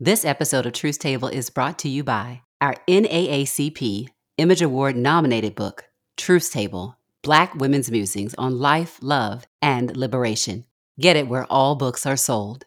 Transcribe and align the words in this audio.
This 0.00 0.24
episode 0.24 0.64
of 0.64 0.74
Truth's 0.74 0.96
Table 0.96 1.26
is 1.26 1.50
brought 1.50 1.80
to 1.80 1.88
you 1.88 2.04
by 2.04 2.42
our 2.60 2.76
NAACP 2.86 4.06
Image 4.36 4.62
Award 4.62 4.94
nominated 4.94 5.56
book, 5.56 5.88
Truth's 6.16 6.50
Table 6.50 6.96
Black 7.24 7.56
Women's 7.56 7.90
Musings 7.90 8.32
on 8.38 8.60
Life, 8.60 9.00
Love, 9.02 9.48
and 9.60 9.96
Liberation. 9.96 10.66
Get 11.00 11.16
it 11.16 11.26
where 11.26 11.46
all 11.50 11.74
books 11.74 12.06
are 12.06 12.16
sold. 12.16 12.64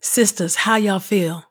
Sisters, 0.00 0.56
how 0.56 0.74
y'all 0.74 0.98
feel? 0.98 1.44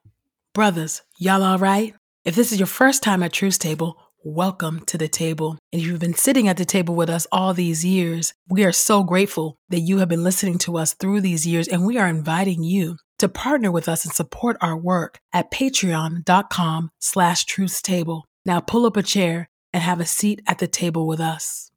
Brothers, 0.53 1.01
y'all 1.17 1.43
all 1.43 1.57
right? 1.57 1.95
If 2.25 2.35
this 2.35 2.51
is 2.51 2.59
your 2.59 2.67
first 2.67 3.01
time 3.01 3.23
at 3.23 3.31
Truth's 3.31 3.57
Table, 3.57 3.95
welcome 4.21 4.83
to 4.87 4.97
the 4.97 5.07
table. 5.07 5.59
And 5.71 5.81
if 5.81 5.87
you've 5.87 5.99
been 6.01 6.13
sitting 6.13 6.49
at 6.49 6.57
the 6.57 6.65
table 6.65 6.93
with 6.93 7.09
us 7.09 7.25
all 7.31 7.53
these 7.53 7.85
years, 7.85 8.33
we 8.49 8.65
are 8.65 8.73
so 8.73 9.05
grateful 9.05 9.55
that 9.69 9.79
you 9.79 9.99
have 9.99 10.09
been 10.09 10.25
listening 10.25 10.57
to 10.57 10.77
us 10.77 10.93
through 10.93 11.21
these 11.21 11.47
years, 11.47 11.69
and 11.69 11.85
we 11.85 11.97
are 11.97 12.09
inviting 12.09 12.65
you 12.65 12.97
to 13.21 13.29
partner 13.29 13.71
with 13.71 13.87
us 13.87 14.03
and 14.03 14.11
support 14.11 14.57
our 14.61 14.75
work 14.75 15.19
at 15.31 15.51
patreon.com 15.51 16.89
slash 16.97 17.45
truthstable. 17.45 18.23
Now 18.47 18.59
pull 18.59 18.83
up 18.87 18.97
a 18.97 19.03
chair 19.03 19.47
and 19.71 19.83
have 19.83 19.99
a 19.99 20.07
seat 20.07 20.41
at 20.47 20.57
the 20.57 20.65
table 20.65 21.05
with 21.05 21.19
us. 21.19 21.71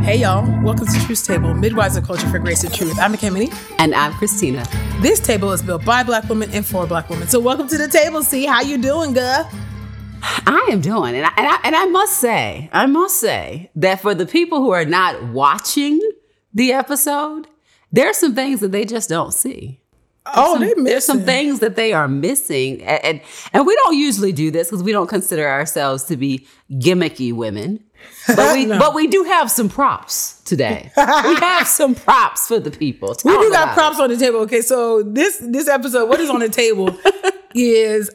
Hey 0.00 0.16
y'all, 0.16 0.44
welcome 0.64 0.88
to 0.88 1.06
Truth's 1.06 1.24
Table, 1.24 1.54
Midwives 1.54 1.96
of 1.96 2.04
Culture 2.04 2.28
for 2.28 2.40
Grace 2.40 2.64
and 2.64 2.74
Truth. 2.74 2.98
I'm 2.98 3.14
Ekemini. 3.14 3.54
And 3.78 3.94
I'm 3.94 4.12
Christina. 4.14 4.66
This 5.00 5.20
table 5.20 5.52
is 5.52 5.62
built 5.62 5.84
by 5.84 6.02
black 6.02 6.28
women 6.28 6.50
and 6.50 6.66
for 6.66 6.84
black 6.84 7.08
women. 7.08 7.28
So 7.28 7.38
welcome 7.38 7.68
to 7.68 7.78
the 7.78 7.86
table, 7.86 8.24
see 8.24 8.44
how 8.44 8.62
you 8.62 8.76
doing, 8.76 9.12
girl? 9.12 9.48
I 10.20 10.68
am 10.72 10.80
doing, 10.80 11.14
and 11.14 11.24
I, 11.24 11.30
and 11.36 11.46
I, 11.46 11.60
and 11.62 11.76
I 11.76 11.84
must 11.86 12.18
say, 12.18 12.68
I 12.72 12.86
must 12.86 13.20
say 13.20 13.70
that 13.76 14.00
for 14.00 14.16
the 14.16 14.26
people 14.26 14.58
who 14.58 14.70
are 14.72 14.84
not 14.84 15.28
watching 15.28 16.00
the 16.52 16.72
episode, 16.72 17.46
there 17.92 18.10
are 18.10 18.14
some 18.14 18.34
things 18.34 18.58
that 18.60 18.72
they 18.72 18.84
just 18.84 19.08
don't 19.08 19.32
see. 19.32 19.81
Oh, 20.24 20.58
some. 20.58 20.84
There's 20.84 21.04
some 21.04 21.22
things 21.22 21.58
that 21.60 21.74
they 21.76 21.92
are 21.92 22.06
missing, 22.08 22.82
and 22.82 23.04
and, 23.04 23.20
and 23.52 23.66
we 23.66 23.74
don't 23.76 23.96
usually 23.96 24.32
do 24.32 24.50
this 24.50 24.68
because 24.68 24.82
we 24.82 24.92
don't 24.92 25.08
consider 25.08 25.48
ourselves 25.48 26.04
to 26.04 26.16
be 26.16 26.46
gimmicky 26.70 27.32
women. 27.32 27.82
But 28.28 28.54
we 28.56 28.66
No. 28.66 28.78
but 28.78 28.94
we 28.94 29.06
do 29.08 29.24
have 29.24 29.50
some 29.50 29.68
props 29.68 30.40
today. 30.44 30.92
we 30.96 31.02
have 31.36 31.66
some 31.66 31.94
props 31.94 32.46
for 32.46 32.60
the 32.60 32.70
people. 32.70 33.16
We 33.24 33.32
do 33.36 33.50
got 33.50 33.74
props 33.74 33.98
on 33.98 34.10
the 34.10 34.16
table. 34.16 34.38
Okay, 34.40 34.60
so 34.60 35.02
this 35.02 35.38
this 35.38 35.68
episode, 35.68 36.08
what 36.08 36.20
is 36.20 36.30
on 36.30 36.38
the 36.40 36.48
table 36.48 36.96
is 37.54 38.10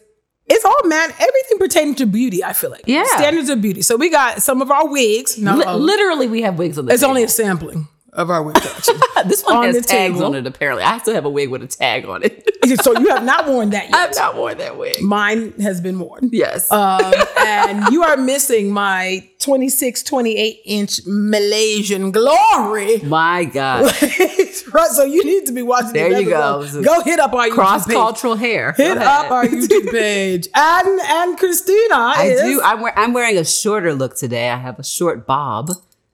it's 0.49 0.64
all 0.64 0.81
man 0.86 1.09
everything 1.11 1.58
pertaining 1.59 1.95
to 1.95 2.05
beauty. 2.05 2.42
I 2.44 2.53
feel 2.53 2.69
like 2.69 2.83
Yeah. 2.86 3.03
standards 3.17 3.49
of 3.49 3.61
beauty. 3.61 3.81
So 3.81 3.97
we 3.97 4.09
got 4.09 4.42
some 4.42 4.61
of 4.61 4.71
our 4.71 4.88
wigs. 4.88 5.38
No, 5.38 5.55
Li- 5.58 5.66
literally, 5.73 6.27
we 6.27 6.42
have 6.44 6.58
wigs 6.58 6.77
on 6.77 6.86
the. 6.86 6.94
it's 6.94 7.02
table. 7.02 7.09
only 7.09 7.23
a 7.23 7.27
sampling 7.27 7.88
of 8.17 8.29
our 8.29 8.43
wig 8.43 8.55
collection. 8.55 8.95
this 9.27 9.43
one 9.43 9.57
on 9.57 9.65
has 9.65 9.75
tags 9.85 10.15
table. 10.15 10.25
on 10.25 10.35
it. 10.35 10.45
Apparently, 10.45 10.83
I 10.83 10.97
still 10.97 11.13
have 11.13 11.25
a 11.25 11.29
wig 11.29 11.49
with 11.49 11.63
a 11.63 11.67
tag 11.67 12.05
on 12.05 12.23
it. 12.23 12.43
so 12.83 12.97
you 12.99 13.07
have 13.09 13.23
not 13.23 13.47
worn 13.47 13.69
that 13.69 13.85
yet. 13.89 13.95
I've 13.95 14.15
not 14.15 14.35
worn 14.35 14.57
that 14.57 14.77
wig. 14.77 15.01
Mine 15.01 15.53
has 15.61 15.79
been 15.79 15.99
worn. 15.99 16.29
Yes. 16.33 16.69
Um, 16.71 16.99
and 17.39 17.93
you 17.93 18.03
are 18.03 18.17
missing 18.17 18.71
my 18.71 19.29
26, 19.39 20.03
28 20.03 20.61
inch 20.65 20.99
Malaysian 21.05 22.11
glory. 22.11 22.97
My 23.03 23.45
God. 23.45 23.83
right, 24.01 24.87
so 24.91 25.03
you 25.05 25.23
need 25.23 25.45
to 25.45 25.53
be 25.53 25.61
watching. 25.61 25.93
There 25.93 26.09
this 26.09 26.21
you 26.23 26.29
go. 26.29 26.59
episode. 26.61 26.83
Go 26.85 27.02
hit 27.03 27.19
up 27.19 27.33
our 27.33 27.47
Cross 27.49 27.83
YouTube 27.83 27.87
page. 27.87 27.95
cultural 27.95 28.35
hair. 28.35 28.73
Hit 28.73 28.97
up 28.97 29.31
our 29.31 29.45
YouTube 29.45 29.91
page. 29.91 30.47
And 30.55 30.99
and 31.02 31.37
Christina 31.37 31.95
I 31.95 32.23
is 32.25 32.41
do. 32.41 32.61
I'm, 32.63 32.81
wear, 32.81 32.97
I'm 32.97 33.13
wearing 33.13 33.37
a 33.37 33.45
shorter 33.45 33.93
look 33.93 34.15
today. 34.17 34.49
I 34.49 34.57
have 34.57 34.79
a 34.79 34.83
short 34.83 35.25
bob. 35.27 35.69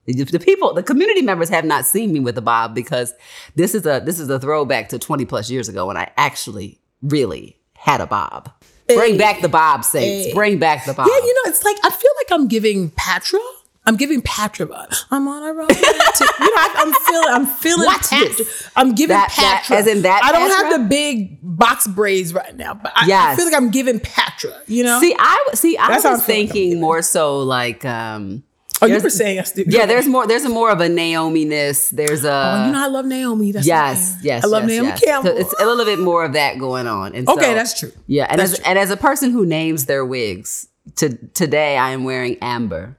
The, 0.06 0.24
the 0.24 0.40
people, 0.40 0.74
the 0.74 0.84
community 0.84 1.22
members 1.22 1.50
have 1.50 1.64
not 1.66 1.86
seen 1.86 2.12
me 2.12 2.20
with 2.20 2.38
a 2.38 2.42
bob 2.42 2.76
because 2.76 3.14
this 3.56 3.74
is 3.74 3.86
a 3.86 4.02
this 4.04 4.20
is 4.20 4.30
a 4.30 4.40
throwback 4.40 4.90
to 4.90 5.00
20 5.00 5.26
plus 5.26 5.50
years 5.50 5.70
ago 5.70 5.88
when 5.88 5.96
I 5.98 6.12
actually 6.18 6.80
really 7.02 7.58
had 7.76 8.02
a 8.02 8.08
bob. 8.08 8.50
Bring 8.88 9.18
back 9.18 9.42
the 9.42 9.48
bob, 9.50 9.86
saints. 9.86 10.28
Hey. 10.28 10.34
Bring 10.34 10.60
back 10.60 10.86
the 10.86 10.94
bob. 10.94 11.08
Yeah, 11.08 11.16
you 11.26 11.34
know, 11.34 11.50
it's 11.52 11.64
like 11.64 11.78
I 11.84 11.90
feel 11.90 12.12
like 12.18 12.32
I'm 12.38 12.48
giving 12.50 12.90
Patra. 12.92 13.40
I'm 13.86 13.96
giving 13.98 14.22
Patra. 14.22 14.68
I'm 15.12 15.28
on 15.28 15.44
a 15.44 15.54
roll. 15.54 15.68
you 15.70 15.76
know, 15.82 15.82
I, 15.82 16.74
I'm 16.78 16.94
feeling. 17.06 17.28
I'm 17.30 17.46
feeling. 17.46 17.86
Watch 17.86 18.10
Patra. 18.10 18.28
this. 18.30 18.70
I'm 18.76 18.94
giving 18.96 19.16
That- 19.16 19.34
that- 19.38 19.64
Patra. 19.68 19.78
as 19.78 19.88
in 19.88 20.02
that 20.04 20.22
I 20.24 20.32
don't 20.32 20.50
Patra? 20.50 20.70
have 20.70 20.82
the 20.84 20.88
big 20.90 21.40
box 21.42 21.88
braids 21.88 22.34
right 22.34 22.56
now, 22.56 22.74
but 22.74 22.92
I, 22.96 23.32
I 23.32 23.36
feel 23.36 23.46
like 23.46 23.54
I'm 23.54 23.72
giving 23.72 24.00
Patra. 24.02 24.54
You 24.68 24.84
know. 24.84 25.00
See, 25.02 25.16
I 25.18 25.48
see. 25.54 25.78
I 25.78 25.88
That's 25.88 26.04
was 26.04 26.06
I 26.06 26.10
feel 26.10 26.12
like 26.12 26.20
I'm 26.20 26.26
thinking 26.54 26.80
more 26.82 27.02
so 27.02 27.40
like, 27.40 27.84
um, 27.86 28.44
oh, 28.84 28.86
you 28.88 29.00
were 29.02 29.10
saying 29.10 29.40
us. 29.40 29.54
yeah. 29.58 29.86
There's 29.92 30.08
more. 30.08 30.28
There's 30.28 30.46
a 30.46 30.50
more 30.50 30.70
of 30.72 30.80
a 30.82 30.90
Naomi 30.90 31.46
ness. 31.46 31.90
There's 31.90 32.24
a 32.24 32.32
Oh, 32.32 32.66
you 32.68 32.72
know, 32.74 32.84
I 32.84 32.88
love 32.88 33.06
Naomi. 33.06 33.52
That's 33.52 33.66
Yes, 33.66 34.18
yes. 34.22 34.44
I 34.44 34.48
love 34.48 34.64
yes, 34.64 34.70
Naomi 34.72 34.88
yes. 34.90 35.04
Campbell. 35.04 35.32
So 35.32 35.38
it's 35.38 35.54
a 35.62 35.66
little 35.66 35.86
bit 35.86 36.00
more 36.00 36.24
of 36.26 36.34
that 36.34 36.58
going 36.60 36.88
on. 36.88 37.16
And 37.16 37.28
Okay, 37.28 37.46
so- 37.46 37.54
that's 37.56 37.80
true. 37.80 37.92
Yeah, 38.08 38.28
and 38.30 38.40
That's 38.40 38.54
as 38.54 38.58
true. 38.60 38.66
and 38.68 38.78
as 38.80 38.92
a 38.92 38.98
person 38.98 39.32
who 39.32 39.46
names 39.46 39.86
their 39.86 40.06
wigs, 40.06 40.68
to 40.98 41.16
today 41.34 41.78
I 41.78 41.92
am 41.92 42.04
wearing 42.04 42.38
amber. 42.42 42.98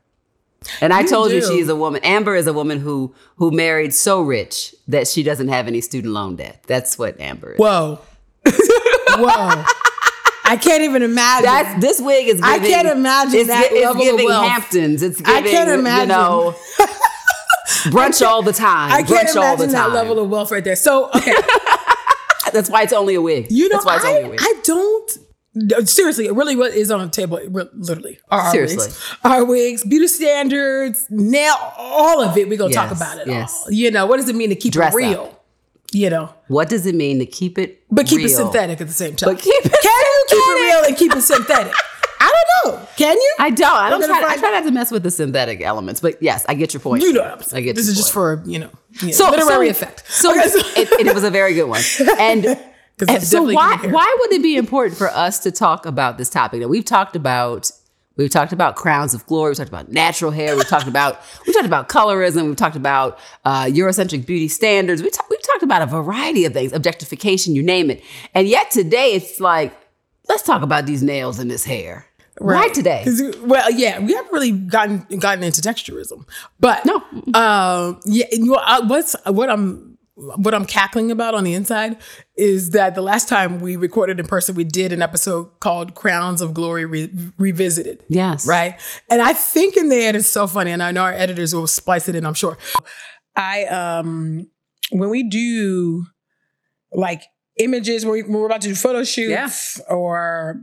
And 0.81 0.94
I 0.94 1.00
You 1.03 1.09
told 1.09 1.31
you 1.31 1.43
she's 1.47 1.69
a 1.69 1.77
woman. 1.77 2.00
Amber 2.05 2.34
is 2.34 2.47
a 2.47 2.53
woman 2.55 2.81
who 2.81 3.15
who 3.37 3.50
married 3.50 3.93
so 3.93 4.23
rich 4.23 4.75
that 4.89 5.06
she 5.06 5.23
doesn't 5.23 5.49
have 5.49 5.67
any 5.67 5.83
student 5.83 6.15
loan 6.15 6.37
debt. 6.37 6.62
That's 6.67 6.99
what 6.99 7.21
Amber 7.21 7.53
is. 7.53 7.59
Whoa. 7.59 8.00
Whoa. 9.17 9.65
I 10.44 10.56
can't 10.56 10.82
even 10.82 11.03
imagine. 11.03 11.44
That's 11.44 11.81
this 11.81 12.00
wig 12.00 12.28
is. 12.28 12.34
Giving, 12.34 12.44
I 12.44 12.59
can't 12.59 12.88
imagine 12.88 13.41
it's, 13.41 13.49
that 13.49 13.72
it's 13.72 13.84
level 13.84 14.03
of 14.03 14.06
giving 14.06 14.27
wealth. 14.27 14.47
Hamptons. 14.47 15.03
It's 15.03 15.21
I 15.25 15.43
can't 15.43 15.71
imagine. 15.71 16.10
You 16.10 16.15
know, 16.15 16.55
brunch 17.91 18.25
all 18.25 18.43
the 18.43 18.53
time. 18.53 18.93
I 18.93 19.03
can't 19.03 19.28
brunch 19.28 19.37
all 19.37 19.56
the 19.56 19.65
imagine 19.65 19.75
time. 19.75 19.93
that 19.93 19.94
level 19.94 20.19
of 20.22 20.28
wealth 20.28 20.50
right 20.50 20.62
there. 20.62 20.77
So, 20.77 21.10
okay. 21.15 21.34
That's 22.53 22.71
why 22.71 22.82
it's 22.82 22.93
only 22.93 23.15
a 23.15 23.22
wig. 23.22 23.47
You 23.50 23.69
know, 23.69 23.77
That's 23.77 23.87
why 23.87 23.97
it's 23.97 24.05
only 24.05 24.21
a 24.21 24.27
I, 24.27 24.28
wig. 24.28 24.38
I 24.43 24.60
don't. 24.65 25.10
Seriously, 25.88 26.27
it 26.27 26.34
really 26.34 26.56
what 26.56 26.75
is 26.75 26.91
on 26.91 27.00
the 27.00 27.09
table. 27.09 27.41
Literally, 27.49 28.19
our 28.28 28.50
Seriously. 28.50 28.78
wigs, 28.78 29.16
our 29.22 29.44
wigs, 29.44 29.84
beauty 29.84 30.09
standards, 30.09 31.06
nail, 31.11 31.55
all 31.78 32.22
of 32.22 32.37
it. 32.37 32.49
We 32.49 32.56
gonna 32.56 32.75
talk 32.75 32.91
about 32.91 33.19
it 33.19 33.28
yes. 33.28 33.62
all. 33.65 33.72
You 33.72 33.91
know, 33.93 34.05
what 34.06 34.16
does 34.16 34.28
it 34.28 34.34
mean 34.34 34.50
to 34.50 34.56
keep 34.56 34.72
Dress 34.72 34.93
it 34.93 34.97
real? 34.97 35.22
up. 35.22 35.44
You 35.93 36.11
know, 36.11 36.34
what 36.49 36.69
does 36.69 36.87
it 36.87 36.97
mean 36.97 37.21
to 37.21 37.26
keep 37.26 37.56
it, 37.56 37.84
but 37.88 38.06
keep 38.06 38.21
it 38.22 38.31
synthetic 38.31 38.81
at 38.81 38.88
the 38.88 38.93
same 38.93 39.15
time. 39.15 39.32
But 39.32 39.41
keep 39.41 39.65
it 39.65 39.72
Can 39.81 40.04
keep 40.29 40.39
it 40.39 40.55
real 40.62 40.85
and 40.85 40.97
keep 40.97 41.12
it 41.15 41.23
synthetic? 41.23 41.73
I 42.21 42.33
don't 42.65 42.75
know. 42.81 42.89
Can 42.97 43.17
you? 43.17 43.35
I 43.39 43.51
don't. 43.51 43.73
I 43.73 43.91
don't 43.91 44.05
try. 44.05 44.23
I 44.27 44.37
try 44.39 44.51
not 44.51 44.65
to 44.65 44.71
mess 44.71 44.91
with 44.91 45.03
the 45.03 45.11
synthetic 45.11 45.61
elements, 45.61 46.01
but 46.01 46.23
yes, 46.23 46.47
I 46.49 46.55
get 46.55 46.73
your 46.73 46.81
point. 46.81 47.03
you 47.03 47.12
know 47.12 47.23
what 47.23 47.31
I'm 47.33 47.43
saying. 47.43 47.62
I 47.62 47.67
get 47.67 47.77
this 47.77 47.89
is 47.89 47.97
just 47.97 48.15
point. 48.15 48.45
for 48.45 48.51
you 48.51 48.59
know, 48.61 48.71
you 49.01 49.17
know, 49.19 49.31
literary 49.31 49.69
effect. 49.69 50.05
So 50.11 50.31
Okay, 50.31 50.49
so- 50.49 50.59
it, 50.81 51.07
it 51.07 51.15
was 51.15 51.25
a 51.25 51.31
very 51.31 51.55
good 51.55 51.69
one. 51.69 51.83
And, 52.19 52.59
so 53.21 53.43
why 53.53 53.77
why 53.91 54.17
would 54.21 54.33
it 54.33 54.41
be 54.43 54.57
important 54.57 54.97
for 54.97 55.09
us 55.09 55.41
to 55.41 55.51
talk 55.51 55.85
about 55.85 56.17
this 56.17 56.31
topic? 56.31 56.61
Now 56.61 56.69
we've 56.69 56.85
talked 56.85 57.17
about 57.17 57.71
we've 58.17 58.31
talked 58.31 58.53
about 58.53 58.77
crowns 58.77 59.15
of 59.15 59.27
glory. 59.27 59.51
We've 59.51 59.56
talked 59.56 59.69
about 59.69 59.91
natural 59.91 60.31
hair. 60.31 60.55
We've 60.55 60.69
talked 60.69 60.87
about 60.87 61.21
we 61.45 61.53
talked 61.53 61.67
about 61.67 61.89
colorism. 61.89 62.47
We've 62.47 62.55
talked 62.56 62.77
about 62.77 63.19
uh, 63.45 63.65
Eurocentric 63.65 64.25
beauty 64.27 64.47
standards. 64.47 65.03
We 65.03 65.11
talk, 65.11 65.29
we've 65.29 65.43
talked 65.43 65.65
about 65.65 65.83
a 65.83 65.87
variety 65.87 66.45
of 66.45 66.53
things, 66.53 66.73
objectification, 66.73 67.56
you 67.56 67.65
name 67.65 67.91
it. 67.91 68.01
And 68.33 68.47
yet 68.47 68.71
today 68.71 69.12
it's 69.15 69.41
like 69.41 69.75
let's 70.29 70.43
talk 70.43 70.62
about 70.62 70.87
these 70.87 71.03
nails 71.03 71.39
and 71.39 71.51
this 71.51 71.65
hair. 71.65 72.07
Right, 72.41 72.75
today? 72.75 73.05
Well, 73.43 73.71
yeah, 73.71 74.01
we 74.01 74.12
haven't 74.12 74.33
really 74.33 74.51
gotten 74.51 75.07
gotten 75.21 75.45
into 75.45 75.61
texturism, 75.61 76.27
but 76.59 76.85
No. 76.85 76.97
um, 77.35 78.01
yeah. 78.07 78.27
You 78.33 78.47
know, 78.47 78.57
I- 78.57 78.81
what's 78.81 79.15
what 79.27 79.49
I'm 79.51 79.97
what 80.17 80.55
I'm 80.55 80.65
cackling 80.65 81.11
about 81.11 81.35
on 81.35 81.43
the 81.45 81.55
inside 81.55 81.97
is 82.37 82.71
that 82.71 82.95
the 82.95 83.03
last 83.03 83.29
time 83.29 83.61
we 83.61 83.75
recorded 83.77 84.21
in 84.21 84.27
person, 84.27 84.55
we 84.55 84.62
did 84.65 84.93
an 84.93 85.01
episode 85.03 85.49
called 85.61 85.95
"Crowns 85.95 86.41
of 86.41 86.55
Glory 86.55 86.85
Re- 86.87 87.11
Revisited." 87.39 88.03
Yes. 88.09 88.47
right? 88.47 88.81
And 89.11 89.23
I 89.23 89.33
think 89.33 89.77
in 89.77 89.89
there 89.89 90.15
it's 90.17 90.29
so 90.29 90.47
funny, 90.49 90.71
and 90.73 90.83
I 90.83 90.91
know 90.93 91.03
our 91.03 91.12
editors 91.12 91.55
will 91.55 91.67
splice 91.69 92.09
it 92.09 92.17
in. 92.17 92.27
I'm 92.27 92.35
sure. 92.35 92.59
I 93.37 93.65
um 93.67 94.49
when 94.91 95.09
we 95.11 95.23
do 95.29 96.05
like 96.93 97.23
images 97.59 98.05
when, 98.05 98.13
we, 98.13 98.23
when 98.23 98.33
we're 98.33 98.47
about 98.47 98.61
to 98.63 98.69
do 98.69 98.75
photo 98.75 99.05
shoots 99.05 99.81
or 99.89 100.61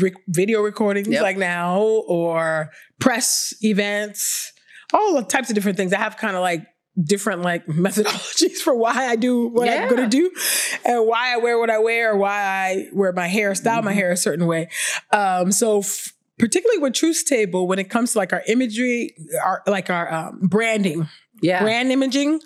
re- 0.00 0.14
video 0.28 0.60
recordings 0.62 1.08
Yep. 1.08 1.22
like 1.22 1.36
now 1.36 1.80
or 1.80 2.70
press 2.98 3.54
events 3.62 4.52
all 4.92 5.22
types 5.24 5.48
of 5.48 5.54
different 5.54 5.76
things. 5.76 5.92
I 5.92 5.98
have 5.98 6.16
kind 6.16 6.36
of 6.36 6.42
like 6.42 6.66
different 7.02 7.42
like 7.42 7.66
methodologies 7.66 8.58
for 8.58 8.72
why 8.76 9.08
i 9.08 9.16
do 9.16 9.48
what 9.48 9.68
i'm 9.68 9.88
going 9.88 10.08
to 10.08 10.08
do 10.08 10.30
and 10.84 11.04
why 11.08 11.34
i 11.34 11.36
wear 11.38 11.58
what 11.58 11.68
i 11.68 11.76
wear 11.78 12.12
or 12.12 12.16
why 12.16 12.40
i 12.40 12.86
wear 12.92 13.12
my 13.12 13.26
hair 13.26 13.52
style 13.56 13.82
my 13.82 13.92
hair 13.92 14.12
a 14.12 14.16
certain 14.16 14.46
way. 14.46 14.68
Um 15.10 15.50
so 15.50 15.80
f- 15.80 16.12
particularly 16.38 16.78
with 16.78 16.94
truth's 16.94 17.24
table 17.24 17.66
when 17.66 17.80
it 17.80 17.90
comes 17.90 18.12
to 18.12 18.18
like 18.18 18.32
our 18.32 18.42
imagery 18.46 19.12
our 19.44 19.62
like 19.66 19.90
our 19.90 20.12
um, 20.12 20.38
branding 20.42 21.08
Yeah. 21.42 21.62
brand 21.62 21.90
imaging 21.90 22.38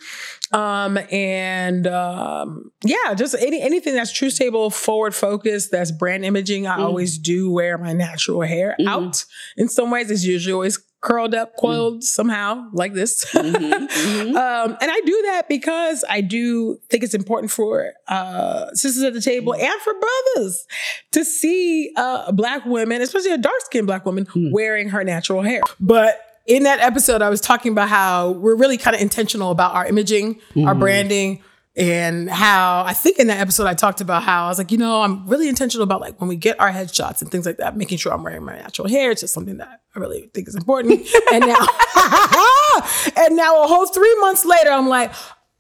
um 0.52 0.98
and 1.10 1.86
um 1.86 2.70
yeah 2.84 3.14
just 3.14 3.34
any 3.38 3.60
anything 3.60 3.94
that's 3.94 4.12
truth's 4.12 4.38
table 4.38 4.70
forward 4.70 5.14
focused 5.14 5.70
that's 5.70 5.90
brand 5.92 6.24
imaging 6.24 6.66
i 6.66 6.76
Mhm. 6.78 6.84
always 6.84 7.18
do 7.18 7.50
wear 7.50 7.76
my 7.78 7.92
natural 7.92 8.40
hair 8.42 8.74
Mhm. 8.80 8.88
out 8.88 9.24
in 9.56 9.68
some 9.68 9.90
ways 9.90 10.10
it's 10.10 10.24
usually 10.24 10.52
always 10.52 10.78
curled 11.00 11.32
up, 11.32 11.52
coiled 11.56 12.02
somehow 12.02 12.64
like 12.72 12.92
this. 12.92 13.24
Um, 13.34 14.76
and 14.80 14.90
I 14.90 15.00
do 15.06 15.22
that 15.26 15.44
because 15.48 16.04
I 16.08 16.20
do 16.20 16.78
think 16.90 17.04
it's 17.04 17.14
important 17.14 17.52
for 17.52 17.92
uh, 18.08 18.72
sisters 18.74 19.04
at 19.04 19.12
the 19.14 19.20
table 19.20 19.54
and 19.54 19.80
for 19.82 19.92
brothers 19.94 20.66
to 21.12 21.24
see 21.24 21.92
uh, 21.96 22.32
black 22.32 22.64
women, 22.66 23.00
especially 23.00 23.30
a 23.32 23.38
dark 23.38 23.60
skinned 23.60 23.86
black 23.86 24.04
woman, 24.04 24.26
wearing 24.52 24.88
her 24.88 25.04
natural 25.04 25.42
hair. 25.42 25.62
But 25.78 26.20
in 26.48 26.62
that 26.62 26.80
episode, 26.80 27.20
I 27.20 27.28
was 27.28 27.40
talking 27.40 27.72
about 27.72 27.90
how 27.90 28.30
we're 28.32 28.56
really 28.56 28.78
kind 28.78 28.96
of 28.96 29.02
intentional 29.02 29.50
about 29.50 29.74
our 29.74 29.86
imaging, 29.86 30.40
our 30.56 30.72
mm-hmm. 30.72 30.80
branding, 30.80 31.42
and 31.76 32.28
how 32.28 32.82
I 32.84 32.94
think 32.94 33.18
in 33.18 33.28
that 33.28 33.38
episode 33.38 33.66
I 33.66 33.74
talked 33.74 34.00
about 34.00 34.22
how 34.22 34.46
I 34.46 34.48
was 34.48 34.58
like, 34.58 34.72
you 34.72 34.78
know, 34.78 35.02
I'm 35.02 35.28
really 35.28 35.48
intentional 35.48 35.84
about 35.84 36.00
like 36.00 36.18
when 36.20 36.26
we 36.26 36.36
get 36.36 36.58
our 36.58 36.72
headshots 36.72 37.20
and 37.20 37.30
things 37.30 37.44
like 37.44 37.58
that, 37.58 37.76
making 37.76 37.98
sure 37.98 38.12
I'm 38.12 38.24
wearing 38.24 38.42
my 38.42 38.56
natural 38.56 38.88
hair. 38.88 39.10
It's 39.10 39.20
just 39.20 39.34
something 39.34 39.58
that 39.58 39.82
I 39.94 39.98
really 39.98 40.30
think 40.34 40.48
is 40.48 40.56
important. 40.56 41.06
and 41.32 41.46
now, 41.46 41.66
and 43.16 43.36
now 43.36 43.62
a 43.62 43.68
whole 43.68 43.86
three 43.86 44.18
months 44.20 44.44
later, 44.44 44.70
I'm 44.70 44.88
like, 44.88 45.12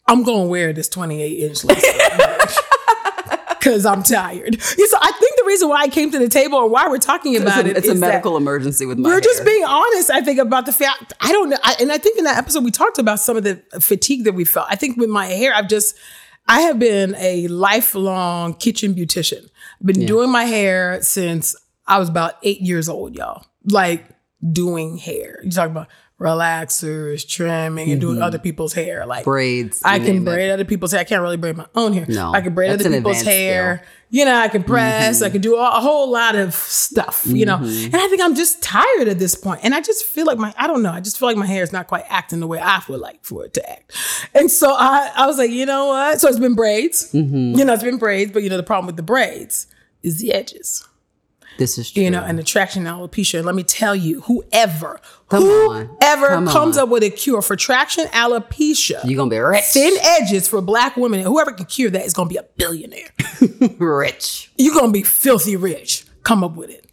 I'm 0.08 0.24
gonna 0.24 0.46
wear 0.46 0.72
this 0.72 0.88
28 0.88 1.38
inch 1.38 1.64
because 3.58 3.84
I'm 3.86 4.02
tired. 4.02 4.56
Yeah, 4.56 4.86
so 4.88 4.98
I 5.00 5.12
think 5.12 5.36
the 5.36 5.44
reason 5.46 5.68
why 5.68 5.82
I 5.82 5.88
came 5.88 6.10
to 6.12 6.18
the 6.18 6.28
table 6.28 6.62
and 6.62 6.70
why 6.70 6.86
we're 6.88 6.98
talking 6.98 7.34
It's 7.34 7.42
about 7.42 7.66
a, 7.66 7.70
it 7.70 7.76
it's 7.78 7.88
a 7.88 7.94
medical 7.94 8.36
emergency 8.36 8.86
with 8.86 8.98
my 8.98 9.08
hair. 9.08 9.16
we're 9.16 9.20
just 9.20 9.44
being 9.44 9.64
honest, 9.64 10.10
I 10.10 10.20
think, 10.20 10.38
about 10.38 10.66
the 10.66 10.72
fact. 10.72 11.12
I 11.20 11.32
don't 11.32 11.50
know. 11.50 11.56
I, 11.62 11.76
and 11.80 11.90
I 11.92 11.98
think 11.98 12.18
in 12.18 12.24
that 12.24 12.38
episode, 12.38 12.64
we 12.64 12.70
talked 12.70 12.98
about 12.98 13.20
some 13.20 13.36
of 13.36 13.44
the 13.44 13.62
fatigue 13.80 14.24
that 14.24 14.32
we 14.32 14.44
felt. 14.44 14.66
I 14.70 14.76
think 14.76 14.96
with 14.96 15.10
my 15.10 15.26
hair, 15.26 15.54
I've 15.54 15.68
just, 15.68 15.96
I 16.46 16.60
have 16.62 16.78
been 16.78 17.14
a 17.18 17.48
lifelong 17.48 18.54
kitchen 18.54 18.94
beautician. 18.94 19.48
Been 19.84 20.06
doing 20.06 20.30
my 20.30 20.44
hair 20.44 21.02
since 21.02 21.54
I 21.86 21.98
was 21.98 22.08
about 22.08 22.34
eight 22.42 22.60
years 22.60 22.88
old, 22.88 23.14
y'all. 23.14 23.46
Like 23.70 24.04
doing 24.52 24.96
hair. 24.96 25.40
You 25.44 25.50
talking 25.50 25.72
about 25.72 25.88
relaxers, 26.20 27.26
trimming, 27.26 27.90
and 27.90 28.00
doing 28.00 28.20
other 28.22 28.38
people's 28.38 28.72
hair. 28.72 29.06
Like 29.06 29.24
braids. 29.24 29.82
I 29.84 29.98
can 29.98 30.06
name 30.06 30.22
it. 30.22 30.24
braid 30.32 30.50
other 30.50 30.64
people's 30.64 30.92
hair. 30.92 31.00
I 31.00 31.04
can't 31.04 31.22
really 31.22 31.36
braid 31.36 31.56
my 31.56 31.66
own 31.74 31.92
hair. 31.92 32.06
No, 32.08 32.32
I 32.32 32.40
can 32.40 32.54
braid 32.54 32.70
other 32.70 32.90
people's 32.90 33.22
hair. 33.22 33.82
You 34.10 34.24
know, 34.24 34.34
I 34.34 34.48
can 34.48 34.62
press. 34.62 35.20
I 35.20 35.28
can 35.28 35.40
do 35.42 35.56
a, 35.56 35.68
a 35.76 35.80
whole 35.80 36.10
lot 36.10 36.34
of 36.34 36.54
stuff. 36.54 37.24
You 37.26 37.44
know, 37.46 37.58
Mm-hmm. 37.58 37.86
and 37.86 37.96
I 37.96 38.08
think 38.08 38.22
I'm 38.22 38.34
just 38.34 38.62
tired 38.62 39.08
at 39.08 39.18
this 39.18 39.34
point. 39.34 39.60
And 39.62 39.74
I 39.74 39.80
just 39.80 40.04
feel 40.06 40.24
like 40.26 40.38
my 40.38 40.54
I 40.56 40.66
don't 40.66 40.82
know. 40.82 40.92
I 40.92 41.00
just 41.00 41.18
feel 41.18 41.28
like 41.28 41.36
my 41.36 41.46
hair 41.46 41.62
is 41.62 41.72
not 41.72 41.86
quite 41.88 42.04
acting 42.08 42.40
the 42.40 42.46
way 42.46 42.58
I 42.60 42.80
would 42.88 43.00
like 43.00 43.24
for 43.24 43.44
it 43.44 43.54
to 43.54 43.70
act. 43.70 43.92
And 44.34 44.50
so 44.50 44.72
I 44.72 45.10
I 45.14 45.26
was 45.26 45.38
like, 45.38 45.50
you 45.50 45.66
know 45.66 45.86
what? 45.86 46.20
So 46.20 46.28
it's 46.28 46.38
been 46.38 46.54
braids. 46.54 47.12
Mm-hmm. 47.12 47.58
You 47.58 47.64
know, 47.64 47.74
it's 47.74 47.82
been 47.82 47.98
braids. 47.98 48.32
But 48.32 48.42
you 48.42 48.50
know, 48.50 48.56
the 48.56 48.62
problem 48.62 48.86
with 48.86 48.96
the 48.96 49.02
braids 49.02 49.66
is 50.02 50.18
the 50.20 50.32
edges 50.32 50.86
This 51.58 51.76
is 51.76 51.90
true. 51.90 52.02
you 52.04 52.10
know, 52.10 52.22
and 52.22 52.38
the 52.38 52.42
traction 52.42 52.84
alopecia. 52.84 53.38
And 53.38 53.46
let 53.46 53.54
me 53.54 53.62
tell 53.64 53.94
you, 53.94 54.22
whoever, 54.22 55.00
Come 55.28 55.42
whoever 55.42 56.28
Come 56.28 56.46
comes 56.46 56.78
on. 56.78 56.84
up 56.84 56.88
with 56.88 57.02
a 57.02 57.10
cure 57.10 57.42
for 57.42 57.56
traction 57.56 58.04
alopecia, 58.06 59.00
You're 59.04 59.16
gonna 59.18 59.28
be 59.30 59.38
rich. 59.38 59.64
thin 59.64 59.92
edges 60.02 60.48
for 60.48 60.60
black 60.62 60.96
women, 60.96 61.20
and 61.20 61.28
whoever 61.28 61.52
can 61.52 61.66
cure 61.66 61.90
that 61.90 62.06
is 62.06 62.14
going 62.14 62.28
to 62.28 62.32
be 62.32 62.38
a 62.38 62.44
billionaire. 62.56 63.10
rich. 63.78 64.50
You're 64.56 64.72
going 64.74 64.86
to 64.86 64.92
be 64.92 65.02
filthy 65.02 65.56
rich. 65.56 66.04
Come 66.22 66.42
up 66.44 66.54
with 66.56 66.70
it. 66.70 66.84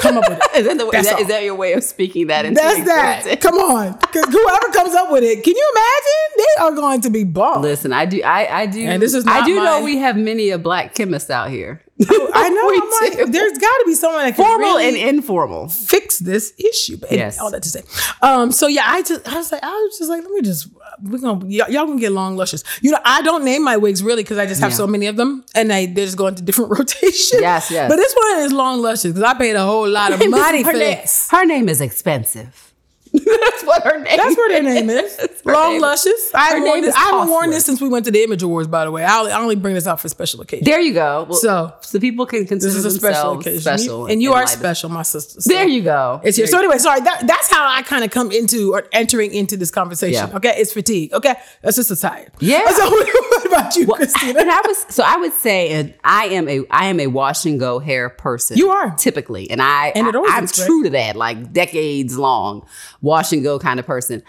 Come 0.00 0.18
up 0.18 0.28
with 0.28 0.38
it. 0.38 0.44
Is 0.60 0.66
that, 0.66 0.78
the, 0.78 0.86
is, 0.96 1.06
that, 1.06 1.20
is 1.20 1.26
that 1.28 1.42
your 1.42 1.56
way 1.56 1.72
of 1.72 1.82
speaking 1.82 2.28
that 2.28 2.44
into 2.44 2.60
That's 2.60 2.84
that. 2.84 3.40
Come 3.40 3.56
on. 3.56 3.98
Whoever 4.12 4.72
comes 4.72 4.94
up 4.94 5.10
with 5.10 5.24
it, 5.24 5.42
can 5.42 5.54
you 5.56 5.72
imagine? 5.74 6.36
They 6.36 6.62
are 6.62 6.72
going 6.72 7.00
to 7.00 7.10
be 7.10 7.24
bomb. 7.24 7.62
Listen, 7.62 7.92
I 7.92 8.06
do. 8.06 8.22
I, 8.22 8.60
I 8.60 8.66
do. 8.66 8.84
And 8.84 9.02
this 9.02 9.14
is 9.14 9.24
I 9.26 9.44
do 9.44 9.56
know 9.56 9.82
we 9.82 9.98
have 9.98 10.16
many 10.16 10.50
a 10.50 10.58
black 10.58 10.94
chemist 10.94 11.28
out 11.30 11.50
here. 11.50 11.82
I 12.32 12.48
know. 12.48 13.10
I'm 13.12 13.18
like, 13.18 13.32
there's 13.32 13.58
got 13.58 13.76
to 13.78 13.84
be 13.86 13.94
someone 13.94 14.22
that 14.24 14.36
can 14.36 14.44
Formal 14.44 14.76
really 14.76 14.88
and 14.88 15.16
informal. 15.16 15.68
fix 15.68 16.18
this 16.18 16.52
issue. 16.58 16.96
But 16.96 17.10
anyway, 17.10 17.24
Yes. 17.26 17.38
all 17.40 17.50
that 17.50 17.62
to 17.64 17.68
say. 17.68 17.82
Um, 18.22 18.52
so 18.52 18.66
yeah, 18.68 18.84
I 18.86 19.02
just 19.02 19.26
I 19.28 19.36
was 19.36 19.50
like, 19.50 19.62
I 19.64 19.70
was 19.70 19.98
just 19.98 20.08
like, 20.10 20.22
let 20.22 20.30
me 20.30 20.42
just 20.42 20.68
we're 21.02 21.18
gonna 21.18 21.44
y'all, 21.48 21.68
y'all 21.70 21.86
gonna 21.86 21.98
get 22.00 22.12
long 22.12 22.36
luscious. 22.36 22.62
You 22.82 22.92
know, 22.92 22.98
I 23.04 23.22
don't 23.22 23.44
name 23.44 23.64
my 23.64 23.76
wigs 23.76 24.02
really 24.02 24.22
because 24.22 24.38
I 24.38 24.46
just 24.46 24.60
have 24.60 24.70
Yeah. 24.70 24.76
so 24.76 24.86
many 24.86 25.06
of 25.06 25.16
them 25.16 25.44
and 25.54 25.70
they 25.70 25.86
they 25.86 26.04
just 26.04 26.16
go 26.16 26.26
into 26.28 26.42
different 26.42 26.70
rotations. 26.78 27.40
Yes, 27.40 27.70
yes. 27.70 27.90
But 27.90 27.96
this 27.96 28.14
one 28.14 28.38
is 28.44 28.52
long 28.52 28.80
luscious 28.80 29.12
because 29.12 29.22
I 29.24 29.34
paid 29.34 29.56
a 29.56 29.64
whole 29.64 29.88
lot 29.88 30.12
of 30.12 30.18
money 30.30 30.62
her 30.62 30.70
for 30.72 30.78
name, 30.78 30.98
this. 31.00 31.28
her 31.30 31.44
name 31.44 31.68
is 31.68 31.80
expensive. 31.80 32.67
That's 33.28 33.64
what 33.64 33.82
her 33.84 33.98
name. 33.98 34.06
Is. 34.06 34.16
That's 34.16 34.36
what 34.36 34.52
her 34.52 34.62
name 34.62 34.90
is. 34.90 35.18
Long 35.44 35.72
name- 35.72 35.82
luscious. 35.82 36.30
I 36.34 36.48
haven't, 36.48 36.64
worn 36.64 36.80
this, 36.82 36.90
is 36.90 36.96
I 36.96 37.04
haven't 37.10 37.28
worn 37.30 37.50
this 37.50 37.64
since 37.64 37.80
we 37.80 37.88
went 37.88 38.04
to 38.06 38.10
the 38.10 38.22
Image 38.22 38.42
Awards, 38.42 38.68
by 38.68 38.84
the 38.84 38.90
way. 38.90 39.04
I 39.04 39.18
only, 39.18 39.32
I 39.32 39.40
only 39.40 39.56
bring 39.56 39.74
this 39.74 39.86
out 39.86 40.00
for 40.00 40.08
special 40.08 40.40
occasions. 40.40 40.66
There 40.66 40.80
you 40.80 40.92
go. 40.94 41.26
Well, 41.28 41.38
So, 41.38 41.74
so 41.80 41.98
people 42.00 42.26
can 42.26 42.46
consider 42.46 42.72
this 42.72 42.84
is 42.84 42.84
a 42.84 42.90
special 42.98 43.34
themselves 43.34 43.46
occasion. 43.46 43.60
special, 43.62 44.06
and 44.06 44.22
you 44.22 44.32
are 44.34 44.46
special, 44.46 44.88
my 44.90 45.02
sister. 45.02 45.40
So. 45.40 45.52
There 45.52 45.66
you 45.66 45.82
go. 45.82 46.20
It's 46.24 46.36
here. 46.36 46.46
There 46.46 46.52
So 46.52 46.58
anyway, 46.58 46.78
sorry. 46.78 47.00
That, 47.00 47.26
that's 47.26 47.50
how 47.50 47.66
I 47.68 47.82
kind 47.82 48.04
of 48.04 48.10
come 48.10 48.30
into 48.32 48.72
or 48.74 48.84
entering 48.92 49.32
into 49.34 49.56
this 49.56 49.70
conversation. 49.70 50.28
Yeah. 50.28 50.36
Okay, 50.36 50.54
it's 50.56 50.72
fatigue. 50.72 51.12
Okay, 51.12 51.34
that's 51.62 51.76
just 51.76 51.90
a 51.90 51.96
tired. 51.96 52.32
Yeah. 52.40 52.62
So 52.78 52.90
what 52.90 53.46
about 53.46 53.76
you, 53.76 53.86
Christina? 53.86 54.40
and 54.40 54.50
I 54.50 54.60
was 54.66 54.86
so 54.88 55.02
I 55.04 55.16
would 55.16 55.32
say, 55.32 55.70
and 55.70 55.94
I 56.04 56.26
am 56.26 56.48
a 56.48 56.64
I 56.70 56.86
am 56.86 57.00
a 57.00 57.06
wash 57.08 57.44
and 57.46 57.58
go 57.58 57.78
hair 57.80 58.08
person. 58.08 58.56
You 58.56 58.70
are. 58.70 58.94
typically, 58.96 59.50
and 59.50 59.60
I 59.60 59.88
And 59.94 60.06
it 60.06 60.14
always 60.14 60.32
I, 60.32 60.40
great. 60.40 60.52
true 60.66 60.84
to 60.84 60.90
that, 60.90 61.16
like 61.16 61.52
decades 61.52 62.16
long, 62.16 62.66
wash 63.00 63.32
and 63.32 63.42
go 63.42 63.58
kind 63.58 63.80
of 63.80 63.86
person. 63.86 64.22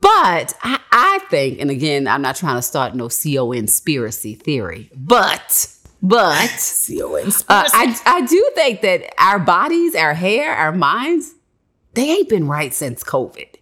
But 0.00 0.54
I, 0.62 0.80
I 0.92 1.18
think, 1.30 1.60
and 1.60 1.70
again, 1.70 2.06
I'm 2.06 2.22
not 2.22 2.36
trying 2.36 2.56
to 2.56 2.62
start 2.62 2.94
no 2.94 3.08
co 3.08 3.50
conspiracy 3.52 4.34
theory, 4.34 4.90
but 4.94 5.68
but 6.02 6.50
uh, 7.48 7.68
I 7.72 7.98
I 8.04 8.20
do 8.26 8.50
think 8.54 8.82
that 8.82 9.14
our 9.18 9.38
bodies, 9.38 9.94
our 9.94 10.14
hair, 10.14 10.54
our 10.54 10.72
minds, 10.72 11.34
they 11.94 12.10
ain't 12.10 12.28
been 12.28 12.46
right 12.46 12.74
since 12.74 13.02
COVID. 13.02 13.54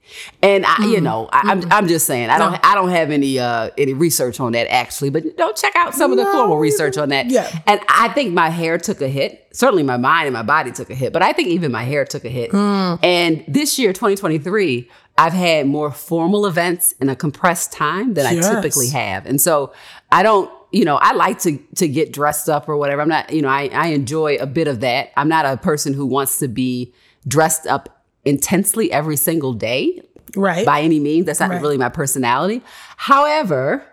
And 0.43 0.65
I, 0.67 0.87
you 0.87 1.01
know, 1.01 1.29
I, 1.33 1.51
I'm 1.51 1.73
I'm 1.73 1.89
just 1.89 2.07
saying, 2.07 2.31
I 2.31 2.39
don't 2.39 2.53
Mm-hmm. 2.53 2.63
No. 2.63 2.71
I 2.71 2.75
don't 2.75 2.91
have 2.91 3.11
any 3.11 3.39
uh 3.39 3.71
any 3.79 3.95
research 3.95 4.41
on 4.41 4.53
that 4.53 4.71
actually, 4.73 5.11
but 5.11 5.25
you 5.25 5.35
know, 5.39 5.53
check 5.53 5.75
out 5.77 5.95
some 5.95 6.11
of 6.13 6.19
the 6.19 6.25
No, 6.25 6.33
formal 6.33 6.59
research 6.59 6.97
on 6.99 7.09
that. 7.11 7.27
yeah. 7.31 7.49
And 7.67 7.81
I 7.89 8.09
think 8.09 8.33
my 8.33 8.49
hair 8.51 8.79
took 8.79 9.01
a 9.01 9.09
hit. 9.09 9.47
Certainly 9.53 9.83
my 9.85 9.97
mind 9.97 10.27
and 10.29 10.35
my 10.35 10.43
body 10.43 10.73
took 10.73 10.91
a 10.91 10.95
hit, 10.95 11.13
but 11.13 11.23
I 11.23 11.33
think 11.33 11.49
even 11.49 11.71
my 11.73 11.85
hair 11.85 12.05
took 12.05 12.25
a 12.25 12.29
hit. 12.29 12.51
Mm. 12.53 12.99
And 13.03 13.45
this 13.47 13.79
year, 13.79 13.93
2023, 13.93 14.89
I've 15.19 15.33
had 15.35 15.67
more 15.67 15.91
formal 15.93 16.47
events 16.47 16.95
in 17.01 17.09
a 17.11 17.17
compressed 17.17 17.73
time 17.73 18.15
than 18.15 18.35
Yes. 18.35 18.47
I 18.47 18.55
typically 18.55 18.89
have. 18.89 19.27
And 19.27 19.41
so 19.41 19.73
I 20.11 20.23
don't, 20.23 20.51
you 20.73 20.85
know, 20.87 20.97
I 20.97 21.13
like 21.13 21.39
to 21.41 21.59
to 21.77 21.87
get 21.89 22.13
dressed 22.13 22.49
up 22.49 22.69
or 22.69 22.77
whatever. 22.79 23.03
I'm 23.03 23.09
not, 23.09 23.31
you 23.33 23.43
know, 23.43 23.49
I, 23.49 23.69
I 23.73 23.89
enjoy 23.89 24.37
a 24.37 24.47
bit 24.47 24.69
of 24.69 24.81
that. 24.81 25.11
I'm 25.17 25.29
not 25.29 25.45
a 25.45 25.57
person 25.59 25.93
who 25.93 26.07
wants 26.07 26.39
to 26.39 26.49
be 26.49 26.95
dressed 27.29 27.67
up 27.67 28.02
intensely 28.25 28.91
every 28.93 29.17
single 29.17 29.53
day 29.53 30.01
right. 30.37 30.65
by 30.67 30.81
any 30.83 31.01
means. 31.01 31.27
That's 31.27 31.41
not 31.41 31.51
Right. 31.51 31.61
really 31.63 31.79
my 31.79 31.89
personality. 31.89 32.63
However, 32.97 33.85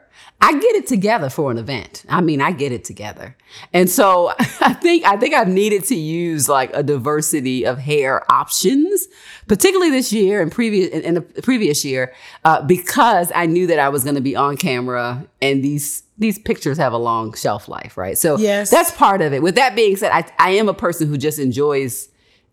I 0.41 0.53
get 0.53 0.75
it 0.75 0.87
together 0.87 1.29
for 1.29 1.51
an 1.51 1.57
event. 1.57 2.05
I 2.07 2.21
mean, 2.21 2.39
I 2.39 2.51
get 2.53 2.71
it 2.71 2.85
together. 2.85 3.35
And 3.73 3.89
so 3.89 4.29
I 4.61 4.73
think 4.73 5.03
I 5.05 5.17
think 5.17 5.33
I've 5.33 5.49
needed 5.49 5.83
to 5.85 5.95
use 5.95 6.47
like 6.47 6.71
a 6.73 6.81
diversity 6.81 7.65
of 7.65 7.77
hair 7.77 8.23
options, 8.31 9.07
particularly 9.47 9.91
this 9.91 10.13
year 10.13 10.41
and 10.41 10.49
previous 10.49 10.89
in, 10.91 11.15
the 11.15 11.21
previous 11.21 11.83
year, 11.83 12.13
uh, 12.45 12.61
because 12.61 13.33
I 13.35 13.47
knew 13.47 13.67
that 13.67 13.79
I 13.79 13.89
was 13.89 14.03
going 14.03 14.15
to 14.15 14.21
be 14.21 14.35
on 14.37 14.55
camera 14.55 15.25
and 15.41 15.61
these 15.61 16.03
these 16.17 16.39
pictures 16.39 16.77
have 16.77 16.93
a 16.93 16.97
long 16.97 17.33
shelf 17.33 17.67
life, 17.67 17.97
right? 17.97 18.17
So 18.17 18.37
Yes. 18.37 18.69
that's 18.69 18.91
part 18.91 19.21
of 19.21 19.33
it. 19.33 19.41
With 19.41 19.55
that 19.55 19.75
being 19.75 19.95
said, 19.97 20.11
I, 20.13 20.29
I 20.37 20.51
am 20.51 20.67
a 20.69 20.73
person 20.73 21.07
who 21.09 21.17
just 21.17 21.39
enjoys 21.39 22.09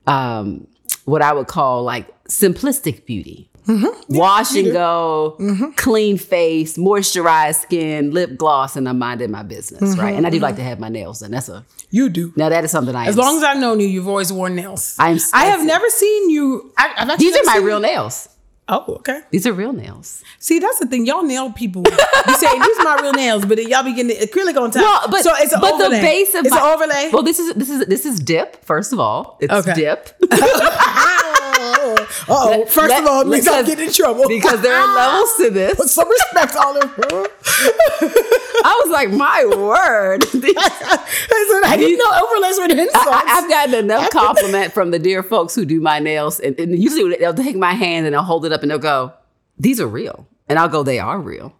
um, 0.07 0.67
what 1.07 1.23
I 1.23 1.33
would 1.33 1.47
call 1.49 1.83
like 1.83 2.07
simplistic 2.27 3.07
beauty. 3.07 3.49
Mm-hmm. 3.67 4.15
Wash 4.17 4.55
and 4.55 4.71
go, 4.73 5.35
mm-hmm. 5.41 5.71
clean 5.73 6.19
face, 6.19 6.79
moisturized 6.79 7.63
skin, 7.63 8.13
lip 8.13 8.37
gloss, 8.37 8.77
and 8.77 8.89
I'm 8.89 8.97
minding 9.01 9.33
my 9.33 9.43
business, 9.43 9.83
right? 9.83 10.11
Mm-hmm, 10.11 10.19
and 10.19 10.25
I 10.27 10.31
do 10.31 10.39
like 10.39 10.55
to 10.55 10.63
have 10.63 10.79
my 10.79 10.89
nails 10.89 11.19
done. 11.19 11.33
That's 11.33 11.49
a 11.49 11.65
you 11.91 12.09
do. 12.09 12.33
now 12.37 12.49
that 12.49 12.63
is 12.63 12.71
something 12.71 12.95
I 12.95 13.07
As 13.07 13.17
long 13.17 13.39
as 13.39 13.43
I've 13.43 13.59
known 13.59 13.81
you, 13.81 13.89
you've 13.89 14.07
always 14.07 14.33
worn 14.33 14.55
nails. 14.55 14.95
I'm- 15.01 15.19
I 15.33 15.47
have 15.47 15.65
never 15.67 15.89
seen 15.89 16.31
you. 16.31 16.73
I, 16.79 16.93
I've 16.97 17.11
actually 17.11 17.27
these 17.27 17.37
are 17.39 17.45
my 17.45 17.57
real 17.57 17.79
you- 17.81 17.87
nails. 17.87 18.29
Oh, 18.69 18.85
okay. 18.97 19.21
These 19.31 19.47
are 19.47 19.53
real 19.53 19.73
nails. 19.73 20.25
See, 20.41 20.59
that's 20.59 20.81
the 20.81 20.87
thing. 20.87 21.07
Y'all 21.07 21.23
nail 21.23 21.53
people. 21.53 21.85
You 21.87 22.35
say 22.35 22.49
these 22.59 22.79
are 22.79 22.85
my 22.85 22.99
real 23.01 23.13
nails, 23.13 23.45
but 23.45 23.59
then 23.59 23.69
y'all 23.69 23.85
be 23.85 23.93
getting 23.95 24.09
the 24.09 24.27
acrylic 24.27 24.61
on 24.61 24.73
top. 24.73 24.83
Well, 24.83 25.09
but 25.09 25.23
so 25.23 25.31
it's 25.37 25.53
an 25.53 25.61
but 25.61 25.75
overlay. 25.75 25.97
the 25.97 26.03
base 26.03 26.35
of 26.35 26.45
it's 26.47 26.51
my, 26.55 26.59
an 26.59 26.75
overlay. 26.75 27.11
Well, 27.13 27.23
this 27.23 27.39
is 27.39 27.55
this 27.55 27.71
is 27.71 27.87
this 27.87 28.05
is 28.05 28.19
dip. 28.19 28.65
First 28.65 28.93
of 28.93 28.99
all, 28.99 29.39
it's 29.41 29.53
Okay. 29.53 29.75
dip. 29.75 30.09
oh, 32.29 32.49
Let- 32.51 32.69
first 32.71 32.91
let- 32.91 33.03
of 33.03 33.09
all, 33.09 33.25
means 33.25 33.47
I'm 33.49 33.65
because- 33.65 33.81
in 33.81 33.93
trouble 33.93 34.29
because 34.29 34.61
there 34.63 34.77
are 34.77 34.95
levels 34.97 35.35
to 35.39 35.51
this. 35.51 35.75
Put 35.77 35.89
some 35.89 36.09
respect 36.09 36.57
on 36.57 36.77
it. 36.77 36.83
I 38.65 38.81
was 38.85 38.91
like, 38.93 39.11
my 39.11 39.45
word. 39.45 40.25
I 40.35 41.61
said, 41.63 41.71
I 41.71 41.77
didn't 41.77 41.99
know 41.99 42.27
overlays 42.27 42.59
were 42.59 42.65
insults. 42.85 43.07
I, 43.09 43.23
have 43.27 43.49
gotten 43.51 43.75
enough 43.75 44.11
compliment 44.11 44.73
from 44.73 44.91
the 44.91 44.99
dear 44.99 45.23
folks 45.23 45.55
who 45.55 45.65
do 45.65 45.81
my 45.81 45.99
nails, 45.99 46.41
and, 46.41 46.59
and 46.59 46.79
usually 46.79 47.17
they'll 47.17 47.35
take 47.35 47.57
my 47.57 47.73
hand 47.73 48.07
and 48.07 48.15
they'll 48.15 48.23
hold 48.23 48.45
it 48.45 48.53
up 48.53 48.63
and 48.63 48.71
they'll 48.71 48.79
go, 48.79 49.13
"These 49.59 49.81
are 49.81 49.87
real," 49.87 50.27
and 50.49 50.59
I'll 50.59 50.69
go, 50.69 50.83
"They 50.83 50.99
are 50.99 51.19
real." 51.21 51.55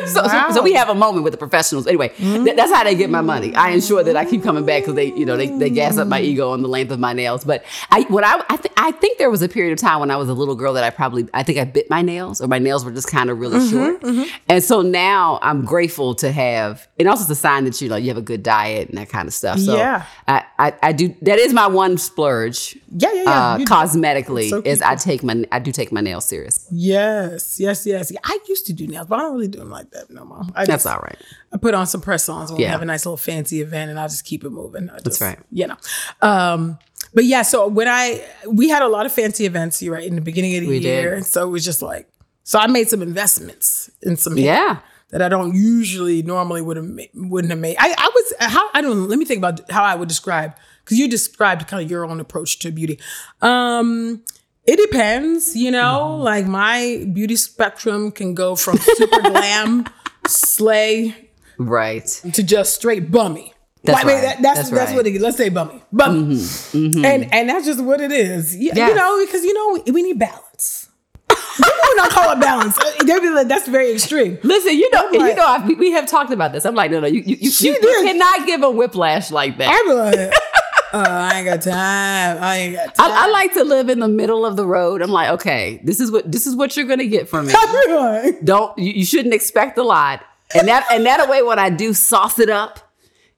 so, 0.06 0.26
so, 0.26 0.50
so 0.52 0.62
we 0.62 0.72
have 0.74 0.88
a 0.88 0.94
moment 0.94 1.24
with 1.24 1.32
the 1.32 1.38
professionals. 1.38 1.86
Anyway, 1.86 2.08
mm. 2.10 2.44
th- 2.44 2.56
that's 2.56 2.72
how 2.72 2.84
they 2.84 2.94
get 2.94 3.10
my 3.10 3.20
money. 3.20 3.54
I 3.54 3.70
ensure 3.70 4.02
that 4.02 4.16
I 4.16 4.24
keep 4.24 4.42
coming 4.42 4.64
back 4.64 4.82
because 4.82 4.94
they, 4.94 5.12
you 5.12 5.24
know, 5.24 5.36
they, 5.36 5.48
they 5.48 5.70
gas 5.70 5.98
up 5.98 6.08
my 6.08 6.20
mm. 6.20 6.24
ego 6.24 6.50
on 6.50 6.62
the 6.62 6.68
length 6.68 6.90
of 6.90 6.98
my 6.98 7.12
nails. 7.12 7.44
But 7.44 7.64
I, 7.90 8.02
what 8.02 8.24
I, 8.24 8.42
I, 8.48 8.56
th- 8.56 8.74
I 8.76 8.92
think 8.92 9.18
there 9.18 9.30
was 9.30 9.42
a 9.42 9.48
period 9.48 9.72
of 9.72 9.78
time 9.78 10.00
when 10.00 10.10
I 10.10 10.16
was 10.16 10.28
a 10.28 10.34
little 10.34 10.54
girl 10.54 10.72
that 10.74 10.84
I 10.84 10.90
probably, 10.90 11.28
I 11.34 11.42
think 11.42 11.58
I 11.58 11.64
bit 11.64 11.88
my 11.90 12.02
nails 12.02 12.40
or 12.40 12.48
my 12.48 12.58
nails 12.58 12.84
were 12.84 12.92
just 12.92 13.08
kind 13.08 13.30
of 13.30 13.38
really 13.38 13.58
mm-hmm, 13.58 13.70
short. 13.70 14.00
Mm-hmm. 14.00 14.36
And 14.48 14.62
so 14.62 14.82
now 14.82 15.38
I'm 15.42 15.64
grateful 15.64 16.14
to 16.16 16.32
have, 16.32 16.86
and 16.98 17.08
also 17.08 17.22
it's 17.22 17.30
a 17.30 17.34
sign 17.34 17.64
that 17.64 17.80
you 17.80 17.88
know 17.88 17.96
you 17.96 18.08
have 18.08 18.16
a 18.16 18.22
good 18.22 18.42
diet 18.42 18.88
and 18.88 18.98
that 18.98 19.08
kind 19.08 19.28
of 19.28 19.34
stuff. 19.34 19.58
So 19.58 19.76
Yeah. 19.76 20.04
I, 20.26 20.44
I, 20.58 20.74
I 20.82 20.92
do. 20.92 21.14
That 21.22 21.38
is 21.38 21.52
my 21.52 21.66
one 21.66 21.98
splurge. 21.98 22.76
Yeah, 22.90 23.12
yeah, 23.12 23.22
yeah. 23.22 23.30
Uh, 23.30 23.58
cosmetically, 23.58 24.50
So 24.50 24.62
is 24.64 24.82
I 24.82 24.96
take 24.96 25.22
my, 25.22 25.44
I 25.52 25.58
do 25.58 25.72
take 25.72 25.92
my 25.92 26.00
nails 26.00 26.24
serious. 26.24 26.66
Yes, 26.70 27.58
yes, 27.60 27.86
yes. 27.86 28.12
I 28.24 28.38
used 28.48 28.66
to 28.66 28.72
do 28.72 28.86
nails, 28.86 29.06
but 29.06 29.18
I 29.18 29.22
don't 29.22 29.34
really 29.34 29.48
do 29.48 29.58
them 29.58 29.70
like 29.70 29.89
that 29.92 30.10
no 30.10 30.24
more. 30.24 30.42
I 30.54 30.64
That's 30.64 30.84
just, 30.84 30.86
all 30.86 31.00
right. 31.00 31.18
I 31.52 31.56
put 31.56 31.74
on 31.74 31.86
some 31.86 32.00
press 32.00 32.28
ons 32.28 32.50
when 32.50 32.58
we 32.58 32.64
Yeah. 32.64 32.70
have 32.70 32.82
a 32.82 32.84
nice 32.86 33.04
little 33.06 33.16
fancy 33.16 33.60
event, 33.60 33.90
and 33.90 33.98
I'll 33.98 34.08
just 34.08 34.24
keep 34.24 34.44
it 34.44 34.50
moving. 34.50 34.88
Just, 35.04 35.20
right. 35.20 35.38
You 35.50 35.68
know, 35.68 35.76
um, 36.22 36.78
but 37.14 37.24
yeah. 37.24 37.42
So 37.42 37.66
when 37.66 37.88
I 37.88 38.24
we 38.46 38.68
had 38.68 38.82
a 38.82 38.88
lot 38.88 39.06
of 39.06 39.12
fancy 39.12 39.46
events, 39.46 39.82
you 39.82 39.92
right 39.92 40.04
in 40.04 40.14
the 40.14 40.20
beginning 40.20 40.54
of 40.56 40.62
the 40.62 40.68
We 40.68 40.78
year, 40.78 41.16
did. 41.16 41.26
so 41.26 41.46
it 41.46 41.50
was 41.50 41.64
just 41.64 41.82
like 41.82 42.08
so 42.44 42.58
I 42.58 42.66
made 42.66 42.88
some 42.88 43.02
investments 43.02 43.90
in 44.02 44.16
some 44.16 44.36
Yeah. 44.38 44.78
that 45.10 45.22
I 45.22 45.28
don't 45.28 45.54
usually 45.54 46.22
normally 46.22 46.62
would 46.62 46.76
have 46.76 46.88
wouldn't 47.14 47.50
have 47.50 47.58
made. 47.60 47.76
I, 47.78 47.94
I 47.96 48.10
was 48.14 48.32
how 48.40 48.68
I 48.74 48.80
don't 48.80 49.08
let 49.08 49.18
me 49.18 49.24
think 49.24 49.38
about 49.38 49.68
how 49.70 49.82
I 49.82 49.94
would 49.96 50.08
describe 50.08 50.54
because 50.84 50.98
you 50.98 51.08
described 51.08 51.66
kind 51.66 51.82
of 51.84 51.90
your 51.90 52.04
own 52.04 52.20
approach 52.20 52.58
to 52.60 52.70
beauty. 52.70 52.98
Um, 53.42 54.22
it 54.72 54.78
depends, 54.90 55.54
you 55.56 55.70
know. 55.70 56.12
Mm-hmm. 56.14 56.22
Like 56.22 56.46
my 56.46 57.04
beauty 57.12 57.36
spectrum 57.36 58.10
can 58.12 58.34
go 58.34 58.54
from 58.56 58.78
super 58.78 59.20
glam, 59.30 59.86
slay 60.26 61.14
Right. 61.58 62.06
to 62.32 62.42
just 62.42 62.74
straight 62.76 63.10
bummy. 63.10 63.52
That's 63.84 64.04
I 64.04 64.06
mean, 64.06 64.20
that, 64.20 64.42
that's 64.42 64.58
That's 64.58 64.70
that's, 64.70 64.72
right. 64.72 64.88
Mm-hmm. 64.88 64.96
what 64.96 65.06
it 65.06 65.14
is. 65.16 65.22
Let's 65.22 65.36
say 65.38 65.48
bummy, 65.48 65.82
bummy, 65.92 66.38
and 66.74 67.32
and 67.34 67.48
that's 67.48 67.64
just 67.66 67.80
what 67.82 68.00
it 68.00 68.12
is. 68.12 68.54
Yeah, 68.56 68.72
Yes. 68.76 68.88
You 68.90 68.94
know, 68.94 69.24
because 69.24 69.42
you 69.44 69.54
know 69.54 69.82
we, 69.86 69.92
we 69.92 70.02
need 70.02 70.18
balance. 70.18 70.88
People 71.28 71.72
would 71.88 71.96
not 71.96 72.10
call 72.10 72.32
it 72.32 72.40
balance. 72.40 72.76
They'd 73.04 73.20
be 73.20 73.28
like, 73.30 73.48
that's 73.48 73.68
very 73.68 73.92
extreme. 73.92 74.38
Listen, 74.42 74.74
you 74.78 74.90
know, 74.90 75.04
like- 75.12 75.30
you 75.30 75.34
know, 75.34 75.44
I, 75.46 75.66
we- 75.66 75.74
we 75.76 75.90
have 75.92 76.06
talked 76.06 76.30
about 76.32 76.52
this. 76.52 76.64
I'm 76.64 76.74
like, 76.74 76.90
no, 76.90 77.00
no, 77.00 77.06
you, 77.06 77.20
you, 77.20 77.36
you, 77.40 77.50
you, 77.60 77.72
you 77.82 78.02
cannot 78.04 78.46
give 78.46 78.62
a 78.62 78.70
whiplash 78.70 79.30
like 79.30 79.58
that. 79.58 79.70
I 80.92 80.96
be 80.96 80.98
like, 80.98 81.08
uh, 81.08 81.12
I 81.12 81.38
ain't 81.38 81.46
got 81.46 81.62
time. 81.62 82.42
I 82.42 82.56
ain't 82.56 82.76
got 82.76 82.94
time. 82.94 83.10
I, 83.10 83.26
I 83.26 83.30
like 83.30 83.52
to 83.54 83.64
live 83.64 83.88
in 83.88 84.00
the 84.00 84.08
middle 84.08 84.44
of 84.46 84.56
the 84.56 84.66
road. 84.66 85.02
I'm 85.02 85.10
like, 85.10 85.30
okay, 85.30 85.80
this 85.84 86.00
is 86.00 86.10
what 86.10 86.30
this 86.30 86.46
is 86.46 86.56
what 86.56 86.76
you're 86.76 86.86
gonna 86.86 87.06
get 87.06 87.28
from 87.28 87.46
me. 87.46 87.52
I 87.56 87.84
be 87.86 87.94
like, 88.32 88.44
Don't 88.44 88.76
you, 88.78 88.92
you 88.92 89.04
shouldn't 89.04 89.34
expect 89.34 89.78
a 89.78 89.82
lot. 89.82 90.24
And 90.54 90.68
that 90.68 90.86
and 90.90 91.06
that 91.06 91.28
way, 91.28 91.42
when 91.42 91.58
I 91.58 91.70
do 91.70 91.94
sauce 91.94 92.38
it 92.38 92.50
up, 92.50 92.92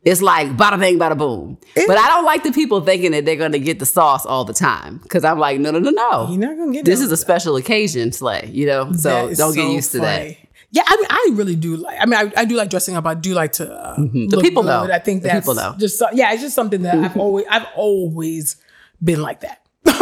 it's 0.04 0.22
like 0.22 0.48
bada 0.56 0.78
bang, 0.80 0.98
bada 0.98 1.16
boom. 1.16 1.58
But 1.74 1.96
I 1.98 2.08
don't 2.08 2.24
like 2.24 2.42
the 2.42 2.52
people 2.52 2.80
thinking 2.80 3.12
that 3.12 3.24
they're 3.24 3.36
gonna 3.36 3.58
get 3.58 3.78
the 3.78 3.86
sauce 3.86 4.26
all 4.26 4.44
the 4.44 4.54
time 4.54 4.98
because 4.98 5.24
I'm 5.24 5.38
like, 5.38 5.60
no, 5.60 5.70
no, 5.70 5.78
no, 5.78 5.90
no. 5.90 6.28
You're 6.30 6.38
not 6.38 6.56
gonna 6.56 6.72
get 6.72 6.84
this 6.84 7.00
is 7.00 7.12
a 7.12 7.16
special 7.16 7.56
occasion, 7.56 8.12
Slay. 8.12 8.48
You 8.52 8.66
know, 8.66 8.92
so 8.92 9.32
don't 9.34 9.54
get 9.54 9.70
used 9.70 9.92
to 9.92 9.98
funny. 9.98 10.38
Yeah, 10.74 10.82
I 10.86 10.96
mean, 10.96 11.06
I 11.10 11.28
really 11.34 11.54
do 11.54 11.76
like. 11.76 11.98
I 12.00 12.06
mean, 12.06 12.14
I, 12.14 12.32
I 12.40 12.44
do 12.46 12.56
like 12.56 12.70
dressing 12.70 12.96
up. 12.96 13.06
I 13.06 13.12
do 13.14 13.34
like 13.34 13.52
to. 13.52 13.70
Uh, 13.70 13.96
The 13.96 14.26
look 14.36 14.42
people 14.42 14.62
good. 14.62 14.68
know. 14.68 14.92
I 14.92 14.98
think 14.98 15.22
The 15.22 15.28
that's 15.28 15.46
people 15.46 15.54
know. 15.54 15.74
just. 15.78 16.02
Yeah, 16.14 16.32
it's 16.32 16.40
just 16.42 16.54
something 16.54 16.82
that 16.82 16.94
I've 16.96 17.16
always. 17.16 17.44
I've 17.50 17.66
always 17.76 18.56
been 19.04 19.20
like 19.20 19.40
that. 19.40 19.58
so, 19.86 19.92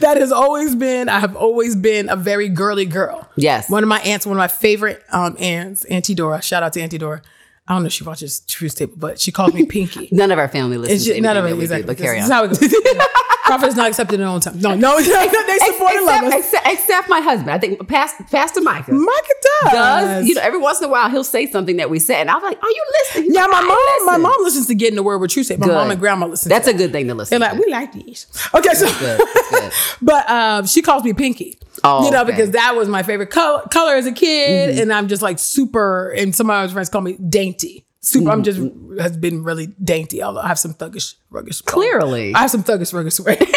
That 0.00 0.16
has 0.18 0.30
always 0.30 0.76
been. 0.76 1.08
I 1.08 1.18
have 1.20 1.34
always 1.34 1.74
been 1.74 2.08
a 2.08 2.14
very 2.16 2.48
girly 2.48 2.84
girl. 2.86 3.28
Yes. 3.36 3.68
One 3.68 3.82
of 3.82 3.88
my 3.88 3.98
aunts, 4.00 4.26
one 4.26 4.36
of 4.36 4.38
my 4.38 4.46
favorite 4.48 5.02
um, 5.10 5.36
aunts, 5.40 5.84
Auntie 5.86 6.14
Dora. 6.14 6.40
Shout 6.40 6.62
out 6.62 6.72
to 6.74 6.80
Auntie 6.80 6.98
Dora. 6.98 7.22
I 7.68 7.74
don't 7.74 7.82
know 7.82 7.88
if 7.88 7.92
she 7.92 8.04
watches 8.04 8.40
Truth's 8.40 8.76
Table, 8.76 8.94
but 8.96 9.20
she 9.20 9.30
calls 9.30 9.52
me 9.52 9.66
Pinky. 9.66 10.08
None 10.12 10.30
of 10.30 10.38
our 10.38 10.48
family 10.48 10.78
listens 10.78 11.04
to 11.04 11.10
just, 11.10 11.20
none 11.20 11.36
of 11.36 11.44
it 11.44 11.50
that 11.50 11.56
we 11.56 11.66
do, 11.66 11.74
exactly. 11.74 11.86
but 11.86 11.98
carry 11.98 12.18
this, 12.18 12.30
on. 12.30 12.48
this 12.48 12.62
is 12.62 12.70
how 12.70 12.72
it 12.72 12.94
goes. 12.94 13.04
Prophet 13.44 13.66
is 13.68 13.76
not 13.76 13.88
accepted 13.88 14.14
in 14.16 14.20
their 14.20 14.28
own 14.28 14.40
time. 14.40 14.60
No, 14.60 14.74
no, 14.74 14.98
they 15.00 15.04
support 15.06 15.92
and 15.92 16.06
love 16.06 16.22
except, 16.24 16.34
us. 16.34 16.44
except, 16.44 16.66
except 16.66 17.08
my 17.08 17.20
husband. 17.20 17.50
I 17.50 17.58
think 17.58 17.86
Pastor, 17.88 18.24
Pastor 18.30 18.60
Micah 18.60 18.92
Micah 18.92 19.28
does. 19.42 19.72
does. 19.72 20.28
You 20.28 20.34
know, 20.34 20.42
every 20.42 20.58
once 20.58 20.80
in 20.80 20.84
a 20.84 20.88
while 20.88 21.08
he'll 21.08 21.24
say 21.24 21.50
something 21.50 21.76
that 21.76 21.88
we 21.88 21.98
said, 21.98 22.20
and 22.22 22.30
I'm 22.30 22.42
like, 22.42 22.62
"Are 22.62 22.68
you 22.68 22.84
listening?" 22.92 23.34
Yeah, 23.34 23.46
my 23.46 23.58
"I 23.58 24.06
mom, 24.06 24.06
my 24.06 24.28
mom 24.28 24.42
listens 24.44 24.66
to 24.66 24.74
Get 24.74 24.90
in 24.90 24.96
the 24.96 25.02
word 25.02 25.18
with 25.18 25.30
True 25.30 25.42
Say. 25.42 25.56
My 25.56 25.66
mom 25.66 25.90
and 25.90 25.98
grandma 25.98 26.26
listen. 26.26 26.48
That's 26.50 26.68
to 26.68 26.74
a 26.74 26.76
good 26.76 26.92
thing 26.92 27.08
to 27.08 27.14
listen. 27.14 27.40
They're 27.40 27.50
like, 27.50 27.58
we 27.58 27.70
like 27.70 27.92
these. 27.92 28.26
Okay, 28.54 28.72
so 28.74 28.86
good. 28.98 29.20
Good. 29.50 29.72
but 30.00 30.28
um, 30.30 30.66
she 30.66 30.82
calls 30.82 31.04
me 31.04 31.12
Pinky. 31.12 31.58
Oh, 31.84 32.04
you 32.04 32.10
know, 32.10 32.22
okay. 32.22 32.30
because 32.32 32.50
that 32.52 32.74
was 32.76 32.88
my 32.88 33.02
favorite 33.02 33.30
color, 33.30 33.62
color 33.70 33.94
as 33.94 34.06
a 34.06 34.12
kid, 34.12 34.70
Mm-hmm. 34.70 34.82
and 34.82 34.92
I'm 34.92 35.08
just 35.08 35.22
like 35.22 35.38
super. 35.38 36.10
And 36.10 36.34
some 36.34 36.48
of 36.50 36.68
my 36.68 36.72
friends 36.72 36.88
call 36.88 37.00
me 37.02 37.14
dainty. 37.14 37.84
Super. 38.00 38.30
I'm 38.30 38.42
just 38.42 38.58
Mm-hmm. 38.60 38.98
has 38.98 39.16
been 39.16 39.42
really 39.44 39.66
dainty. 39.82 40.22
Although 40.22 40.40
I 40.40 40.48
have 40.48 40.58
some 40.58 40.74
thuggish, 40.74 41.14
ruggish. 41.32 41.64
Clearly. 41.64 42.34
I 42.34 42.40
have 42.40 42.50
some 42.50 42.62
thuggish, 42.64 42.92
ruggish 42.92 43.20
ways. 43.20 43.38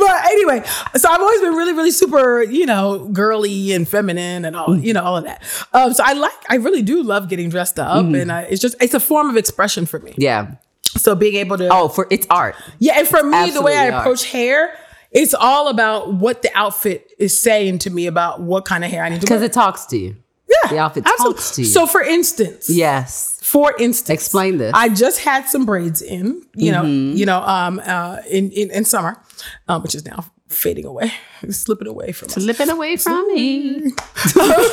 but 0.00 0.24
anyway, 0.30 0.62
so 0.96 1.08
I've 1.10 1.20
always 1.20 1.40
been 1.40 1.54
really, 1.54 1.72
really 1.72 1.90
super, 1.90 2.42
you 2.42 2.66
know, 2.66 3.08
girly 3.08 3.72
and 3.72 3.86
feminine 3.88 4.44
and 4.44 4.56
all, 4.56 4.76
you 4.78 4.92
know, 4.92 5.02
all 5.02 5.16
of 5.16 5.24
that. 5.24 5.42
Um, 5.72 5.92
so 5.92 6.02
I 6.06 6.12
like, 6.14 6.32
I 6.48 6.56
really 6.56 6.82
do 6.82 7.02
love 7.02 7.28
getting 7.28 7.48
dressed 7.50 7.78
up, 7.78 8.04
Mm-hmm. 8.04 8.14
and 8.14 8.32
I, 8.32 8.42
it's 8.42 8.60
just, 8.60 8.76
it's 8.80 8.94
a 8.94 9.00
form 9.00 9.28
of 9.30 9.36
expression 9.36 9.86
for 9.86 9.98
me. 10.00 10.14
Yeah. 10.16 10.54
So 10.96 11.14
being 11.14 11.36
able 11.36 11.56
to, 11.58 11.68
Oh, 11.72 11.88
for 11.88 12.06
it's 12.10 12.26
art. 12.30 12.54
yeah, 12.78 12.94
and 12.98 13.08
for 13.08 13.22
me, 13.22 13.50
the 13.50 13.62
way 13.62 13.76
I 13.76 13.86
approach 13.86 14.24
hair, 14.24 14.76
it's 15.12 15.34
all 15.34 15.68
about 15.68 16.12
what 16.14 16.42
the 16.42 16.50
outfit 16.54 17.12
is 17.18 17.38
saying 17.40 17.78
to 17.80 17.90
me 17.90 18.06
about 18.06 18.40
what 18.40 18.64
kind 18.64 18.84
of 18.84 18.90
hair 18.90 19.04
I 19.04 19.08
need 19.10 19.16
to 19.16 19.26
Because 19.26 19.42
it 19.42 19.52
talks 19.52 19.86
to 19.86 19.96
you. 19.98 20.16
yeah, 20.48 20.70
the 20.70 20.78
outfit 20.78 21.04
absolutely. 21.06 21.34
talks 21.34 21.50
to 21.56 21.62
you. 21.62 21.68
So, 21.68 21.86
for 21.86 22.02
instance, 22.02 22.68
Yes. 22.70 23.38
for 23.42 23.74
instance, 23.78 24.10
Explain 24.10 24.58
this. 24.58 24.72
I 24.74 24.88
just 24.88 25.20
had 25.20 25.46
some 25.48 25.66
braids 25.66 26.00
in, 26.02 26.42
you 26.54 26.72
know, 26.72 26.82
Mm-hmm. 26.82 27.16
you 27.16 27.26
know, 27.26 27.40
um, 27.42 27.80
uh, 27.84 28.18
in 28.30 28.50
in, 28.52 28.70
in 28.70 28.84
summer, 28.84 29.22
um, 29.68 29.82
which 29.82 29.94
is 29.94 30.04
now 30.04 30.24
fading 30.48 30.84
away, 30.86 31.12
slipping 31.50 31.88
away 31.88 32.12
from 32.12 32.26
us. 32.28 32.34
Slipping 32.34 32.70
away 32.70 32.96
from 32.96 33.26
me. 33.34 33.90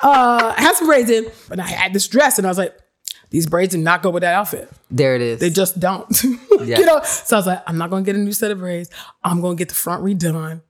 Uh, 0.00 0.54
I 0.56 0.62
had 0.62 0.76
some 0.76 0.86
braids 0.86 1.10
in, 1.10 1.26
and 1.50 1.60
I 1.60 1.66
had 1.66 1.92
this 1.92 2.06
dress, 2.06 2.38
and 2.38 2.46
I 2.46 2.50
was 2.50 2.56
like, 2.56 2.72
these 3.30 3.46
braids 3.46 3.74
do 3.74 3.78
not 3.80 4.02
go 4.02 4.10
with 4.10 4.22
that 4.22 4.34
outfit. 4.34 4.70
There 4.90 5.14
it 5.14 5.20
is. 5.22 5.40
They 5.40 5.50
just 5.50 5.78
don't. 5.80 6.06
Yeah. 6.60 6.80
you 6.80 6.86
know? 6.86 7.00
So 7.04 7.36
I 7.36 7.38
was 7.38 7.46
like, 7.46 7.62
I'm 7.68 7.78
not 7.78 7.88
gonna 7.88 8.02
get 8.02 8.16
a 8.16 8.18
new 8.18 8.32
set 8.32 8.50
of 8.50 8.58
braids. 8.58 8.90
I'm 9.22 9.40
gonna 9.40 9.54
get 9.54 9.68
the 9.68 9.76
front 9.76 10.02
redone. 10.02 10.60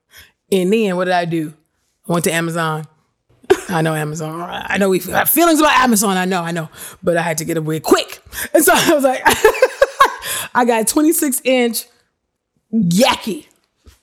And 0.52 0.70
then 0.70 0.96
what 0.96 1.06
did 1.06 1.14
I 1.14 1.24
do? 1.24 1.54
I 2.06 2.12
went 2.12 2.24
to 2.26 2.30
Amazon. 2.32 2.84
I 3.70 3.80
know 3.80 3.94
Amazon. 3.94 4.38
I 4.66 4.76
know 4.76 4.90
we 4.90 4.98
have 4.98 5.30
feelings 5.30 5.60
about 5.60 5.72
Amazon. 5.78 6.18
I 6.18 6.26
know, 6.26 6.42
I 6.42 6.50
know. 6.52 6.68
But 7.02 7.16
I 7.16 7.22
had 7.22 7.38
to 7.38 7.46
get 7.46 7.56
a 7.56 7.62
wig 7.62 7.82
quick. 7.84 8.22
And 8.52 8.62
so 8.62 8.72
I 8.76 8.92
was 8.94 9.02
like, 9.02 9.22
I 10.54 10.64
got 10.66 10.82
a 10.82 10.84
26 10.84 11.40
inch 11.44 11.86
yaki 12.72 13.46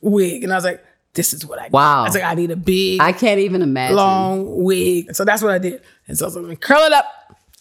wig. 0.01 0.43
And 0.43 0.51
I 0.51 0.55
was 0.55 0.65
like, 0.65 0.83
this 1.13 1.33
is 1.33 1.45
what 1.45 1.59
I 1.59 1.63
need. 1.65 1.73
Wow. 1.73 2.01
I 2.01 2.03
was 2.05 2.15
like, 2.15 2.23
I 2.23 2.33
need 2.33 2.51
a 2.51 2.55
big 2.55 2.99
I 3.01 3.11
can't 3.11 3.39
even 3.39 3.61
imagine. 3.61 3.95
long 3.95 4.63
wig. 4.63 5.15
So 5.15 5.23
that's 5.23 5.41
what 5.41 5.51
I 5.53 5.59
did. 5.59 5.81
And 6.07 6.17
so 6.17 6.25
I 6.25 6.27
was 6.27 6.35
like, 6.37 6.61
curl 6.61 6.81
it 6.81 6.93
up. 6.93 7.05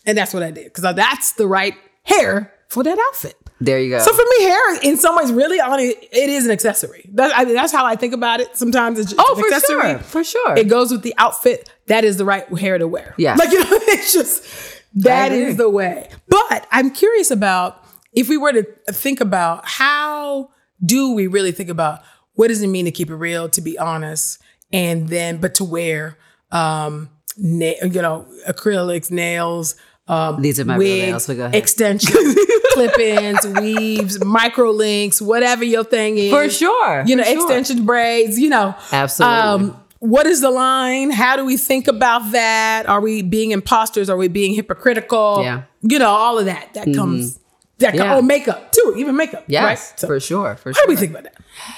And 0.07 0.17
that's 0.17 0.35
what 0.35 0.43
I 0.43 0.51
did. 0.51 0.65
Because 0.65 0.95
that's 0.95 1.33
the 1.33 1.47
right 1.47 1.75
hair 2.03 2.53
for 2.69 2.83
that 2.83 2.99
outfit. 3.09 3.37
There 3.61 3.81
you 3.81 3.91
go. 3.91 3.99
So 4.01 4.13
for 4.13 4.23
me, 4.39 4.45
hair 4.45 4.81
in 4.83 4.97
some 4.97 5.17
ways, 5.17 5.33
really, 5.33 5.61
on 5.61 5.79
it, 5.79 5.97
it 6.13 6.29
is 6.29 6.45
an 6.45 6.51
accessory. 6.51 7.09
That, 7.15 7.33
I 7.37 7.45
mean, 7.45 7.55
that's 7.55 7.73
how 7.73 7.87
I 7.87 7.97
think 7.97 8.13
about 8.13 8.41
it. 8.41 8.57
Sometimes 8.57 8.99
it's 8.99 9.13
just 9.13 9.21
oh, 9.25 9.35
an 9.35 9.41
for 9.41 9.47
accessory. 9.47 9.91
sure. 9.91 9.99
For 10.01 10.25
sure. 10.25 10.57
It 10.57 10.69
goes 10.69 10.91
with 10.91 11.03
the 11.03 11.15
outfit. 11.17 11.71
That 11.87 12.05
is 12.05 12.17
the 12.17 12.25
right 12.25 12.47
hair 12.59 12.79
to 12.79 12.89
wear. 12.89 13.15
Yeah. 13.17 13.37
like 13.37 13.51
you 13.53 13.61
know, 13.65 13.69
it's 13.71 14.13
just 14.13 14.83
that 14.97 15.33
is 15.33 15.57
the 15.57 15.71
way. 15.71 16.11
But 16.29 16.67
I'm 16.71 16.91
curious 16.91 17.31
about 17.31 17.85
if 18.13 18.29
we 18.29 18.37
were 18.37 18.53
to 18.53 18.63
think 18.93 19.21
about 19.21 19.63
how 19.65 20.51
do 20.85 21.15
we 21.15 21.27
really 21.27 21.53
think 21.53 21.71
about 21.71 22.01
what 22.35 22.49
does 22.49 22.63
it 22.63 22.67
mean 22.67 22.85
to 22.85 22.91
keep 22.91 23.11
it 23.11 23.15
real, 23.15 23.49
to 23.51 23.61
be 23.61 23.79
honest, 23.79 24.41
and 24.73 25.09
then 25.09 25.39
but 25.39 25.55
to 25.57 25.65
wear, 25.65 26.19
um, 26.51 27.09
na- 27.37 27.75
you 27.83 28.03
know, 28.03 28.27
acrylics, 28.49 29.11
nails. 29.11 29.77
Um, 30.07 30.43
These 30.43 30.61
are 30.61 30.65
my 30.67 30.77
real 30.77 31.13
wigs, 31.13 31.29
nails, 31.29 31.39
but 31.39 31.55
extensions, 31.55 32.37
clip-ins, 32.73 33.47
weaves, 33.47 34.23
micro 34.25 34.71
links, 34.71 35.23
whatever 35.23 35.65
your 35.65 35.83
thing 35.85 36.19
is. 36.19 36.31
for 36.31 36.51
sure. 36.51 37.05
You 37.07 37.17
know, 37.17 37.23
sure. 37.25 37.35
extension 37.37 37.87
braids, 37.87 38.39
you 38.39 38.51
know. 38.51 38.75
Absolutely. 38.93 39.39
Um, 39.39 39.81
what 40.01 40.27
is 40.27 40.43
the 40.43 40.51
line? 40.51 41.11
How 41.11 41.37
do 41.37 41.45
we 41.47 41.57
think 41.57 41.89
about 41.89 42.33
that? 42.33 42.87
Are 42.87 43.01
we 43.01 43.23
being 43.23 43.53
imposters? 43.53 44.11
Are 44.11 44.17
we 44.19 44.29
being 44.29 44.55
hypocritical? 44.55 45.41
Yeah. 45.43 45.63
You 45.81 45.99
know, 45.99 46.11
all 46.11 46.39
of 46.39 46.45
that. 46.45 46.75
That 46.75 46.95
comes 46.95 47.39
that 47.79 47.95
Yeah. 47.95 48.15
oh 48.17 48.21
makeup 48.23 48.73
too, 48.73 48.95
even 48.99 49.17
makeup. 49.17 49.45
yes, 49.47 49.65
Right? 49.65 50.01
So 50.01 50.07
for 50.07 50.21
sure. 50.21 50.57
For 50.57 50.69
how 50.71 50.73
sure. 50.75 50.83
How 50.83 50.87
do 50.87 50.91
we 50.93 50.97
think 50.97 51.13
about 51.13 51.25
that? 51.25 51.37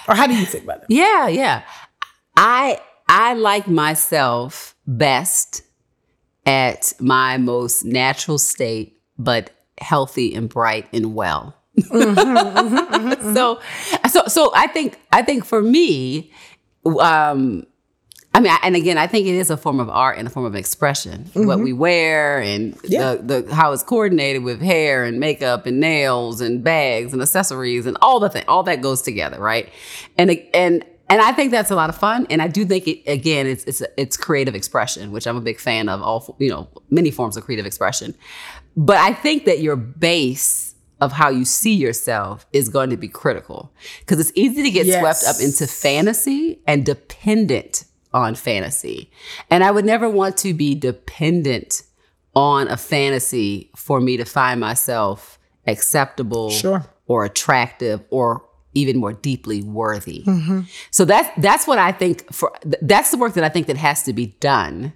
Or 0.08 0.16
how 0.16 0.26
do 0.26 0.34
you 0.34 0.44
think 0.44 0.64
about 0.64 0.80
that? 0.80 0.86
Yeah, 0.90 1.28
yeah. 1.28 1.62
I 2.36 2.80
I 3.08 3.34
like 3.34 3.68
myself 3.68 4.74
best 4.88 5.62
at 6.46 6.92
my 7.00 7.36
most 7.38 7.84
natural 7.84 8.38
state, 8.38 9.00
but 9.18 9.50
healthy 9.78 10.34
and 10.34 10.48
bright 10.48 10.86
and 10.92 11.14
well. 11.14 11.54
so 11.88 13.60
so 14.08 14.22
so 14.26 14.52
I 14.54 14.66
think 14.72 14.98
I 15.12 15.22
think 15.22 15.44
for 15.44 15.60
me, 15.62 16.32
um 17.00 17.66
I 18.34 18.40
mean, 18.40 18.52
I- 18.52 18.60
and 18.64 18.76
again, 18.76 18.98
I 18.98 19.06
think 19.06 19.26
it 19.26 19.34
is 19.34 19.48
a 19.48 19.56
form 19.56 19.80
of 19.80 19.88
art 19.88 20.18
and 20.18 20.26
a 20.28 20.30
form 20.30 20.44
of 20.44 20.54
expression. 20.54 21.30
What 21.32 21.58
we 21.60 21.72
wear 21.72 22.38
and 22.40 22.74
Mm-hmm. 22.74 22.86
Yeah. 22.92 23.14
the, 23.14 23.42
the 23.42 23.54
how 23.54 23.72
it's 23.72 23.82
coordinated 23.82 24.42
with 24.42 24.60
hair 24.60 25.04
and 25.04 25.18
makeup 25.18 25.64
and 25.66 25.80
nails 25.80 26.40
and 26.42 26.62
bags 26.62 27.12
and 27.14 27.22
accessories 27.22 27.86
and 27.86 27.96
all 28.02 28.20
the 28.20 28.28
thing, 28.28 28.44
all 28.46 28.62
that 28.64 28.82
goes 28.82 29.00
together, 29.02 29.38
right? 29.40 29.70
And 30.18 30.30
and 30.52 30.84
and 31.08 31.20
I 31.20 31.32
think 31.32 31.50
that's 31.50 31.70
a 31.70 31.74
lot 31.76 31.88
of 31.90 31.96
fun. 31.96 32.26
And 32.30 32.40
I 32.42 32.48
do 32.48 32.64
think 32.64 32.86
it 32.88 33.02
again, 33.10 33.46
it's 33.46 33.64
it's 33.64 33.82
it's 33.96 34.16
creative 34.16 34.54
expression, 34.54 35.12
which 35.12 35.26
I'm 35.26 35.36
a 35.36 35.40
big 35.40 35.58
fan 35.60 35.88
of. 35.88 36.02
All 36.02 36.36
you 36.38 36.48
know, 36.50 36.68
many 36.90 37.10
forms 37.10 37.36
of 37.36 37.44
creative 37.44 37.66
expression. 37.66 38.14
But 38.76 38.96
I 38.98 39.12
think 39.14 39.44
that 39.46 39.60
your 39.60 39.76
base 39.76 40.74
of 41.00 41.12
how 41.12 41.28
you 41.28 41.44
see 41.44 41.74
yourself 41.74 42.46
is 42.52 42.68
going 42.70 42.90
to 42.90 42.96
be 42.96 43.08
critical 43.08 43.70
because 44.00 44.18
it's 44.18 44.32
easy 44.34 44.62
to 44.62 44.70
get 44.70 44.86
Yes. 44.86 45.00
swept 45.20 45.36
up 45.36 45.42
into 45.44 45.66
fantasy 45.66 46.60
and 46.66 46.86
dependent 46.86 47.84
on 48.14 48.34
fantasy. 48.34 49.10
And 49.50 49.62
I 49.62 49.70
would 49.70 49.84
never 49.84 50.08
want 50.08 50.38
to 50.38 50.54
be 50.54 50.74
dependent 50.74 51.82
on 52.34 52.68
a 52.68 52.76
fantasy 52.78 53.70
for 53.76 54.00
me 54.00 54.16
to 54.16 54.24
find 54.24 54.58
myself 54.60 55.38
acceptable 55.66 56.48
Sure. 56.50 56.86
or 57.06 57.24
attractive 57.26 58.02
or 58.10 58.42
even 58.76 58.98
more 58.98 59.12
deeply 59.12 59.62
worthy. 59.62 60.22
Mm-hmm. 60.24 60.60
So 60.90 61.04
that's 61.04 61.28
that's 61.38 61.66
what 61.66 61.78
I 61.78 61.92
think 61.92 62.32
for 62.32 62.52
that's 62.62 63.10
the 63.10 63.16
work 63.16 63.34
that 63.34 63.44
I 63.44 63.48
think 63.48 63.66
that 63.66 63.76
has 63.76 64.02
to 64.04 64.12
be 64.12 64.26
done. 64.40 64.92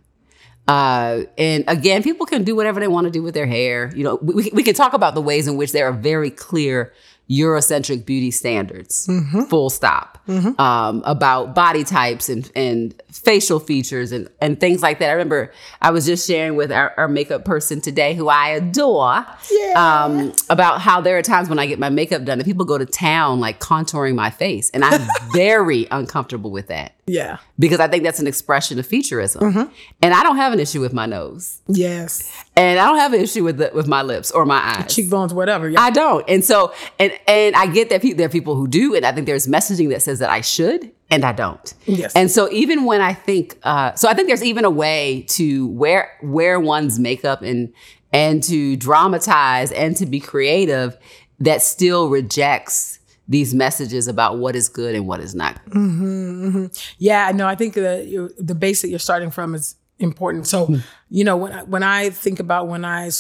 Uh, 0.69 1.25
and 1.37 1.65
again, 1.67 2.03
people 2.03 2.27
can 2.27 2.45
do 2.45 2.55
whatever 2.55 2.79
they 2.79 2.87
want 2.87 3.07
to 3.07 3.11
do 3.11 3.23
with 3.23 3.35
their 3.35 3.47
hair. 3.47 3.91
You 3.97 4.05
know, 4.05 4.19
we, 4.23 4.51
we 4.53 4.63
can 4.63 4.75
talk 4.75 4.93
about 4.93 5.15
the 5.15 5.21
ways 5.21 5.49
in 5.49 5.57
which 5.57 5.73
there 5.73 5.87
are 5.87 5.93
very 5.93 6.31
clear 6.31 6.93
Eurocentric 7.31 8.05
beauty 8.05 8.31
standards, 8.33 9.09
full 9.49 9.71
stop, 9.71 10.19
um, 10.29 11.03
about 11.07 11.55
body 11.55 11.85
types 11.85 12.29
and, 12.29 12.51
and 12.57 13.01
facial 13.13 13.61
features 13.61 14.11
and, 14.13 14.29
and 14.41 14.59
things 14.59 14.83
like 14.83 14.99
that. 14.99 15.11
I 15.11 15.13
remember 15.13 15.53
I 15.81 15.91
was 15.93 16.07
just 16.07 16.27
sharing 16.27 16.57
with 16.57 16.73
our, 16.73 16.93
our 16.97 17.07
makeup 17.09 17.45
person 17.45 17.81
today, 17.81 18.15
who 18.15 18.29
I 18.29 18.49
adore, 18.49 19.25
Yeah. 19.51 20.05
um, 20.05 20.33
about 20.51 20.81
how 20.81 21.01
there 21.01 21.17
are 21.19 21.23
times 21.23 21.49
when 21.49 21.59
I 21.61 21.67
get 21.67 21.79
my 21.79 21.89
makeup 21.89 22.25
done 22.25 22.39
and 22.41 22.45
people 22.47 22.65
go 22.65 22.79
to 22.79 22.87
town 22.87 23.39
like 23.39 23.61
contouring 23.61 24.15
my 24.17 24.31
face. 24.31 24.71
And 24.71 24.85
I'm 24.85 25.07
very 25.33 25.87
uncomfortable 25.91 26.51
with 26.51 26.67
that 26.69 26.95
Yeah. 27.11 27.39
because 27.59 27.81
I 27.81 27.89
think 27.89 28.05
that's 28.05 28.21
an 28.21 28.27
expression 28.27 28.79
of 28.79 28.87
featureism. 28.87 29.71
And 30.03 30.15
I 30.15 30.23
don't 30.23 30.37
have 30.37 30.53
an 30.53 30.61
issue 30.61 30.81
with 30.81 30.93
my 30.93 31.07
nose. 31.07 31.61
Yes. 31.67 32.31
And 32.57 32.79
I 32.79 32.87
don't 32.87 32.99
have 32.99 33.13
an 33.13 33.21
issue 33.21 33.43
with 33.45 33.59
the, 33.59 33.71
with 33.75 33.87
my 33.89 34.03
lips 34.03 34.31
or 34.31 34.45
my 34.47 34.61
eyes. 34.77 34.95
Cheekbones, 34.95 35.35
whatever. 35.35 35.69
Yeah. 35.69 35.81
I 35.81 35.91
don't. 35.91 36.25
And 36.29 36.45
so, 36.45 36.73
and 36.99 37.13
and 37.27 37.57
I 37.57 37.67
get 37.67 37.91
that 37.91 38.03
pe- 38.03 38.13
there 38.13 38.27
are 38.27 38.31
people 38.31 38.55
who 38.55 38.69
do, 38.69 38.95
and 38.95 39.05
I 39.05 39.13
think 39.13 39.27
there's 39.27 39.47
messaging 39.47 39.89
that 39.91 40.03
says 40.03 40.19
that 40.21 40.31
I 40.31 40.41
should, 40.41 40.91
and 41.11 41.25
I 41.25 41.33
don't. 41.33 41.75
Yes. 41.87 42.15
And 42.15 42.31
so 42.31 42.51
even 42.53 42.85
when 42.85 43.01
I 43.01 43.15
think, 43.15 43.59
uh, 43.65 43.95
so 43.95 44.09
I 44.09 44.15
think 44.15 44.29
there's 44.29 44.45
even 44.45 44.65
a 44.65 44.71
way 44.71 45.25
to 45.31 45.67
wear 45.69 46.13
wear 46.23 46.61
one's 46.61 46.99
makeup 46.99 47.43
and 47.43 47.73
and 48.13 48.43
to 48.45 48.77
dramatize 48.77 49.73
and 49.73 49.97
to 49.97 50.07
be 50.07 50.21
creative 50.21 50.97
that 51.41 51.63
still 51.63 52.09
rejects 52.09 53.00
these 53.31 53.55
messages 53.55 54.09
about 54.09 54.39
what 54.39 54.57
is 54.57 54.69
good 54.69 54.97
and 54.97 55.07
what 55.07 55.21
is 55.21 55.37
not. 55.37 55.55
Mm-hmm, 55.67 56.49
mm-hmm. 56.49 56.67
Yeah, 56.99 57.31
no, 57.33 57.47
I 57.47 57.55
think 57.55 57.75
the 57.75 58.35
the 58.39 58.57
base 58.57 58.83
that 58.83 58.89
you're 58.89 58.99
starting 58.99 59.31
from 59.31 59.55
is 59.55 59.77
important. 60.01 60.49
So, 60.49 60.67
hmm. 60.67 60.77
you 61.11 61.23
know, 61.23 61.37
when 61.37 61.53
I, 61.53 61.63
when 61.63 61.85
I 61.85 62.11
think 62.11 62.41
about 62.41 62.67
when 62.67 62.85
I 62.85 63.11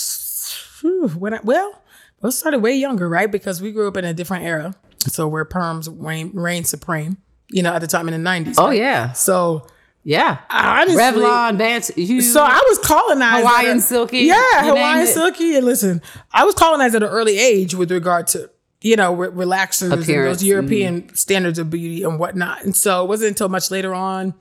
when 1.16 1.34
I 1.34 1.40
well, 1.44 1.80
I 2.24 2.30
started 2.30 2.58
way 2.58 2.74
younger, 2.74 3.08
right? 3.08 3.30
Because 3.30 3.62
we 3.62 3.70
grew 3.70 3.86
up 3.86 3.96
in 3.96 4.04
a 4.04 4.12
different 4.12 4.44
era, 4.44 4.74
so 5.06 5.28
where 5.28 5.44
perms 5.44 5.88
reign, 5.96 6.32
reign 6.34 6.64
supreme. 6.64 7.16
You 7.48 7.62
know, 7.62 7.72
at 7.72 7.80
the 7.80 7.86
time 7.86 8.08
in 8.08 8.22
the 8.22 8.28
'90s. 8.28 8.56
Oh 8.58 8.68
right? 8.68 8.78
yeah, 8.78 9.12
So 9.12 9.66
yeah. 10.02 10.38
honestly, 10.50 10.96
Revlon, 10.96 11.56
Vance, 11.56 11.90
you. 11.96 12.20
So 12.20 12.42
I 12.42 12.62
was 12.68 12.78
colonized. 12.78 13.46
Hawaiian 13.46 13.78
a- 13.78 13.80
Silky, 13.80 14.18
Yeah, 14.20 14.64
Hawaiian. 14.64 15.06
Silky. 15.06 15.56
And 15.56 15.66
listen, 15.66 16.02
I 16.32 16.44
was 16.44 16.54
colonized 16.54 16.94
at 16.94 17.02
an 17.02 17.08
early 17.08 17.38
age 17.38 17.74
with 17.74 17.90
regard 17.90 18.26
to, 18.28 18.50
you 18.82 18.96
know, 18.96 19.12
re- 19.14 19.28
relaxers 19.28 19.92
and 19.92 20.02
those 20.02 20.42
European 20.42 21.14
standards 21.14 21.58
of 21.58 21.70
beauty 21.70 22.02
and 22.02 22.18
whatnot. 22.18 22.64
And 22.64 22.74
so 22.74 23.04
it 23.04 23.08
wasn't 23.08 23.30
until 23.30 23.48
much 23.48 23.70
later 23.70 23.94
on. 23.94 24.34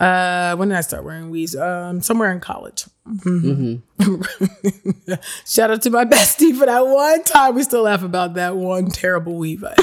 Uh, 0.00 0.56
when 0.56 0.68
did 0.70 0.76
I 0.78 0.80
start 0.80 1.04
wearing 1.04 1.30
weaves? 1.30 1.54
Um, 1.54 2.00
somewhere 2.00 2.32
in 2.32 2.40
college. 2.40 2.86
Mhm. 3.06 3.82
Shout 5.46 5.70
out 5.70 5.82
to 5.82 5.90
my 5.90 6.04
bestie 6.14 6.56
for 6.58 6.66
that 6.66 6.86
one 6.86 7.22
time. 7.22 7.54
We 7.54 7.62
still 7.62 7.82
laugh 7.82 8.02
about 8.02 8.34
that 8.34 8.56
one 8.56 8.90
terrible 8.90 9.36
weave. 9.36 9.62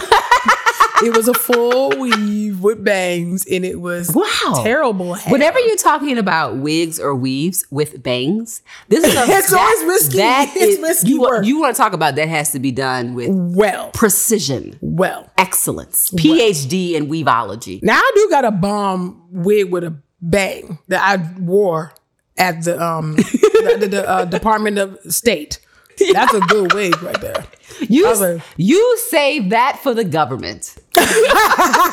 It 1.03 1.15
was 1.15 1.27
a 1.27 1.33
full 1.33 1.89
weave 1.99 2.61
with 2.61 2.83
bangs, 2.83 3.45
and 3.49 3.65
it 3.65 3.81
was 3.81 4.11
Wow. 4.13 4.61
terrible. 4.63 5.13
hair. 5.15 5.31
Whenever 5.31 5.59
you're 5.59 5.75
talking 5.77 6.17
about 6.17 6.57
wigs 6.57 6.99
or 6.99 7.15
weaves 7.15 7.65
with 7.71 8.03
bangs, 8.03 8.61
this 8.87 9.03
is 9.03 9.15
a, 9.15 9.23
It's 9.27 9.51
always 9.53 9.83
risky. 9.85 10.19
It's 10.19 10.81
risky 10.81 11.09
you, 11.11 11.21
work. 11.21 11.45
You 11.45 11.59
want 11.59 11.75
to 11.75 11.81
talk 11.81 11.93
about 11.93 12.15
that 12.15 12.27
has 12.27 12.51
to 12.51 12.59
be 12.59 12.71
done 12.71 13.15
with 13.15 13.29
well, 13.31 13.89
precision, 13.93 14.77
well. 14.81 15.29
excellence, 15.37 16.11
PhD 16.11 16.93
in 16.93 17.07
weaveology. 17.07 17.79
Now 17.81 17.97
I 17.97 18.11
do 18.15 18.27
got 18.29 18.45
a 18.45 18.51
bomb 18.51 19.23
wig 19.31 19.71
with 19.71 19.83
a 19.83 19.95
bang 20.21 20.77
that 20.87 21.01
I 21.01 21.39
wore 21.41 21.93
at 22.37 22.63
the 22.63 22.81
um 22.81 23.15
the, 23.15 23.77
the, 23.79 23.87
the, 23.87 24.09
uh, 24.09 24.25
Department 24.25 24.77
of 24.77 24.99
State. 25.09 25.59
That's 26.13 26.33
a 26.33 26.39
good 26.41 26.73
wig 26.73 27.01
right 27.03 27.19
there. 27.21 27.45
You 27.89 28.13
like- 28.15 28.41
you 28.57 28.97
save 29.09 29.49
that 29.51 29.79
for 29.83 29.93
the 29.93 30.03
government. 30.03 30.75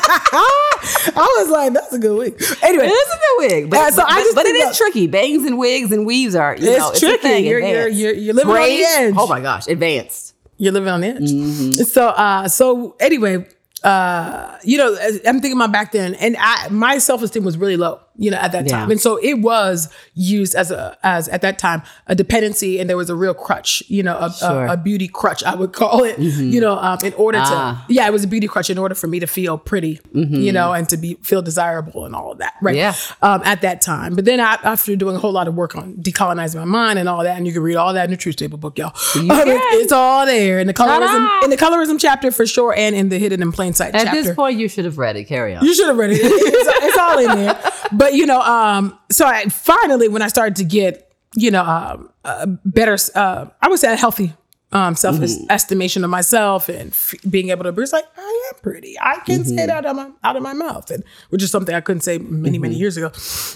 I 0.01 1.35
was 1.39 1.49
like, 1.49 1.73
that's 1.73 1.93
a 1.93 1.99
good 1.99 2.17
wig. 2.17 2.41
Anyway, 2.63 2.85
It 2.85 2.89
is 2.89 3.09
a 3.09 3.17
good 3.17 3.37
wig, 3.51 3.69
but, 3.69 3.77
Yeah, 3.77 3.89
so 3.89 3.97
but, 4.03 4.11
I 4.11 4.19
just 4.21 4.35
but 4.35 4.45
it 4.45 4.53
think 4.55 4.71
is 4.71 4.77
tricky. 4.77 5.07
Bangs 5.07 5.45
and 5.45 5.57
wigs 5.57 5.91
and 5.91 6.05
weaves 6.05 6.35
are 6.35 6.55
you 6.55 6.69
It's 6.69 6.79
know 6.79 6.89
it's 6.91 6.99
tricky. 6.99 7.15
A 7.15 7.21
thing, 7.21 7.45
You're- 7.45 7.69
you're- 7.71 7.91
you're- 7.91 8.17
you're 8.19 8.33
living 8.33 8.51
on 8.51 8.57
the 8.61 8.83
edge. 8.83 9.13
Oh 9.17 9.27
my 9.27 9.39
gosh, 9.41 9.67
advanced. 9.67 10.33
you're 10.57 10.73
living 10.73 10.89
on 10.89 11.01
the 11.01 11.07
edge. 11.07 11.31
Mm-hmm. 11.31 11.71
So, 11.83 12.07
uh, 12.09 12.47
so 12.47 12.95
anyway, 12.99 13.47
uh, 13.83 14.57
you 14.63 14.77
know, 14.77 14.95
I'm 15.25 15.39
thinking 15.41 15.53
about 15.53 15.71
back 15.71 15.91
then, 15.91 16.13
and 16.15 16.35
I 16.39 16.67
my 16.69 16.97
self 16.97 17.21
esteem 17.23 17.43
was 17.43 17.57
really 17.57 17.77
low, 17.77 17.99
you 18.19 18.29
know, 18.31 18.37
at 18.37 18.51
that 18.51 18.65
Yeah. 18.65 18.79
time, 18.79 18.91
and 18.91 18.99
so 19.01 19.17
it 19.23 19.35
was 19.39 19.87
used 20.13 20.53
as 20.55 20.69
a 20.71 20.97
as 21.03 21.27
at 21.29 21.41
that 21.41 21.57
time 21.57 21.81
a 22.07 22.15
dependency, 22.15 22.79
and 22.79 22.89
there 22.89 22.97
was 22.97 23.09
a 23.09 23.15
real 23.15 23.33
crutch, 23.33 23.81
you 23.87 24.03
know, 24.03 24.17
a, 24.17 24.31
Sure. 24.31 24.65
a, 24.65 24.73
a 24.73 24.77
beauty 24.77 25.07
crutch, 25.07 25.43
I 25.43 25.55
would 25.55 25.73
call 25.73 26.03
it, 26.03 26.19
you 26.19 26.59
know, 26.61 26.77
um, 26.77 26.99
in 27.03 27.13
order 27.13 27.39
Ah. 27.41 27.85
to, 27.87 27.93
yeah, 27.93 28.05
it 28.07 28.11
was 28.13 28.23
a 28.23 28.27
beauty 28.27 28.47
crutch 28.47 28.69
in 28.69 28.77
order 28.77 28.93
for 28.95 29.07
me 29.07 29.19
to 29.19 29.27
feel 29.27 29.57
pretty, 29.57 29.99
you 30.13 30.51
know, 30.51 30.73
and 30.73 30.87
to 30.89 30.97
be 30.97 31.17
feel 31.23 31.41
desirable 31.41 32.05
and 32.05 32.13
all 32.15 32.31
of 32.33 32.37
that, 32.39 32.53
right? 32.61 32.75
Yeah. 32.75 32.93
Um, 33.21 33.41
at 33.45 33.61
that 33.61 33.81
time, 33.81 34.15
but 34.15 34.25
then 34.25 34.39
I, 34.39 34.57
after 34.63 34.95
doing 34.95 35.15
a 35.15 35.19
whole 35.19 35.31
lot 35.31 35.47
of 35.47 35.55
work 35.55 35.75
on 35.75 35.93
decolonizing 35.95 36.55
my 36.57 36.65
mind 36.65 36.99
and 36.99 37.07
all 37.07 37.23
that, 37.23 37.37
and 37.37 37.47
you 37.47 37.53
can 37.53 37.61
read 37.63 37.75
all 37.77 37.93
that 37.93 38.05
in 38.05 38.11
the 38.11 38.17
Truth's 38.17 38.35
Table 38.37 38.57
book, 38.57 38.77
y'all. 38.77 38.93
Um, 39.15 39.47
it- 39.47 39.61
it's 39.81 39.91
all 39.91 40.25
there 40.25 40.59
in 40.59 40.67
the 40.67 40.73
colorism 40.73 41.43
in 41.43 41.49
the 41.49 41.57
colorism 41.57 41.97
chapter 41.99 42.31
for 42.31 42.45
sure, 42.45 42.73
and 42.75 42.95
in 42.95 43.09
the 43.09 43.17
hidden 43.17 43.41
in 43.41 43.51
plain 43.51 43.73
sight 43.73 43.93
At 43.95 44.05
chapter. 44.05 44.21
this 44.23 44.35
point, 44.35 44.57
you 44.59 44.67
should 44.67 44.85
have 44.85 44.97
read 44.97 45.15
it. 45.15 45.25
Carry 45.25 45.55
on. 45.55 45.63
you 45.63 45.73
should 45.73 45.87
have 45.87 45.97
read 45.97 46.11
it. 46.11 46.19
It's, 46.49 46.69
it's 46.85 46.97
all 46.97 47.17
in 47.19 47.27
there. 47.37 47.59
But 47.91 48.08
you 48.11 48.25
know, 48.25 48.41
um, 48.41 48.97
so 49.11 49.25
I 49.25 49.45
finally 49.45 50.07
when 50.07 50.21
I 50.21 50.27
started 50.27 50.55
to 50.57 50.63
get 50.63 51.11
you 51.35 51.51
know 51.51 51.63
um, 51.63 52.09
a 52.23 52.47
better, 52.47 52.97
uh, 53.15 53.47
I 53.61 53.67
would 53.67 53.79
say 53.79 53.91
a 53.93 53.95
healthy 53.95 54.33
um, 54.71 54.95
self 54.95 55.19
estimation 55.49 56.03
of 56.03 56.09
myself 56.11 56.69
and 56.69 56.91
f- 56.91 57.15
being 57.29 57.49
able 57.49 57.63
to 57.63 57.71
be 57.71 57.81
like, 57.91 58.05
I 58.17 58.51
am 58.53 58.61
pretty. 58.61 58.97
I 59.01 59.17
can 59.25 59.43
say 59.43 59.65
that 59.65 59.69
out 59.69 59.85
of 59.87 59.95
my 59.95 60.11
out 60.23 60.35
of 60.35 60.43
my 60.43 60.53
mouth, 60.53 60.91
and 60.91 61.03
which 61.29 61.41
is 61.41 61.49
something 61.49 61.73
I 61.73 61.81
couldn't 61.81 62.01
say 62.01 62.19
many 62.19 62.59
many 62.59 62.75
years 62.75 62.95
ago. 62.95 63.11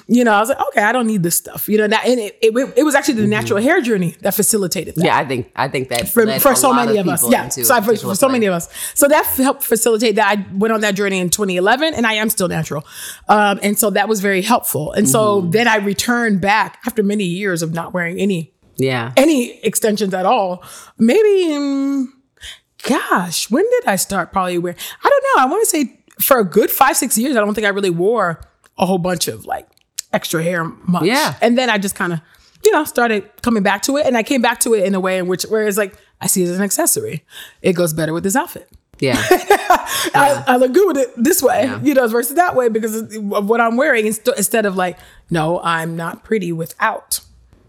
You 0.07 0.23
know, 0.23 0.33
I 0.33 0.39
was 0.39 0.49
like, 0.49 0.59
okay, 0.69 0.81
I 0.81 0.91
don't 0.91 1.05
need 1.07 1.21
this 1.21 1.35
stuff. 1.35 1.69
You 1.69 1.77
know, 1.77 1.87
that, 1.87 2.05
and 2.07 2.19
it, 2.19 2.37
it, 2.41 2.73
it 2.77 2.83
was 2.83 2.95
actually 2.95 3.15
the 3.21 3.27
natural 3.27 3.61
hair 3.61 3.79
journey 3.81 4.15
that 4.21 4.33
facilitated 4.33 4.95
that 4.95 5.05
Yeah, 5.05 5.17
I 5.17 5.25
think 5.25 5.51
I 5.55 5.67
think 5.67 5.89
that 5.89 6.09
for, 6.09 6.25
for 6.39 6.55
so 6.55 6.73
many 6.73 6.97
of 6.97 7.07
us. 7.07 7.29
Yeah, 7.29 7.47
so 7.49 7.81
for, 7.81 7.95
for 7.95 8.15
so 8.15 8.27
many 8.27 8.45
of 8.47 8.53
us. 8.53 8.67
So 8.95 9.07
that 9.07 9.25
helped 9.37 9.63
facilitate 9.63 10.15
that. 10.15 10.27
I 10.37 10.45
went 10.57 10.73
on 10.73 10.81
that 10.81 10.95
journey 10.95 11.19
in 11.19 11.29
2011, 11.29 11.93
and 11.93 12.07
I 12.07 12.13
am 12.13 12.29
still 12.29 12.47
natural, 12.47 12.85
um, 13.29 13.59
and 13.61 13.77
so 13.77 13.89
that 13.91 14.07
was 14.09 14.19
very 14.19 14.41
helpful. 14.41 14.91
And 14.93 15.07
so 15.07 15.23
Mm-hmm. 15.41 15.51
then 15.51 15.67
I 15.67 15.77
returned 15.77 16.41
back 16.41 16.79
after 16.85 17.01
many 17.03 17.23
years 17.23 17.61
of 17.61 17.73
not 17.73 17.93
wearing 17.93 18.19
any 18.19 18.52
Yeah, 18.77 19.11
any 19.17 19.59
extensions 19.63 20.13
at 20.13 20.25
all. 20.25 20.63
Maybe, 20.97 21.53
um, 21.55 22.13
gosh, 22.87 23.49
when 23.49 23.63
did 23.69 23.85
I 23.87 23.95
start 23.95 24.31
probably 24.31 24.57
wearing? 24.57 24.77
I 25.03 25.09
don't 25.09 25.23
know. 25.37 25.43
I 25.43 25.45
want 25.51 25.63
to 25.63 25.69
say 25.69 25.99
for 26.21 26.39
a 26.39 26.43
good 26.43 26.71
five 26.71 26.97
six 26.97 27.17
years. 27.17 27.35
I 27.35 27.39
don't 27.39 27.53
think 27.53 27.65
I 27.65 27.69
really 27.71 27.89
wore 27.89 28.41
a 28.77 28.85
whole 28.85 28.97
bunch 28.97 29.27
of 29.27 29.45
like 29.45 29.67
extra 30.11 30.43
hair 30.43 30.63
much. 30.87 31.03
Yeah. 31.03 31.35
and 31.41 31.57
then 31.57 31.69
I 31.69 31.77
just 31.77 31.95
kind 31.95 32.13
of 32.13 32.19
you 32.63 32.71
know 32.71 32.83
started 32.83 33.29
coming 33.41 33.63
back 33.63 33.81
to 33.83 33.97
it, 33.97 34.05
and 34.05 34.17
I 34.17 34.23
came 34.23 34.41
back 34.41 34.59
to 34.61 34.73
it 34.73 34.85
in 34.85 34.95
a 34.95 34.99
way 34.99 35.17
in 35.17 35.27
which 35.27 35.43
where 35.43 35.67
it's 35.67 35.77
like 35.77 35.95
I 36.21 36.27
see 36.27 36.43
it 36.43 36.49
as 36.49 36.57
an 36.57 36.63
accessory. 36.63 37.23
It 37.61 37.73
goes 37.73 37.93
better 37.93 38.13
with 38.13 38.23
this 38.23 38.35
outfit. 38.35 38.69
yeah, 38.99 39.17
I, 40.15 40.43
I 40.47 40.55
look 40.57 40.71
good 40.73 40.87
with 40.87 40.97
it 40.97 41.11
this 41.17 41.41
way, 41.41 41.63
Yeah. 41.63 41.81
you 41.81 41.93
know, 41.93 42.07
versus 42.07 42.35
that 42.35 42.55
way 42.55 42.69
because 42.69 42.95
of 42.95 43.49
what 43.49 43.59
I'm 43.59 43.75
wearing 43.75 44.05
inst- 44.05 44.27
instead 44.37 44.65
of 44.65 44.75
like, 44.77 44.97
no, 45.29 45.59
I'm 45.61 45.95
not 45.97 46.23
pretty 46.23 46.51
without 46.51 47.19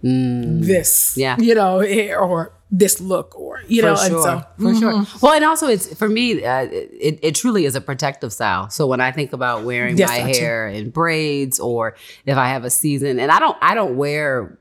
this, 0.05 1.15
Mm. 1.15 1.17
Yeah. 1.17 1.37
you 1.39 1.55
know, 1.55 1.81
hair 1.81 2.21
or 2.21 2.53
this 2.71 3.01
look 3.01 3.39
or 3.39 3.61
you 3.69 3.81
know 3.83 3.95
for 3.97 4.03
and 4.03 4.11
sure, 4.11 4.23
so 4.23 4.43
for 4.59 4.75
sure. 4.75 5.07
Well, 5.23 5.33
and 5.33 5.45
also 5.45 5.69
it's 5.69 5.95
for 5.95 6.09
me, 6.09 6.45
uh, 6.45 6.67
it 6.71 7.19
it 7.23 7.35
truly 7.35 7.65
is 7.65 7.75
a 7.77 7.81
protective 7.81 8.33
style. 8.33 8.69
So 8.69 8.87
when 8.87 9.01
I 9.01 9.13
think 9.13 9.33
about 9.33 9.65
wearing 9.65 9.97
Yes, 9.97 10.11
my 10.11 10.23
that 10.27 10.35
too. 10.35 10.41
hair 10.41 10.69
in 10.69 10.91
braids, 10.91 11.59
or 11.61 11.97
if 12.27 12.37
I 12.37 12.49
have 12.49 12.65
a 12.65 12.71
season, 12.71 13.19
and 13.21 13.31
I 13.31 13.39
don't, 13.39 13.57
I 13.63 13.75
don't 13.75 13.97
wear. 13.97 14.59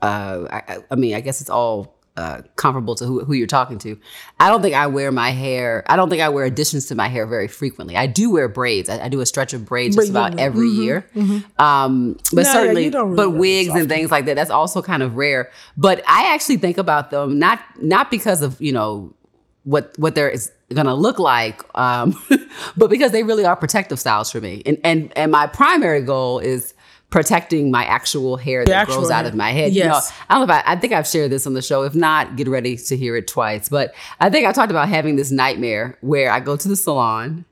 Uh, 0.00 0.46
I- 0.50 0.78
I 0.90 0.94
mean, 0.94 1.14
I 1.14 1.20
guess 1.20 1.40
it's 1.40 1.50
all. 1.50 1.97
Uh, 2.18 2.42
comparable 2.56 2.96
to 2.96 3.04
who, 3.04 3.24
who 3.24 3.32
you're 3.32 3.46
talking 3.46 3.78
to. 3.78 3.96
I 4.40 4.48
don't 4.48 4.60
think 4.60 4.74
I 4.74 4.88
wear 4.88 5.12
my 5.12 5.30
hair. 5.30 5.84
I 5.86 5.94
don't 5.94 6.10
think 6.10 6.20
I 6.20 6.28
wear 6.30 6.44
additions 6.46 6.86
to 6.86 6.96
my 6.96 7.06
hair 7.06 7.28
very 7.28 7.46
frequently. 7.46 7.96
I 7.96 8.08
do 8.08 8.28
wear 8.32 8.48
braids. 8.48 8.88
I, 8.88 9.04
I 9.04 9.08
do 9.08 9.20
a 9.20 9.26
stretch 9.26 9.52
of 9.52 9.64
braids 9.64 9.94
just 9.94 10.10
about 10.10 10.36
every 10.36 10.66
mhm, 10.66 10.82
year. 10.82 11.06
Um, 11.60 12.18
but 12.32 12.42
No, 12.42 12.52
certainly, 12.52 12.90
don't 12.90 13.10
really 13.10 13.16
but 13.16 13.30
wigs 13.38 13.72
and 13.72 13.88
things 13.88 14.10
like 14.10 14.24
that. 14.24 14.34
That's 14.34 14.50
also 14.50 14.82
kind 14.82 15.04
of 15.04 15.14
rare. 15.14 15.48
But 15.76 16.02
I 16.08 16.34
actually 16.34 16.56
think 16.56 16.76
about 16.76 17.12
them 17.12 17.38
not 17.38 17.60
not 17.80 18.10
because 18.10 18.42
of 18.42 18.60
you 18.60 18.72
know 18.72 19.14
what 19.62 19.94
what 19.96 20.16
they're 20.16 20.34
gonna 20.74 20.96
look 20.96 21.20
like, 21.20 21.62
um, 21.78 22.20
but 22.76 22.90
because 22.90 23.12
they 23.12 23.22
really 23.22 23.44
are 23.44 23.54
protective 23.54 24.00
styles 24.00 24.28
for 24.28 24.40
me. 24.40 24.60
And 24.66 24.78
and 24.82 25.12
and 25.16 25.30
my 25.30 25.46
primary 25.46 26.02
goal 26.02 26.40
is 26.40 26.74
protecting 27.10 27.70
my 27.70 27.84
actual 27.84 28.36
hair 28.36 28.64
that 28.64 28.72
actual 28.74 28.96
grows 28.96 29.10
out 29.10 29.24
of 29.24 29.34
my 29.34 29.50
head. 29.50 29.72
You 29.72 29.84
know, 29.84 29.94
Yes. 29.94 30.12
I 30.28 30.34
don't 30.34 30.46
know 30.46 30.54
if 30.54 30.64
I, 30.66 30.72
I 30.72 30.76
think 30.76 30.92
I've 30.92 31.06
shared 31.06 31.30
this 31.30 31.46
on 31.46 31.54
the 31.54 31.62
show. 31.62 31.82
If 31.82 31.94
not, 31.94 32.36
get 32.36 32.48
ready 32.48 32.76
to 32.76 32.96
hear 32.96 33.16
it 33.16 33.26
twice. 33.26 33.68
But 33.68 33.94
I 34.20 34.28
think 34.28 34.46
I 34.46 34.52
talked 34.52 34.70
about 34.70 34.88
having 34.88 35.16
this 35.16 35.30
nightmare 35.30 35.96
where 36.02 36.30
I 36.30 36.40
go 36.40 36.56
to 36.56 36.68
the 36.68 36.76
salon 36.76 37.44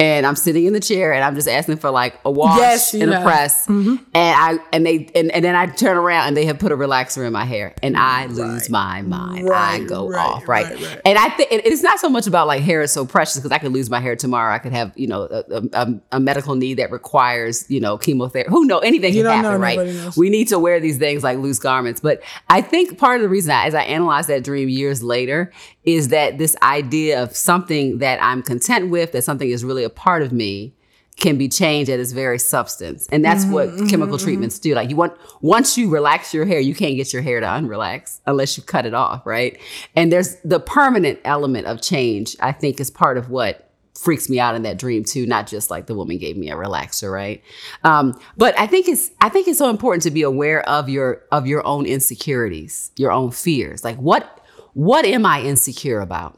and 0.00 0.26
I'm 0.26 0.34
sitting 0.34 0.64
in 0.66 0.72
the 0.72 0.80
chair 0.80 1.12
and 1.12 1.22
I'm 1.22 1.36
just 1.36 1.46
asking 1.46 1.76
for 1.76 1.90
like 1.90 2.18
a 2.24 2.30
wash 2.30 2.58
Yes, 2.58 2.94
and 2.94 3.04
a 3.04 3.20
have. 3.20 3.22
Mm-hmm. 3.22 3.24
press. 3.24 3.68
And 3.68 4.04
I 4.14 4.58
and 4.72 4.84
they 4.84 5.08
and, 5.14 5.30
and 5.30 5.44
then 5.44 5.54
I 5.54 5.66
turn 5.66 5.96
around 5.96 6.28
and 6.28 6.36
they 6.36 6.46
have 6.46 6.58
put 6.58 6.72
a 6.72 6.76
relaxer 6.76 7.24
in 7.24 7.32
my 7.32 7.44
hair 7.44 7.74
and 7.82 7.96
I 7.96 8.26
lose 8.26 8.68
my 8.68 9.02
mind. 9.02 9.48
I 9.50 9.84
go 9.84 10.08
right, 10.08 10.18
off, 10.18 10.48
right? 10.48 10.66
right, 10.66 10.82
right. 10.82 11.00
And 11.04 11.16
I 11.16 11.28
think 11.30 11.50
it's 11.52 11.82
not 11.82 12.00
so 12.00 12.08
much 12.08 12.26
about 12.26 12.48
like 12.48 12.62
hair 12.62 12.82
is 12.82 12.90
so 12.90 13.06
precious 13.06 13.36
because 13.36 13.52
I 13.52 13.58
could 13.58 13.72
lose 13.72 13.88
my 13.88 14.00
hair 14.00 14.16
tomorrow. 14.16 14.52
I 14.52 14.58
could 14.58 14.72
have, 14.72 14.92
you 14.96 15.06
know, 15.06 15.22
a, 15.22 15.62
a, 15.72 16.00
a 16.12 16.20
medical 16.20 16.56
need 16.56 16.74
that 16.74 16.90
requires, 16.90 17.70
you 17.70 17.78
know, 17.80 17.96
chemotherapy. 17.96 18.50
Who 18.50 18.64
know 18.64 18.78
anything 18.78 19.14
You 19.14 19.22
can 19.22 19.42
know, 19.42 19.48
happen, 19.48 19.60
right? 19.60 19.78
knows. 19.78 20.16
We 20.16 20.28
need 20.28 20.48
to 20.48 20.58
wear 20.58 20.80
these 20.80 20.98
things 20.98 21.22
like 21.22 21.38
loose 21.38 21.60
garments. 21.60 22.00
But 22.00 22.20
I 22.48 22.62
think 22.62 22.98
part 22.98 23.16
of 23.16 23.22
the 23.22 23.28
reason 23.28 23.52
I, 23.52 23.66
as 23.66 23.74
I 23.76 23.82
analyze 23.82 24.26
that 24.26 24.42
dream 24.42 24.68
years 24.68 25.02
later 25.04 25.52
is 25.84 26.08
that 26.08 26.38
this 26.38 26.56
idea 26.62 27.22
of 27.22 27.36
something 27.36 27.98
that 27.98 28.18
I'm 28.22 28.42
content 28.42 28.90
with, 28.90 29.12
that 29.12 29.22
something 29.22 29.48
is 29.50 29.64
really 29.64 29.83
a 29.84 29.90
part 29.90 30.22
of 30.22 30.32
me, 30.32 30.74
can 31.16 31.38
be 31.38 31.48
changed 31.48 31.90
at 31.90 32.00
its 32.00 32.12
very 32.12 32.38
substance. 32.38 33.06
And 33.12 33.24
that's 33.24 33.44
what 33.46 33.68
mm-hmm, 33.68 33.86
chemical 33.86 34.16
mm-hmm, 34.16 34.24
treatments 34.24 34.56
mm-hmm. 34.56 34.70
do. 34.70 34.74
Like 34.74 34.90
you 34.90 34.96
want 34.96 35.16
once 35.40 35.78
you 35.78 35.88
relax 35.88 36.34
your 36.34 36.44
hair, 36.44 36.60
you 36.60 36.74
can't 36.74 36.96
get 36.96 37.12
your 37.12 37.22
hair 37.22 37.40
to 37.40 37.46
unrelax 37.46 38.20
unless 38.26 38.56
you 38.56 38.62
cut 38.62 38.84
it 38.84 38.94
off, 38.94 39.24
right? 39.24 39.58
And 39.94 40.10
there's 40.10 40.36
the 40.44 40.60
permanent 40.60 41.20
element 41.24 41.66
of 41.66 41.80
change, 41.80 42.36
I 42.40 42.52
think 42.52 42.80
is 42.80 42.90
part 42.90 43.16
of 43.16 43.30
what 43.30 43.70
freaks 43.96 44.28
me 44.28 44.40
out 44.40 44.56
in 44.56 44.62
that 44.62 44.76
dream 44.76 45.04
too 45.04 45.24
not 45.24 45.46
just 45.46 45.70
like 45.70 45.86
the 45.86 45.94
woman 45.94 46.18
gave 46.18 46.36
me 46.36 46.50
a 46.50 46.56
relaxer 46.56 47.12
right 47.12 47.44
um, 47.84 48.12
but 48.36 48.58
i 48.58 48.66
think 48.66 48.88
it's 48.88 49.12
i 49.20 49.28
think 49.28 49.46
it's 49.46 49.56
so 49.56 49.70
important 49.70 50.02
to 50.02 50.10
be 50.10 50.22
aware 50.22 50.68
of 50.68 50.88
your 50.88 51.22
of 51.30 51.46
your 51.46 51.64
own 51.64 51.86
insecurities 51.86 52.90
your 52.96 53.12
own 53.12 53.30
fears 53.30 53.84
like 53.84 53.96
what 53.98 54.44
what 54.72 55.04
am 55.04 55.24
i 55.24 55.40
insecure 55.40 56.00
about 56.00 56.36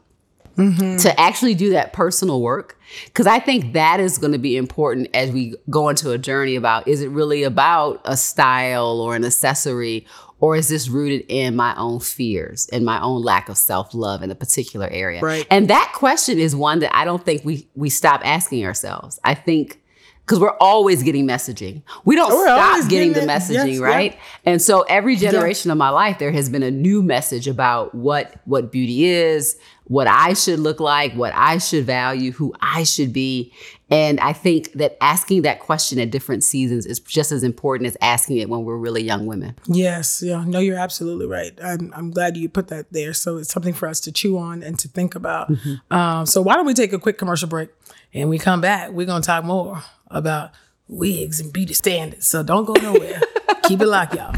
Mm-hmm. 0.57 0.97
to 0.97 1.19
actually 1.19 1.53
do 1.53 1.69
that 1.69 1.93
personal 1.93 2.41
work 2.41 2.79
because 3.05 3.27
i 3.27 3.37
think 3.37 3.73
that 3.73 3.99
is 3.99 4.17
going 4.17 4.31
to 4.31 4.39
be 4.39 4.57
important 4.57 5.07
as 5.13 5.29
we 5.29 5.53
go 5.69 5.87
into 5.89 6.09
a 6.09 6.17
journey 6.17 6.55
about 6.55 6.87
is 6.87 7.01
it 7.01 7.09
really 7.09 7.43
about 7.43 8.01
a 8.05 8.17
style 8.17 8.99
or 8.99 9.15
an 9.15 9.23
accessory 9.23 10.07
or 10.39 10.55
is 10.55 10.67
this 10.69 10.87
rooted 10.87 11.25
in 11.29 11.55
my 11.55 11.75
own 11.77 11.99
fears 11.99 12.67
and 12.71 12.83
my 12.83 12.99
own 13.01 13.21
lack 13.21 13.49
of 13.49 13.57
self-love 13.57 14.23
in 14.23 14.31
a 14.31 14.35
particular 14.35 14.87
area? 14.87 15.21
Right. 15.21 15.45
and 15.51 15.67
that 15.69 15.91
question 15.95 16.39
is 16.39 16.55
one 16.55 16.79
that 16.79 16.95
i 16.95 17.05
don't 17.05 17.23
think 17.23 17.45
we 17.45 17.67
we 17.75 17.89
stop 17.89 18.21
asking 18.25 18.65
ourselves. 18.65 19.19
I 19.23 19.35
think 19.35 19.79
because 20.27 20.41
we're 20.41 20.57
always 20.59 21.03
getting 21.03 21.25
messaging. 21.25 21.83
We 22.03 22.17
don't 22.17 22.29
We're 22.29 22.47
stop 22.47 22.89
getting, 22.89 23.13
getting 23.13 23.27
the 23.27 23.31
messaging, 23.31 23.73
Yes, 23.73 23.79
right? 23.79 24.19
And 24.45 24.61
so 24.61 24.81
every 24.81 25.15
generation 25.15 25.71
of 25.71 25.77
my 25.77 25.87
life, 25.89 26.19
there 26.19 26.33
has 26.33 26.49
been 26.49 26.63
a 26.63 26.71
new 26.71 27.01
message 27.01 27.47
about 27.47 27.95
what 27.95 28.35
what 28.43 28.69
beauty 28.69 29.05
is, 29.05 29.57
what 29.85 30.05
I 30.05 30.33
should 30.33 30.59
look 30.59 30.81
like, 30.81 31.13
what 31.13 31.33
I 31.33 31.59
should 31.59 31.85
value, 31.85 32.33
who 32.33 32.53
I 32.59 32.83
should 32.83 33.13
be. 33.13 33.53
And 33.89 34.19
I 34.19 34.33
think 34.33 34.73
that 34.73 34.97
asking 34.99 35.43
that 35.43 35.61
question 35.61 35.97
at 35.97 36.11
different 36.11 36.43
seasons 36.43 36.85
is 36.85 36.99
just 36.99 37.31
as 37.31 37.41
important 37.41 37.87
as 37.87 37.95
asking 38.01 38.37
it 38.37 38.49
when 38.49 38.65
we're 38.65 38.75
really 38.75 39.01
young 39.01 39.27
women. 39.27 39.55
Yes, 39.65 40.21
yeah, 40.21 40.43
no, 40.45 40.59
you're 40.59 40.77
absolutely 40.77 41.25
right. 41.25 41.57
I'm, 41.63 41.93
I'm 41.95 42.11
glad 42.11 42.35
you 42.35 42.49
put 42.49 42.67
that 42.67 42.91
there. 42.91 43.13
So 43.13 43.37
it's 43.37 43.53
something 43.53 43.73
for 43.73 43.87
us 43.87 44.01
to 44.01 44.11
chew 44.11 44.37
on 44.37 44.61
and 44.61 44.77
to 44.79 44.89
think 44.89 45.15
about. 45.15 45.49
Um, 45.89 46.25
so 46.25 46.41
why 46.41 46.55
don't 46.55 46.65
we 46.65 46.73
take 46.73 46.91
a 46.91 46.99
quick 46.99 47.17
commercial 47.17 47.47
break 47.47 47.69
and 48.13 48.29
we 48.29 48.39
come 48.39 48.61
back? 48.61 48.91
We're 48.91 49.05
gonna 49.05 49.23
talk 49.23 49.43
more 49.43 49.83
about 50.09 50.51
wigs 50.87 51.39
and 51.39 51.51
beauty 51.51 51.73
standards. 51.73 52.27
So 52.27 52.43
don't 52.43 52.65
go 52.65 52.73
nowhere. 52.73 53.21
Keep 53.63 53.81
it 53.81 53.87
locked, 53.87 54.15
y'all. 54.15 54.35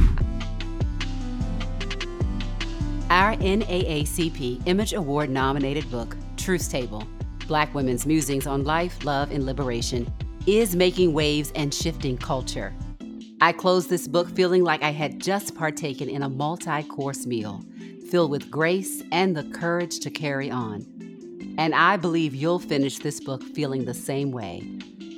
Our 3.09 3.35
NAACP 3.37 4.67
Image 4.67 4.93
Award 4.93 5.29
nominated 5.29 5.89
book, 5.89 6.15
Truth's 6.37 6.67
Table 6.67 7.03
Black 7.47 7.73
Women's 7.73 8.05
Musings 8.05 8.45
on 8.45 8.63
Life, 8.63 9.03
Love, 9.03 9.31
and 9.31 9.43
Liberation, 9.43 10.11
is 10.45 10.75
making 10.75 11.13
waves 11.13 11.51
and 11.55 11.73
shifting 11.73 12.17
culture. 12.17 12.73
I 13.41 13.53
closed 13.53 13.89
this 13.89 14.07
book 14.07 14.29
feeling 14.35 14.63
like 14.63 14.83
I 14.83 14.91
had 14.91 15.19
just 15.19 15.55
partaken 15.55 16.09
in 16.09 16.23
a 16.23 16.29
multi 16.29 16.83
course 16.83 17.25
meal 17.25 17.63
filled 18.09 18.31
with 18.31 18.51
grace 18.51 19.03
and 19.11 19.35
the 19.35 19.43
courage 19.45 19.99
to 19.99 20.09
carry 20.09 20.51
on. 20.51 20.85
And 21.59 21.75
I 21.75 21.97
believe 21.97 22.33
you'll 22.33 22.59
finish 22.59 22.99
this 22.99 23.19
book 23.19 23.43
feeling 23.43 23.83
the 23.83 23.93
same 23.93 24.31
way. 24.31 24.63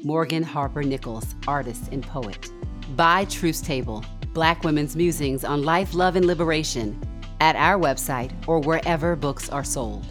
Morgan 0.03 0.41
Harper 0.41 0.81
Nichols, 0.81 1.35
artist 1.47 1.89
and 1.91 2.01
poet. 2.01 2.49
Buy 2.95 3.25
Truth's 3.25 3.61
Table 3.61 4.03
Black 4.33 4.63
Women's 4.63 4.95
Musings 4.95 5.45
on 5.45 5.61
Life, 5.61 5.93
Love, 5.93 6.15
and 6.15 6.25
Liberation 6.25 6.99
at 7.41 7.55
our 7.55 7.79
website 7.79 8.31
or 8.47 8.59
wherever 8.59 9.15
books 9.15 9.49
are 9.49 9.63
sold. 9.63 10.03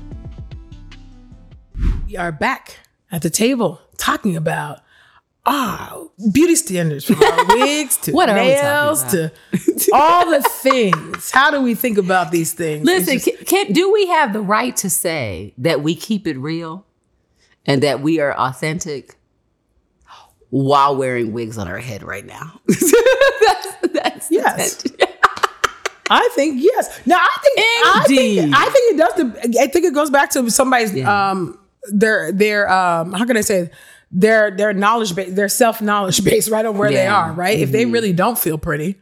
We 2.06 2.16
are 2.16 2.30
back 2.30 2.78
at 3.10 3.22
the 3.22 3.30
table 3.30 3.80
talking 3.96 4.36
about 4.36 4.82
ah 5.52 6.04
beauty 6.32 6.54
standards 6.54 7.04
from 7.04 7.20
our 7.22 7.44
wigs 7.56 7.96
to 7.96 8.12
What 8.12 8.28
are 8.28 8.34
we 8.36 8.54
talking 8.54 8.62
nails 8.62 9.02
to 9.10 9.32
all 9.92 10.30
the 10.30 10.42
things. 10.42 11.30
How 11.32 11.50
do 11.50 11.60
we 11.60 11.74
think 11.74 11.98
about 11.98 12.30
these 12.30 12.52
things? 12.52 12.84
Listen, 12.86 13.18
just- 13.18 13.46
can, 13.46 13.72
do 13.72 13.92
we 13.92 14.06
have 14.06 14.32
the 14.32 14.40
right 14.40 14.76
to 14.76 14.88
say 14.88 15.52
that 15.58 15.82
we 15.82 15.94
keep 15.96 16.26
it 16.26 16.38
real 16.38 16.86
and 17.66 17.82
that 17.82 18.00
we 18.00 18.20
are 18.20 18.32
authentic 18.34 19.16
while 20.50 20.96
wearing 20.96 21.32
wigs 21.32 21.58
on 21.58 21.68
our 21.68 21.78
head 21.78 22.02
right 22.02 22.26
now? 22.26 22.60
that's, 22.68 23.72
that's 23.92 24.30
Yes. 24.30 24.84
I 26.12 26.28
think 26.34 26.60
yes. 26.62 27.00
Now 27.06 27.18
I 27.18 27.36
think 27.42 27.58
I 27.58 28.04
Indeed. 28.08 28.40
think 28.40 28.54
I 28.56 28.64
think 28.70 28.94
it 28.94 28.96
does. 28.98 29.14
The, 29.14 29.60
I 29.60 29.66
think 29.68 29.84
it 29.86 29.94
goes 29.94 30.10
back 30.10 30.30
to 30.30 30.50
somebody's 30.50 30.92
Yeah. 30.92 31.30
um 31.30 31.56
their 31.92 32.32
their 32.32 32.68
um 32.70 33.12
how 33.12 33.24
can 33.24 33.36
I 33.36 33.42
say 33.42 33.58
it? 33.60 33.72
Their 34.10 34.50
their 34.50 34.72
knowledge 34.72 35.14
base 35.14 35.32
their 35.34 35.48
self 35.48 35.80
knowledge 35.80 36.24
base 36.24 36.48
right 36.48 36.64
on 36.64 36.76
where 36.76 36.90
they 36.90 37.06
are 37.06 37.32
right. 37.32 37.58
If 37.58 37.70
they 37.70 37.84
mm-hmm. 37.84 37.92
really 37.92 38.12
don't 38.12 38.38
feel 38.38 38.58
pretty, 38.58 38.96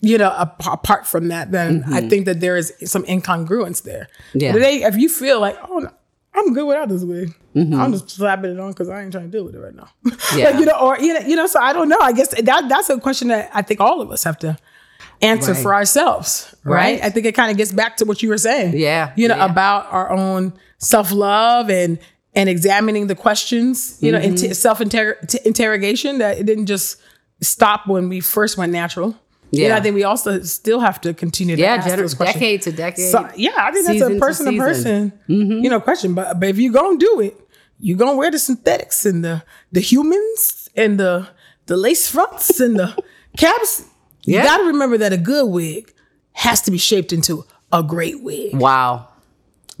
you 0.00 0.18
know, 0.18 0.34
ap- 0.36 0.66
apart 0.66 1.06
from 1.06 1.28
that, 1.28 1.52
then 1.52 1.84
I 1.86 2.00
mm-hmm. 2.00 2.08
think 2.08 2.24
that 2.26 2.40
there 2.40 2.56
is 2.56 2.72
some 2.84 3.04
incongruence 3.04 3.82
there. 3.82 4.08
Yeah. 4.34 4.52
They, 4.52 4.82
if 4.82 4.96
you 4.96 5.08
feel 5.08 5.40
like 5.40 5.56
oh. 5.68 5.78
no, 5.78 5.90
I'm 6.34 6.52
good 6.54 6.66
without 6.66 6.88
this 6.88 7.02
wig. 7.02 7.34
Mm-hmm. 7.54 7.74
I'm 7.74 7.92
just 7.92 8.10
slapping 8.10 8.52
it 8.52 8.60
on 8.60 8.70
because 8.70 8.88
I 8.88 9.02
ain't 9.02 9.12
trying 9.12 9.30
to 9.30 9.30
deal 9.30 9.44
with 9.44 9.54
it 9.54 9.58
right 9.58 9.74
now. 9.74 9.88
Yeah. 10.36 10.50
like, 10.50 10.60
you 10.60 10.66
know, 10.66 10.78
or 10.78 10.98
you 10.98 11.14
know, 11.14 11.20
you 11.20 11.34
know. 11.34 11.46
So 11.46 11.60
I 11.60 11.72
don't 11.72 11.88
know. 11.88 11.98
I 12.00 12.12
guess 12.12 12.28
that 12.28 12.68
that's 12.68 12.88
a 12.88 13.00
question 13.00 13.28
that 13.28 13.50
I 13.52 13.62
think 13.62 13.80
all 13.80 14.00
of 14.00 14.10
us 14.12 14.22
have 14.22 14.38
to 14.40 14.56
answer 15.20 15.52
Right. 15.52 15.62
for 15.62 15.74
ourselves, 15.74 16.54
right? 16.62 16.74
Right. 16.74 17.04
I 17.04 17.10
think 17.10 17.26
it 17.26 17.34
kind 17.34 17.50
of 17.50 17.56
gets 17.56 17.72
back 17.72 17.96
to 17.98 18.04
what 18.04 18.22
you 18.22 18.28
were 18.28 18.38
saying. 18.38 18.76
Yeah, 18.76 19.12
You 19.16 19.28
know, 19.28 19.36
yeah. 19.36 19.50
about 19.50 19.92
our 19.92 20.10
own 20.10 20.52
self 20.78 21.12
love 21.12 21.68
and 21.68 21.98
and 22.34 22.48
examining 22.48 23.06
the 23.08 23.14
questions, 23.16 23.98
you 24.00 24.12
know, 24.12 24.18
Mm-hmm. 24.18 24.44
into 24.44 24.54
self 24.54 24.80
interrogation 25.44 26.18
that 26.18 26.38
it 26.38 26.46
didn't 26.46 26.66
just 26.66 27.00
stop 27.40 27.86
when 27.86 28.08
we 28.08 28.20
first 28.20 28.56
went 28.56 28.72
natural. 28.72 29.14
You 29.52 29.62
know, 29.62 29.68
Yeah. 29.68 29.76
I 29.78 29.80
think 29.80 29.94
we 29.96 30.04
also 30.04 30.42
still 30.42 30.78
have 30.80 31.00
to 31.00 31.12
continue 31.12 31.56
to 31.56 31.62
Yeah, 31.62 31.74
ask 31.74 31.88
gener- 31.88 31.96
those 31.96 32.14
questions. 32.14 32.40
decade 32.40 32.62
to 32.62 32.72
decade. 32.72 33.10
So, 33.10 33.28
yeah, 33.36 33.50
I 33.58 33.72
think 33.72 33.86
that's 33.86 34.00
a 34.02 34.18
person 34.18 34.46
to. 34.46 34.52
Mm-hmm. 34.52 34.60
person, 34.60 35.12
you 35.64 35.68
know, 35.70 35.80
question. 35.80 36.14
But 36.14 36.38
but 36.38 36.48
if 36.48 36.58
you 36.58 36.70
gonna 36.72 36.98
do 36.98 37.20
it, 37.20 37.34
you're 37.80 37.98
gonna 37.98 38.14
wear 38.16 38.30
the 38.30 38.38
synthetics 38.38 39.04
and 39.06 39.24
the 39.24 39.42
the 39.72 39.80
humans 39.80 40.68
and 40.76 41.00
the 41.00 41.26
the 41.66 41.76
lace 41.76 42.06
fronts 42.08 42.60
and 42.60 42.78
the 42.78 42.96
caps. 43.36 43.82
You 44.24 44.36
Yeah. 44.36 44.44
gotta 44.44 44.64
remember 44.64 44.98
that 44.98 45.12
a 45.12 45.16
good 45.16 45.46
wig 45.48 45.92
has 46.32 46.60
to 46.62 46.70
be 46.70 46.78
shaped 46.78 47.12
into 47.12 47.44
a 47.72 47.82
great 47.82 48.22
wig. 48.22 48.54
Wow. 48.54 49.08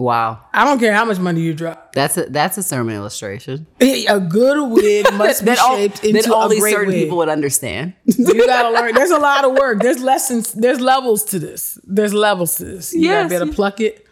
Wow. 0.00 0.40
I 0.54 0.64
don't 0.64 0.78
care 0.78 0.94
how 0.94 1.04
much 1.04 1.18
money 1.18 1.42
you 1.42 1.52
drop. 1.52 1.92
That's 1.92 2.16
a 2.16 2.24
that's 2.24 2.56
a 2.56 2.62
sermon 2.62 2.94
illustration. 2.94 3.66
A 3.82 4.18
good 4.18 4.70
wig 4.72 5.06
must 5.12 5.44
be 5.44 5.50
all, 5.50 5.76
shaped 5.76 6.00
that 6.00 6.08
into 6.16 6.34
only 6.34 6.56
a 6.56 6.60
great 6.60 6.72
certain 6.72 6.88
wig. 6.94 7.02
people 7.02 7.18
would 7.18 7.28
understand. 7.28 7.92
you 8.06 8.46
gotta 8.46 8.70
learn. 8.70 8.94
There's 8.94 9.10
a 9.10 9.18
lot 9.18 9.44
of 9.44 9.52
work. 9.52 9.82
There's 9.82 10.02
lessons. 10.02 10.54
There's 10.54 10.80
levels 10.80 11.22
to 11.24 11.38
this. 11.38 11.78
There's 11.84 12.14
levels 12.14 12.56
to 12.56 12.64
this. 12.64 12.94
You 12.94 13.00
Yes. 13.02 13.24
gotta 13.24 13.28
be 13.28 13.34
able 13.36 13.46
to 13.48 13.52
pluck 13.52 13.80
it. 13.82 14.06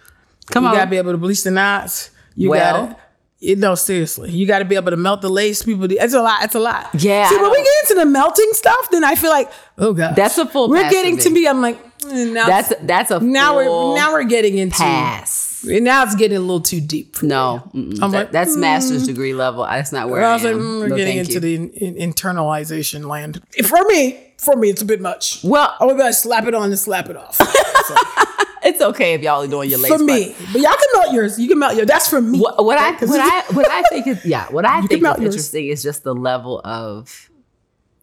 Come 0.51 0.65
you 0.65 0.69
on. 0.69 0.75
You 0.75 0.79
gotta 0.81 0.91
be 0.91 0.97
able 0.99 1.13
to 1.13 1.17
bleach 1.19 1.43
the 1.43 1.53
knots. 1.53 2.11
You 2.35 2.51
Well- 2.51 2.87
gotta. 2.89 2.97
You 3.41 3.55
know, 3.55 3.77
seriously, 3.77 4.33
you 4.33 4.49
got 4.49 4.59
to 4.59 4.65
be 4.65 4.75
able 4.75 4.91
to 4.91 4.97
melt 4.97 5.23
the 5.23 5.31
lace. 5.31 5.63
People, 5.63 5.87
do, 5.87 5.97
it's 5.97 6.13
a 6.13 6.21
lot. 6.21 6.43
It's 6.43 6.57
a 6.57 6.59
lot. 6.59 6.89
Yeah, 6.95 7.29
See, 7.29 7.37
when 7.37 7.53
we 7.53 7.59
get 7.59 7.75
into 7.85 7.95
the 7.95 8.05
melting 8.05 8.49
stuff, 8.51 8.91
then 8.91 9.05
I 9.05 9.15
feel 9.15 9.31
like, 9.31 9.49
oh 9.79 9.93
god, 9.93 10.17
That's 10.17 10.37
a 10.39 10.45
full 10.47 10.69
We're 10.69 10.91
getting 10.91 11.17
to 11.19 11.31
me. 11.31 11.47
I'm 11.47 11.63
like, 11.63 11.79
mm, 12.01 12.33
now 12.33 12.49
That's 12.49 12.73
that's 12.83 13.13
a 13.13 13.21
now 13.21 13.63
full 13.63 13.91
we're 13.93 13.97
now 13.97 14.13
we're 14.13 14.25
getting 14.25 14.59
into 14.59 14.77
pass. 14.77 15.48
Now 15.65 16.05
it's 16.05 16.15
getting 16.15 16.37
a 16.37 16.41
little 16.41 16.61
too 16.61 16.81
deep. 16.81 17.17
for. 17.17 17.27
No. 17.27 17.71
I'm 17.75 17.91
That- 17.99 18.11
like, 18.13 18.33
that's 18.33 18.57
master's 18.57 19.07
degree 19.07 19.35
level. 19.35 19.65
That's 19.65 19.93
not 19.93 20.09
where 20.09 20.25
I 20.25 20.31
I, 20.31 20.35
was 20.35 20.45
like, 20.45 20.53
am. 20.55 20.61
mm, 20.61 20.81
we're 20.81 20.89
No, 20.89 20.97
getting 20.97 21.19
into 21.19 21.33
you. 21.35 21.41
the 21.41 21.55
in, 21.55 21.71
in- 21.71 22.13
internalization 22.13 23.07
land. 23.07 23.43
For 23.67 23.83
me, 23.89 24.33
for 24.39 24.57
me, 24.57 24.71
it's 24.71 24.83
a 24.83 24.85
bit 24.85 25.01
much. 25.01 25.41
Well- 25.43 25.75
I 25.81 25.85
would 25.85 25.97
be 25.97 26.03
like, 26.03 26.15
slap 26.15 26.47
it 26.47 26.55
on 26.55 26.65
and 26.71 26.79
slap 26.79 27.09
it 27.09 27.17
off. 27.17 27.39
It's 28.61 28.83
okay 28.83 29.15
if 29.15 29.23
y'all 29.23 29.43
are 29.45 29.47
doing 29.47 29.71
your 29.71 29.79
lace 29.79 29.91
for 29.93 29.99
me, 30.01 30.35
but 30.53 30.61
y'all 30.61 30.75
can 30.75 30.89
melt 31.01 31.15
yours. 31.15 31.39
You 31.39 31.49
can 31.49 31.61
melt 31.61 31.77
yours. 31.77 31.87
That's 31.87 32.09
for 32.09 32.21
me. 32.21 32.39
What, 32.41 32.63
what 32.65 32.77
I 32.77 32.91
what 33.07 33.21
I 33.21 33.43
what 33.55 33.71
I 33.71 33.83
think 33.83 34.07
is 34.09 34.25
yeah 34.27 34.47
what 34.51 34.67
I 34.67 34.81
can 34.81 34.89
think 34.89 35.03
is 35.03 35.07
yours. 35.07 35.19
interesting 35.21 35.69
is 35.69 35.83
just 35.83 36.03
the 36.03 36.13
level 36.15 36.61
of 36.65 37.31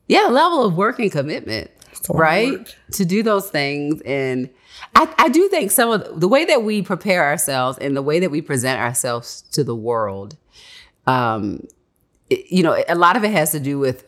yeah 0.08 0.28
level 0.28 0.63
of 0.65 0.76
work 0.76 0.98
and 1.00 1.12
commitment 1.12 1.70
of 2.10 2.15
right? 2.20 2.76
To 2.94 3.06
do 3.06 3.24
those 3.24 3.50
things 3.50 4.02
and 4.06 4.50
I, 4.94 5.13
I 5.18 5.30
do 5.30 5.48
think 5.50 5.72
some 5.72 5.89
of 5.91 6.04
the, 6.04 6.20
the 6.20 6.28
way 6.28 6.46
that 6.46 6.63
we 6.63 6.82
prepare 6.82 7.24
ourselves 7.24 7.78
and 7.80 7.96
the 7.96 8.02
way 8.02 8.20
that 8.20 8.30
we 8.32 8.41
present 8.41 8.80
ourselves 8.80 9.44
to 9.54 9.63
the 9.63 9.76
world 9.76 10.36
um 11.08 11.65
it- 12.30 12.52
you 12.52 12.63
know 12.63 12.76
a 12.88 12.96
lot 12.96 13.15
of 13.15 13.24
it 13.24 13.32
has 13.32 13.52
to 13.52 13.60
do 13.60 13.78
with 13.80 14.06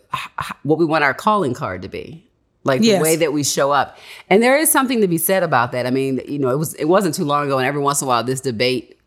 what 0.64 0.78
we 0.80 0.86
want 0.86 1.04
our 1.04 1.14
calling 1.14 1.54
card 1.54 1.82
to 1.84 1.88
be. 1.90 2.24
Like 2.64 2.82
Yes. 2.84 2.98
the 3.00 3.04
way 3.04 3.16
that 3.18 3.32
we 3.32 3.44
show 3.46 3.72
up. 3.72 3.98
And 4.30 4.44
there 4.44 4.58
is 4.58 4.70
something 4.70 5.00
to 5.02 5.08
be 5.08 5.18
said 5.18 5.42
about 5.44 5.72
that. 5.72 5.86
I 5.86 5.92
mean 5.92 6.20
you 6.28 6.40
know 6.40 6.50
it 6.50 6.58
was 6.58 6.74
it 6.76 6.86
wasn't 6.86 7.16
too 7.16 7.24
long 7.26 7.46
ago 7.46 7.58
and 7.60 7.66
every 7.68 7.82
once 7.82 8.02
in 8.02 8.06
a 8.06 8.10
while 8.10 8.24
this 8.24 8.42
debate 8.42 9.00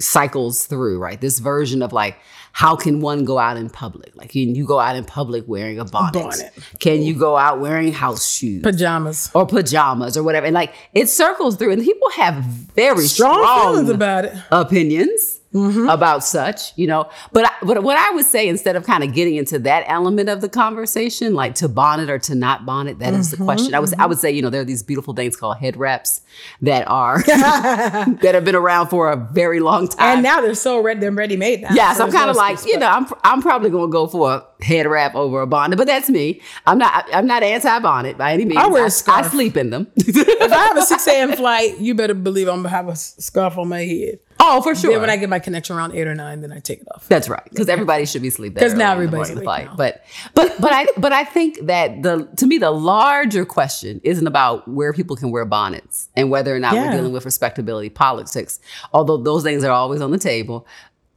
cycles 0.00 0.66
through, 0.66 0.98
right? 0.98 1.20
This 1.20 1.38
version 1.40 1.82
of 1.82 1.92
like, 1.92 2.16
how 2.58 2.74
can 2.74 3.00
one 3.00 3.24
go 3.24 3.38
out 3.38 3.56
in 3.56 3.70
public? 3.70 4.16
Like, 4.16 4.30
can 4.30 4.56
you 4.56 4.66
go 4.66 4.80
out 4.80 4.96
in 4.96 5.04
public 5.04 5.44
wearing 5.46 5.78
a 5.78 5.84
bonnet? 5.84 6.12
bonnet. 6.14 6.52
Can 6.80 7.02
you 7.02 7.14
go 7.14 7.36
out 7.36 7.60
wearing 7.60 7.92
house 7.92 8.28
shoes? 8.28 8.62
pajamas. 8.64 9.30
or 9.32 9.46
pajamas 9.46 10.16
or 10.16 10.24
whatever. 10.24 10.44
And 10.44 10.54
like 10.54 10.74
it 10.92 11.08
circles 11.08 11.54
through, 11.54 11.70
and 11.70 11.84
people 11.84 12.10
have 12.16 12.34
very 12.34 13.04
Strong, 13.04 13.34
strong, 13.34 13.72
feelings 13.74 13.90
about 13.90 14.24
it. 14.24 14.36
opinions 14.50 15.38
Mm-hmm. 15.54 15.88
about 15.88 16.22
such, 16.24 16.76
you 16.76 16.86
know. 16.86 17.08
But 17.32 17.46
I, 17.46 17.50
but 17.62 17.82
what 17.82 17.96
I 17.96 18.10
would 18.14 18.26
say 18.26 18.48
instead 18.48 18.76
of 18.76 18.84
kind 18.84 19.02
of 19.02 19.14
getting 19.14 19.36
into 19.36 19.58
that 19.60 19.84
element 19.86 20.28
of 20.28 20.42
the 20.42 20.48
conversation, 20.48 21.32
like 21.34 21.54
to 21.56 21.68
bonnet 21.68 22.10
or 22.10 22.18
to 22.18 22.34
not 22.34 22.66
bonnet, 22.66 22.98
that 22.98 23.14
is 23.14 23.30
the 23.30 23.36
mm-hmm, 23.36 23.46
question. 23.46 23.74
I 23.74 23.78
was 23.78 23.94
I 23.94 23.96
mm-hmm. 23.96 24.08
would 24.10 24.18
say, 24.18 24.30
you 24.30 24.42
know, 24.42 24.50
there 24.50 24.60
are 24.60 24.66
these 24.66 24.82
beautiful 24.82 25.14
things 25.14 25.36
called 25.36 25.56
head 25.56 25.76
wraps 25.78 26.20
that 26.60 26.86
are 26.86 27.22
that 27.26 28.30
have 28.34 28.44
been 28.44 28.54
around 28.54 28.88
for 28.88 29.10
a 29.10 29.16
very 29.16 29.60
long 29.60 29.88
time. 29.88 30.16
And 30.16 30.22
now 30.22 30.42
they're 30.42 30.54
so 30.54 30.82
ready. 30.82 31.00
They're 31.00 31.12
ready 31.12 31.36
made 31.36 31.62
now. 31.62 31.70
Yes, 31.72 31.96
So 31.96 32.04
I'm 32.04 32.12
kind 32.12 32.28
of 32.28 32.36
no 32.36 32.42
like 32.42 32.64
you 32.66 32.78
know 32.78 32.88
I'm 32.88 33.06
I'm 33.24 33.40
probably 33.40 33.70
gonna 33.70 33.90
go 33.90 34.06
for 34.06 34.30
a 34.30 34.64
head 34.64 34.86
wrap 34.86 35.14
over 35.14 35.40
a 35.40 35.46
bonnet, 35.46 35.76
but 35.76 35.86
that's 35.86 36.10
me. 36.10 36.42
I'm 36.66 36.78
not 36.78 37.06
I'm 37.12 37.26
not 37.26 37.42
anti 37.42 37.78
bonnet 37.80 38.18
by 38.18 38.32
any 38.32 38.44
means. 38.44 38.60
I 38.60 38.66
wear 38.66 38.82
a 38.82 38.86
I 38.86 38.88
scarf. 38.88 39.26
I 39.26 39.28
sleep 39.28 39.56
in 39.56 39.70
them. 39.70 39.86
if 39.96 40.52
I 40.52 40.66
have 40.66 40.76
a 40.76 40.82
6 40.82 41.06
a.m. 41.08 41.32
flight, 41.36 41.78
you 41.78 41.94
better 41.94 42.14
believe 42.14 42.48
I'm 42.48 42.56
gonna 42.56 42.68
have 42.68 42.88
a 42.88 42.96
scarf 42.96 43.56
on 43.58 43.68
my 43.68 43.84
head. 43.84 44.20
Oh, 44.40 44.60
for 44.62 44.74
sure. 44.74 44.92
Then 44.92 45.00
when 45.00 45.10
I 45.10 45.16
get 45.16 45.28
my 45.28 45.38
connection 45.38 45.76
around 45.76 45.94
eight 45.94 46.06
or 46.06 46.14
nine, 46.14 46.40
then 46.40 46.52
I 46.52 46.60
take 46.60 46.80
it 46.80 46.88
off. 46.94 47.06
That's 47.08 47.28
right, 47.28 47.44
because 47.50 47.68
everybody 47.68 48.06
should 48.06 48.22
be 48.22 48.30
sleeping. 48.30 48.62
'Cause 48.62 48.74
now 48.74 48.94
early 48.94 49.04
in 49.06 49.10
the 49.10 49.16
everybody's 49.18 49.44
fight. 49.44 49.68
But 49.76 50.02
but 50.34 50.60
but 50.60 50.72
I 50.72 50.86
but 50.96 51.12
I 51.12 51.24
think 51.24 51.58
that 51.66 52.02
the 52.02 52.28
to 52.36 52.46
me 52.46 52.58
the 52.58 52.70
larger 52.70 53.44
question 53.44 54.00
isn't 54.04 54.26
about 54.26 54.66
where 54.68 54.92
people 54.92 55.16
can 55.16 55.30
wear 55.30 55.44
bonnets 55.44 56.08
and 56.16 56.30
whether 56.30 56.54
or 56.54 56.58
not 56.58 56.74
Yeah. 56.74 56.86
we're 56.86 56.92
dealing 56.96 57.12
with 57.12 57.24
respectability 57.24 57.88
politics. 57.90 58.60
Although 58.92 59.18
those 59.18 59.42
things 59.42 59.64
are 59.64 59.72
always 59.72 60.00
on 60.00 60.10
the 60.10 60.18
table, 60.18 60.66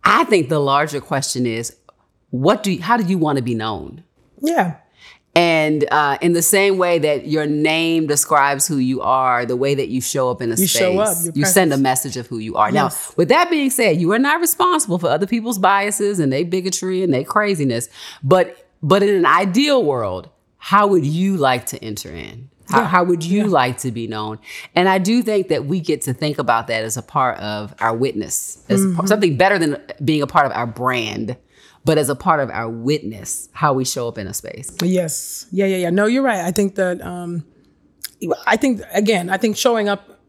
I 0.03 0.23
think 0.25 0.49
the 0.49 0.59
larger 0.59 0.99
question 1.01 1.45
is 1.45 1.75
what 2.31 2.63
do 2.63 2.71
you, 2.71 2.81
how 2.81 2.97
do 2.97 3.03
you 3.03 3.17
want 3.17 3.37
to 3.37 3.43
be 3.43 3.53
known? 3.55 4.03
Yeah. 4.41 4.75
And 5.33 5.85
uh, 5.91 6.17
in 6.21 6.33
the 6.33 6.41
same 6.41 6.77
way 6.77 6.99
that 6.99 7.25
your 7.27 7.45
name 7.45 8.05
describes 8.07 8.67
who 8.67 8.77
you 8.77 8.99
are, 9.01 9.45
the 9.45 9.55
way 9.55 9.73
that 9.75 9.87
you 9.87 10.01
show 10.01 10.29
up 10.29 10.41
in 10.41 10.49
a 10.51 10.55
You 10.55 10.67
space, 10.67 10.69
show 10.81 10.99
up, 10.99 11.15
you 11.35 11.45
send 11.45 11.71
a 11.71 11.77
message 11.77 12.17
of 12.17 12.27
who 12.27 12.37
you 12.37 12.55
are. 12.57 12.69
Yes. 12.71 13.09
Now, 13.09 13.13
with 13.15 13.29
that 13.29 13.49
being 13.49 13.69
said, 13.69 14.01
you 14.01 14.11
are 14.11 14.19
not 14.19 14.41
responsible 14.41 14.99
for 14.99 15.07
other 15.07 15.25
people's 15.27 15.57
biases 15.57 16.19
and 16.19 16.33
their 16.33 16.43
bigotry 16.43 17.01
and 17.01 17.13
their 17.13 17.23
craziness. 17.23 17.87
But 18.21 18.67
but 18.83 19.03
in 19.03 19.15
an 19.15 19.25
ideal 19.25 19.83
world, 19.85 20.29
how 20.57 20.87
would 20.87 21.05
you 21.05 21.37
like 21.37 21.65
to 21.67 21.81
enter 21.83 22.09
in? 22.11 22.49
How, 22.67 22.83
how 22.85 23.03
would 23.03 23.23
you 23.23 23.47
like 23.47 23.79
to 23.79 23.91
be 23.91 24.07
known? 24.07 24.39
And 24.75 24.87
I 24.89 24.97
do 24.97 25.21
think 25.23 25.49
that 25.49 25.65
we 25.65 25.79
get 25.81 26.01
to 26.03 26.13
think 26.13 26.39
about 26.39 26.67
that 26.67 26.83
as 26.85 26.95
a 26.97 27.01
part 27.01 27.37
of 27.39 27.73
our 27.79 27.93
witness, 27.95 28.63
as 28.69 28.79
Mm-hmm. 28.81 28.95
part- 28.95 29.07
something 29.09 29.37
better 29.37 29.59
than 29.59 29.77
being 30.03 30.21
a 30.21 30.27
part 30.27 30.45
of 30.45 30.51
our 30.53 30.67
brand, 30.67 31.35
but 31.85 31.97
as 31.97 32.09
a 32.09 32.15
part 32.15 32.39
of 32.39 32.49
our 32.49 32.69
witness, 32.69 33.49
how 33.53 33.73
we 33.73 33.85
show 33.85 34.07
up 34.07 34.17
in 34.17 34.27
a 34.27 34.33
space. 34.33 34.75
Yes. 34.83 35.47
Yeah, 35.51 35.65
yeah, 35.65 35.77
yeah. 35.77 35.89
No, 35.89 36.05
you're 36.05 36.23
right. 36.23 36.41
I 36.41 36.51
think 36.51 36.75
that 36.75 37.01
um 37.01 37.45
I 38.45 38.57
think 38.57 38.81
again, 38.93 39.29
I 39.29 39.37
think 39.37 39.57
showing 39.57 39.89
up 39.89 40.19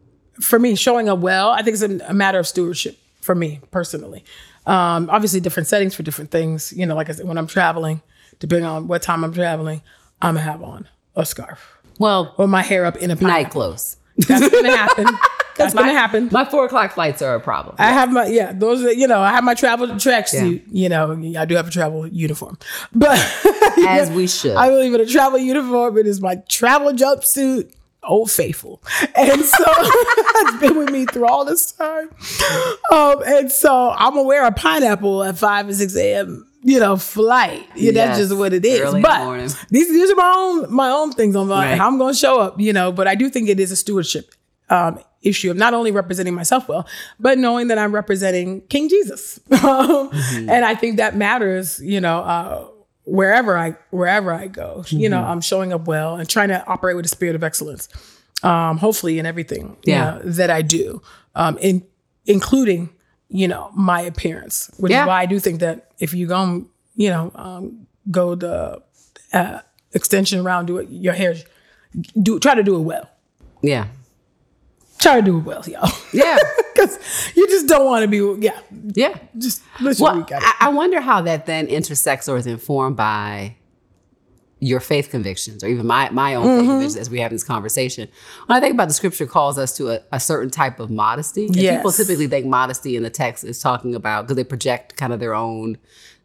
for 0.41 0.57
me, 0.57 0.75
showing 0.75 1.09
up 1.09 1.19
well, 1.19 1.49
I 1.49 1.61
think 1.61 1.75
it's 1.75 1.83
a, 1.83 2.13
matter 2.13 2.39
of 2.39 2.47
stewardship 2.47 2.97
for 3.21 3.35
me 3.35 3.61
personally. 3.71 4.23
Um, 4.65 5.09
obviously 5.11 5.39
different 5.39 5.67
settings 5.67 5.93
for 5.93 6.03
different 6.03 6.31
things. 6.31 6.73
You 6.73 6.85
know, 6.85 6.95
like 6.95 7.09
I 7.09 7.13
said, 7.13 7.27
when 7.27 7.37
I'm 7.37 7.47
traveling, 7.47 8.01
depending 8.39 8.65
on 8.65 8.87
what 8.87 9.01
time 9.01 9.23
I'm 9.23 9.33
traveling, 9.33 9.81
I'm 10.21 10.35
gonna 10.35 10.45
have 10.45 10.63
on 10.63 10.87
a 11.15 11.25
scarf 11.25 11.77
Well, 11.99 12.33
or 12.37 12.47
my 12.47 12.63
hair 12.63 12.85
up 12.85 12.97
in 12.97 13.11
a 13.11 13.15
night 13.15 13.51
clothes. 13.51 13.97
That's 14.17 14.49
gonna 14.49 14.75
happen. 14.75 15.05
That's 15.55 15.73
gonna 15.73 15.93
happen. 15.93 16.29
My 16.31 16.45
four 16.45 16.65
o'clock 16.65 16.93
flights 16.93 17.21
are 17.21 17.35
a 17.35 17.39
problem. 17.39 17.75
I 17.79 17.91
have 17.91 18.11
my 18.11 18.25
yeah, 18.27 18.51
those 18.53 18.83
are 18.83 18.91
you 18.93 19.07
know, 19.07 19.19
I 19.21 19.31
have 19.31 19.43
my 19.43 19.53
travel 19.53 19.87
tracksuit. 19.87 20.63
You 20.71 20.89
know, 20.89 21.11
I 21.37 21.45
do 21.45 21.55
have 21.55 21.67
a 21.67 21.71
travel 21.71 22.07
uniform, 22.07 22.57
but 22.93 23.17
as 23.87 24.09
we 24.11 24.27
should. 24.27 24.55
I 24.55 24.69
believe 24.69 24.93
in 24.93 25.01
a 25.01 25.05
travel 25.05 25.39
uniform. 25.39 25.97
It 25.97 26.07
is 26.07 26.21
my 26.21 26.35
travel 26.49 26.91
jumpsuit, 26.91 27.71
Old 28.03 28.31
Faithful, 28.31 28.81
and 29.15 29.41
so 29.43 29.63
it's 29.67 30.59
been 30.59 30.77
with 30.77 30.89
me 30.91 31.05
through 31.05 31.27
all 31.27 31.45
this 31.45 31.71
time. 31.71 32.09
Um, 32.91 33.23
and 33.25 33.51
so 33.51 33.91
I'm 33.91 34.11
gonna 34.13 34.23
wear 34.23 34.45
a 34.45 34.51
pineapple 34.51 35.23
at 35.23 35.37
five 35.37 35.67
and 35.67 35.75
six 35.75 35.95
a.m. 35.95 36.47
You 36.65 36.79
know, 36.79 36.95
flight. 36.95 37.67
Yeah, 37.75 37.91
that's 37.91 38.17
just 38.19 38.35
what 38.37 38.53
it 38.53 38.63
is. 38.65 38.79
early 38.79 38.97
in 38.97 39.01
the 39.01 39.07
but 39.07 39.67
these 39.69 39.89
these 39.89 40.09
are 40.11 40.15
my 40.15 40.33
own 40.35 40.73
my 40.73 40.89
own 40.89 41.11
things 41.11 41.35
on 41.35 41.49
Right. 41.49 41.77
how 41.77 41.87
I'm 41.87 41.97
gonna 41.97 42.13
show 42.13 42.39
up. 42.39 42.59
You 42.59 42.71
know, 42.73 42.91
but 42.91 43.07
I 43.07 43.15
do 43.15 43.29
think 43.29 43.49
it 43.49 43.59
is 43.59 43.71
a 43.71 43.75
stewardship 43.75 44.33
um, 44.69 44.99
issue 45.21 45.51
of 45.51 45.57
not 45.57 45.73
only 45.73 45.91
representing 45.91 46.33
myself 46.33 46.67
well, 46.67 46.85
but 47.19 47.37
knowing 47.37 47.67
that 47.69 47.77
I'm 47.77 47.93
representing 47.93 48.61
King 48.67 48.89
Jesus. 48.89 49.39
Mm-hmm. 49.49 50.49
And 50.49 50.65
I 50.65 50.75
think 50.75 50.97
that 50.97 51.15
matters, 51.15 51.79
you 51.81 52.01
know, 52.01 52.19
uh, 52.19 52.67
wherever 53.05 53.57
I 53.57 53.75
wherever 53.91 54.33
I 54.33 54.47
go. 54.47 54.83
You 54.87 55.09
Mm-hmm. 55.09 55.11
know, 55.11 55.23
I'm 55.23 55.41
showing 55.41 55.73
up 55.73 55.87
well 55.87 56.15
and 56.15 56.27
trying 56.29 56.49
to 56.49 56.65
operate 56.67 56.95
with 56.95 57.05
a 57.05 57.09
spirit 57.09 57.35
of 57.35 57.43
excellence. 57.43 57.87
Um, 58.43 58.77
hopefully 58.77 59.19
in 59.19 59.25
everything 59.25 59.77
you 59.85 59.93
Yeah. 59.93 60.05
know, 60.15 60.19
that 60.25 60.49
I 60.49 60.61
do, 60.61 61.01
um, 61.35 61.57
in 61.59 61.83
including 62.25 62.89
you 63.29 63.47
know 63.47 63.71
my 63.73 64.01
appearance, 64.01 64.69
which 64.77 64.91
Yeah. 64.91 65.03
is 65.03 65.07
why 65.07 65.21
I 65.21 65.25
do 65.25 65.39
think 65.39 65.59
that 65.61 65.91
if 65.99 66.13
you 66.13 66.27
go, 66.27 66.65
you 66.95 67.09
know, 67.09 67.31
um, 67.35 67.87
go 68.11 68.35
the 68.35 68.81
uh, 69.31 69.59
extension 69.93 70.43
round, 70.43 70.67
do 70.67 70.77
it 70.77 70.89
your 70.89 71.13
hair, 71.13 71.35
do 72.21 72.39
try 72.39 72.53
to 72.55 72.63
do 72.63 72.75
it 72.75 72.81
well. 72.81 73.09
yeah. 73.61 73.87
Try 75.03 75.15
to 75.17 75.21
do 75.21 75.37
it 75.37 75.43
well, 75.43 75.63
y'all. 75.67 75.89
Yeah. 76.13 76.37
Because 76.73 76.97
you 77.35 77.47
just 77.47 77.67
don't 77.67 77.85
want 77.85 78.01
to 78.01 78.07
be, 78.07 78.43
yeah, 78.43 78.59
Yeah. 78.95 79.15
just 79.37 79.61
Well. 79.99 80.25
I, 80.31 80.55
I 80.61 80.69
wonder 80.69 80.99
how 81.01 81.21
that 81.21 81.45
then 81.45 81.67
intersects 81.67 82.27
or 82.27 82.35
is 82.35 82.47
informed 82.47 82.97
by 82.97 83.55
your 84.59 84.79
faith 84.79 85.09
convictions 85.11 85.63
or 85.63 85.67
even 85.67 85.85
my, 85.85 86.09
my 86.09 86.33
own 86.33 86.45
Mm-hmm. 86.45 86.57
faith 86.61 86.67
convictions 86.69 86.95
as 86.97 87.09
we 87.11 87.19
have 87.19 87.29
this 87.31 87.43
conversation. 87.43 88.09
When 88.47 88.57
I 88.57 88.59
think 88.59 88.73
about 88.73 88.87
the 88.87 88.93
scripture 88.95 89.27
calls 89.27 89.59
us 89.59 89.77
to 89.77 89.91
a, 89.91 89.99
a 90.11 90.19
certain 90.19 90.49
type 90.49 90.79
of 90.79 90.89
modesty. 90.89 91.45
And 91.45 91.55
people 91.55 91.91
typically 91.91 92.25
think 92.27 92.47
modesty 92.47 92.95
in 92.95 93.03
the 93.03 93.09
text 93.11 93.43
is 93.43 93.59
talking 93.59 93.93
about 93.93 94.23
because 94.23 94.35
they 94.37 94.43
project 94.43 94.95
kind 94.97 95.13
of 95.13 95.19
their 95.19 95.35
own 95.35 95.77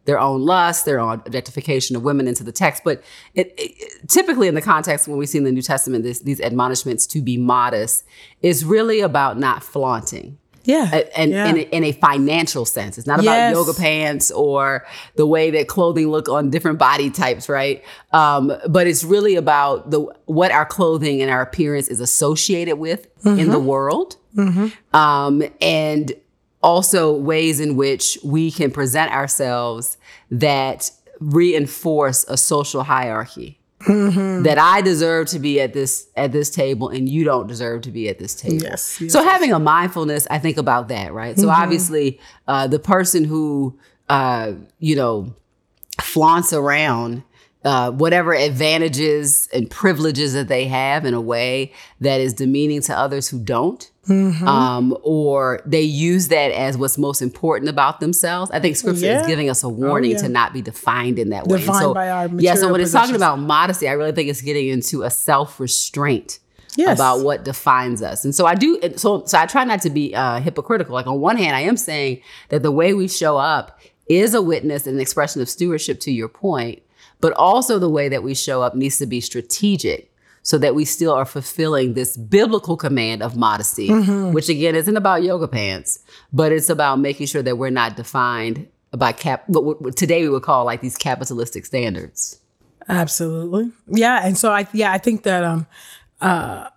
their 0.09 0.19
own 0.19 0.39
lust, 0.53 0.85
their 0.85 0.99
own 0.99 1.21
objectification 1.25 1.95
of 1.95 2.01
women 2.03 2.27
into 2.27 2.43
the 2.43 2.51
text. 2.63 2.83
But 2.83 2.97
it, 3.39 3.53
it- 3.57 4.07
typically 4.17 4.47
in 4.47 4.55
the 4.55 4.61
context 4.73 5.07
when 5.07 5.17
we 5.21 5.25
see 5.31 5.37
in 5.37 5.43
the 5.43 5.51
New 5.51 5.61
Testament 5.73 6.03
this, 6.03 6.19
these 6.29 6.41
admonishments 6.41 7.05
to 7.13 7.21
be 7.21 7.37
modest 7.37 8.03
is 8.41 8.65
really 8.75 8.99
about 9.01 9.37
not 9.37 9.63
flaunting 9.63 10.37
Yeah. 10.63 11.03
and 11.15 11.31
yeah. 11.31 11.47
in, 11.49 11.57
a, 11.57 11.61
in 11.77 11.83
a 11.83 11.91
financial 11.93 12.65
sense. 12.65 12.97
It's 12.97 13.07
not 13.07 13.19
about 13.19 13.31
Yes. 13.43 13.53
yoga 13.53 13.73
pants 13.73 14.31
or 14.31 14.85
the 15.15 15.27
way 15.35 15.51
that 15.51 15.67
clothing 15.67 16.07
look 16.15 16.27
on 16.29 16.49
different 16.49 16.79
body 16.79 17.09
types, 17.11 17.47
right? 17.49 17.83
Um, 18.21 18.51
but 18.67 18.87
it's 18.87 19.03
really 19.03 19.35
about 19.35 19.91
the 19.91 19.99
what 20.25 20.51
our 20.51 20.65
clothing 20.65 21.21
and 21.21 21.29
our 21.35 21.41
appearance 21.49 21.87
is 21.87 21.99
associated 22.09 22.77
with 22.85 23.01
in 23.25 23.35
Mm-hmm. 23.37 23.51
the 23.51 23.59
world, 23.59 24.09
um, 24.93 25.43
and 25.61 26.13
also 26.61 27.11
ways 27.13 27.59
in 27.59 27.75
which 27.75 28.17
we 28.23 28.51
can 28.51 28.71
present 28.71 29.11
ourselves 29.11 29.97
that 30.31 30.91
reinforce 31.19 32.25
a 32.27 32.37
social 32.37 32.83
hierarchy. 32.83 33.55
Mm-hmm. 33.87 34.43
That 34.43 34.57
I 34.57 34.81
deserve 34.81 35.27
to 35.29 35.39
be 35.39 35.61
at 35.61 35.71
this 35.73 36.09
at 36.17 36.33
this 36.33 36.49
table 36.49 36.89
and 36.89 37.07
you 37.07 37.23
don't 37.23 37.47
deserve 37.47 37.83
to 37.83 37.91
be 37.91 38.09
at 38.09 38.19
this 38.19 38.35
table. 38.35 38.61
Yes, 38.61 38.99
yes, 38.99 39.13
so 39.13 39.23
having 39.23 39.53
a 39.53 39.59
mindfulness, 39.59 40.27
I 40.29 40.37
think 40.37 40.57
about 40.57 40.89
that, 40.89 41.13
right? 41.13 41.37
So 41.37 41.43
Mm-hmm. 41.43 41.61
obviously, 41.61 42.19
uh, 42.45 42.67
the 42.67 42.79
person 42.79 43.23
who 43.23 43.79
uh, 44.09 44.51
you 44.79 44.97
know 44.97 45.33
flaunts 46.01 46.51
around 46.51 47.23
uh, 47.65 47.91
whatever 47.91 48.33
advantages 48.33 49.49
and 49.53 49.69
privileges 49.69 50.33
that 50.33 50.47
they 50.47 50.65
have 50.65 51.05
in 51.05 51.13
a 51.13 51.21
way 51.21 51.73
that 51.99 52.21
is 52.21 52.33
demeaning 52.33 52.81
to 52.81 52.97
others 52.97 53.27
who 53.27 53.39
don't. 53.39 53.91
Mm-hmm. 54.07 54.47
Um, 54.47 54.97
or 55.03 55.61
they 55.67 55.81
use 55.83 56.29
that 56.29 56.51
as 56.51 56.77
what's 56.77 56.97
most 56.97 57.21
important 57.21 57.69
about 57.69 57.99
themselves. 57.99 58.49
I 58.49 58.59
think 58.59 58.75
scripture 58.75 59.05
Yeah. 59.05 59.21
is 59.21 59.27
giving 59.27 59.51
us 59.51 59.61
a 59.61 59.69
warning 59.69 60.11
yeah. 60.11 60.17
to 60.19 60.29
not 60.29 60.51
be 60.51 60.63
defined 60.63 61.19
in 61.19 61.29
that 61.29 61.45
way. 61.47 61.59
Defined 61.59 61.79
so, 61.79 61.93
by 61.93 62.09
our 62.09 62.27
yeah, 62.37 62.55
so 62.55 62.71
when 62.71 62.81
it's 62.81 62.91
talking 62.91 63.15
about 63.15 63.37
modesty, 63.37 63.87
I 63.87 63.91
really 63.91 64.13
think 64.13 64.29
it's 64.29 64.41
getting 64.41 64.69
into 64.69 65.03
a 65.03 65.11
self 65.11 65.59
restraint 65.59 66.39
Yes. 66.77 66.97
about 66.97 67.21
what 67.23 67.43
defines 67.43 68.01
us. 68.01 68.23
And 68.23 68.33
so 68.33 68.45
I 68.45 68.55
do 68.55 68.79
so 68.95 69.25
so 69.25 69.37
I 69.37 69.45
try 69.47 69.63
not 69.63 69.81
to 69.81 69.89
be 69.89 70.15
uh, 70.15 70.39
hypocritical. 70.39 70.93
Like 70.93 71.07
on 71.07 71.19
one 71.19 71.35
hand, 71.35 71.55
I 71.55 71.61
am 71.61 71.77
saying 71.77 72.21
that 72.49 72.63
the 72.63 72.71
way 72.71 72.93
we 72.93 73.07
show 73.07 73.37
up 73.37 73.79
is 74.07 74.33
a 74.33 74.41
witness 74.41 74.87
and 74.87 74.95
an 74.95 75.01
expression 75.01 75.41
of 75.41 75.49
stewardship 75.49 75.99
to 76.01 76.11
your 76.11 76.29
point, 76.29 76.81
but 77.21 77.33
also 77.33 77.79
the 77.79 77.89
way 77.89 78.09
that 78.09 78.23
we 78.23 78.33
show 78.33 78.61
up 78.61 78.75
needs 78.75 78.97
to 78.97 79.05
be 79.05 79.21
strategic 79.21 80.13
so 80.41 80.57
that 80.57 80.73
we 80.73 80.85
still 80.85 81.11
are 81.13 81.25
fulfilling 81.25 81.93
this 81.93 82.15
biblical 82.15 82.77
command 82.77 83.21
of 83.21 83.35
modesty, 83.35 83.89
which 84.31 84.49
again 84.49 84.75
isn't 84.75 84.97
about 84.97 85.21
yoga 85.21 85.47
pants, 85.47 85.99
but 86.31 86.51
it's 86.51 86.69
about 86.69 86.99
making 86.99 87.27
sure 87.27 87.41
that 87.41 87.57
we're 87.57 87.69
not 87.69 87.95
defined 87.95 88.67
by 88.91 89.11
cap 89.11 89.43
what 89.47 89.81
what 89.81 89.95
today 89.95 90.23
we 90.23 90.29
would 90.29 90.43
call 90.43 90.65
like 90.65 90.81
these 90.81 90.97
capitalistic 90.97 91.65
standards. 91.65 92.39
Absolutely. 92.87 93.71
Yeah. 93.87 94.25
And 94.25 94.37
so 94.37 94.51
I 94.51 94.67
yeah, 94.73 94.91
I 94.91 94.97
think 94.97 95.23
that 95.23 95.43
um 95.43 95.67
uh 96.21 96.69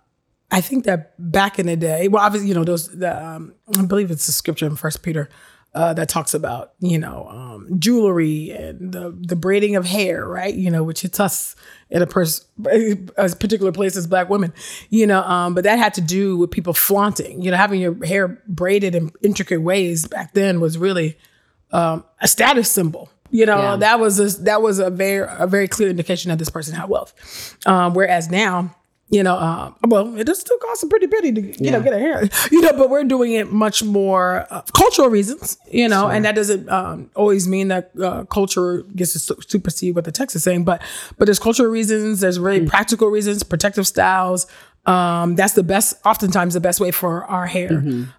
I 0.51 0.61
think 0.61 0.83
that 0.83 1.15
back 1.17 1.57
in 1.57 1.65
the 1.65 1.75
day, 1.75 2.07
well 2.07 2.23
obviously, 2.23 2.49
you 2.49 2.53
know, 2.53 2.63
those 2.63 2.89
the 2.89 3.25
um 3.25 3.53
I 3.75 3.85
believe 3.85 4.11
it's 4.11 4.27
the 4.27 4.31
scripture 4.31 4.67
in 4.67 4.75
First 4.75 5.01
Peter 5.01 5.29
uh, 5.75 5.93
that 5.93 6.07
talks 6.09 6.33
about 6.33 6.73
you 6.79 6.99
know 6.99 7.27
um, 7.29 7.79
jewelry 7.79 8.51
and 8.51 8.91
the 8.91 9.09
the 9.19 9.35
braiding 9.35 9.75
of 9.75 9.85
hair, 9.85 10.27
right? 10.27 10.53
You 10.53 10.69
know, 10.71 10.83
which 10.83 11.01
hits 11.01 11.19
us 11.19 11.55
in 11.89 12.01
a 12.01 12.07
pers- 12.07 12.45
a 12.65 12.95
particular 13.39 13.71
place 13.71 13.95
as 13.97 14.05
black 14.07 14.29
women, 14.29 14.53
you 14.89 15.07
know. 15.07 15.21
Um, 15.23 15.53
but 15.55 15.63
that 15.63 15.79
had 15.79 15.93
to 15.95 16.01
do 16.01 16.37
with 16.37 16.51
people 16.51 16.73
flaunting. 16.73 17.41
You 17.41 17.51
know, 17.51 17.57
having 17.57 17.79
your 17.81 18.05
hair 18.05 18.41
braided 18.47 18.93
in 18.95 19.11
intricate 19.21 19.61
ways 19.61 20.07
back 20.07 20.33
then 20.33 20.59
was 20.61 20.77
really 20.77 21.17
um, 21.71 22.03
a 22.21 22.27
status 22.27 22.69
symbol. 22.71 23.09
You 23.31 23.47
know, 23.47 23.57
Yeah. 23.57 23.75
that 23.77 23.99
was 23.99 24.19
a, 24.19 24.43
that 24.43 24.61
was 24.61 24.77
a 24.77 24.91
very 24.91 25.27
a 25.39 25.47
very 25.47 25.67
clear 25.67 25.89
indication 25.89 26.29
that 26.29 26.37
this 26.37 26.49
person 26.49 26.75
had 26.75 26.87
wealth. 26.87 27.57
Um, 27.65 27.95
whereas 27.95 28.29
now, 28.29 28.75
you 29.09 29.21
know, 29.21 29.37
um, 29.37 29.75
well, 29.87 30.17
it 30.17 30.23
does 30.23 30.39
still 30.39 30.57
cost 30.57 30.83
a 30.83 30.87
pretty 30.87 31.07
penny 31.07 31.31
to 31.33 31.63
you 31.63 31.71
know 31.71 31.81
get 31.81 31.93
a 31.93 31.99
hair. 31.99 32.27
You 32.51 32.61
know, 32.61 32.73
but 32.73 32.89
we're 32.89 33.03
doing 33.03 33.33
it 33.33 33.51
much 33.51 33.83
more 33.83 34.47
uh, 34.49 34.61
cultural 34.73 35.09
reasons. 35.09 35.57
You 35.69 35.87
know, 35.87 36.07
and 36.07 36.25
that 36.25 36.35
doesn't 36.35 36.67
um, 36.69 37.11
always 37.15 37.47
mean 37.47 37.67
that 37.67 37.91
uh, 38.01 38.23
culture 38.25 38.83
gets 38.95 39.13
to 39.13 39.35
supersede 39.47 39.95
what 39.95 40.05
the 40.05 40.11
text 40.11 40.35
is 40.35 40.43
saying. 40.43 40.63
But 40.63 40.81
but 41.17 41.25
there's 41.25 41.39
cultural 41.39 41.69
reasons. 41.69 42.21
There's 42.21 42.39
really 42.39 42.65
practical 42.67 43.09
reasons, 43.09 43.43
protective 43.43 43.85
styles. 43.87 44.47
Um, 44.85 45.35
that's 45.35 45.53
the 45.53 45.63
best, 45.63 45.95
oftentimes 46.05 46.55
the 46.55 46.59
best 46.59 46.79
way 46.81 46.91
for 46.91 47.23
our 47.25 47.45
hair 47.45 47.71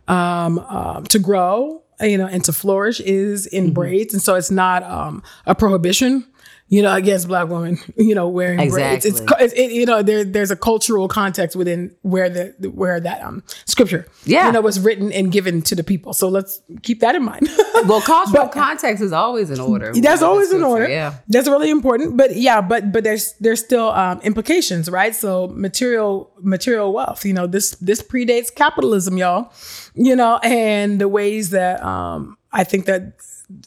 um, 0.09 0.59
um, 0.61 1.05
to 1.05 1.18
grow, 1.18 1.83
you 2.01 2.16
know, 2.16 2.27
and 2.27 2.42
to 2.44 2.55
flourish 2.55 3.01
is 3.01 3.47
in 3.47 3.75
braids. 3.75 4.14
And 4.14 4.23
so 4.23 4.35
it's 4.35 4.51
not 4.51 4.83
um, 4.85 5.23
a 5.44 5.55
prohibition, 5.55 6.25
you 6.68 6.83
know, 6.83 6.94
against 6.94 7.29
black 7.29 7.48
women, 7.48 7.79
you 7.96 8.14
know, 8.14 8.29
wearing 8.29 8.70
braids. 8.70 9.05
It's, 9.05 9.20
it's 9.20 9.53
it, 9.55 9.70
you 9.70 9.87
know, 9.87 10.03
there 10.03 10.24
there's 10.24 10.50
a 10.50 10.57
cultural 10.57 11.09
context 11.09 11.55
within 11.57 11.94
where 12.03 12.29
the 12.31 12.70
where 12.70 12.98
that 13.00 13.22
um 13.22 13.42
scripture, 13.66 14.07
Yeah. 14.24 14.46
you 14.46 14.53
know, 14.53 14.61
was 14.61 14.81
written 14.81 15.12
and 15.12 15.31
given 15.31 15.62
to 15.62 15.74
the 15.74 15.85
people. 15.85 16.14
So 16.14 16.29
let's 16.29 16.61
keep 16.83 17.00
that 17.00 17.14
in 17.14 17.24
mind. 17.24 17.48
Well, 17.87 18.00
cultural 18.00 18.48
context 18.48 19.03
is 19.03 19.12
always 19.12 19.50
in 19.50 19.61
order. 19.61 19.92
That's 20.00 20.22
always 20.22 20.53
in 20.53 20.62
order. 20.62 20.88
Yeah. 20.88 21.16
That's 21.29 21.48
really 21.48 21.68
important. 21.68 22.16
But 22.16 22.35
yeah, 22.35 22.62
but 22.62 22.92
but 22.92 23.05
there's 23.05 23.35
there's 23.40 23.62
still 23.62 23.90
um, 23.90 24.20
implications, 24.22 24.88
right? 24.88 25.14
So 25.14 25.48
material 25.48 26.31
material 26.40 26.94
wealth. 26.94 27.27
You 27.27 27.35
know, 27.35 27.46
this 27.46 27.72
this 27.83 28.00
predates 28.00 28.55
capitalism, 28.55 29.18
y'all. 29.18 29.53
You 29.94 30.16
know, 30.16 30.38
and 30.42 30.98
the 30.98 31.09
ways 31.09 31.50
that 31.50 31.83
um, 31.85 32.38
I 32.53 32.64
think 32.64 32.87
that 32.87 33.14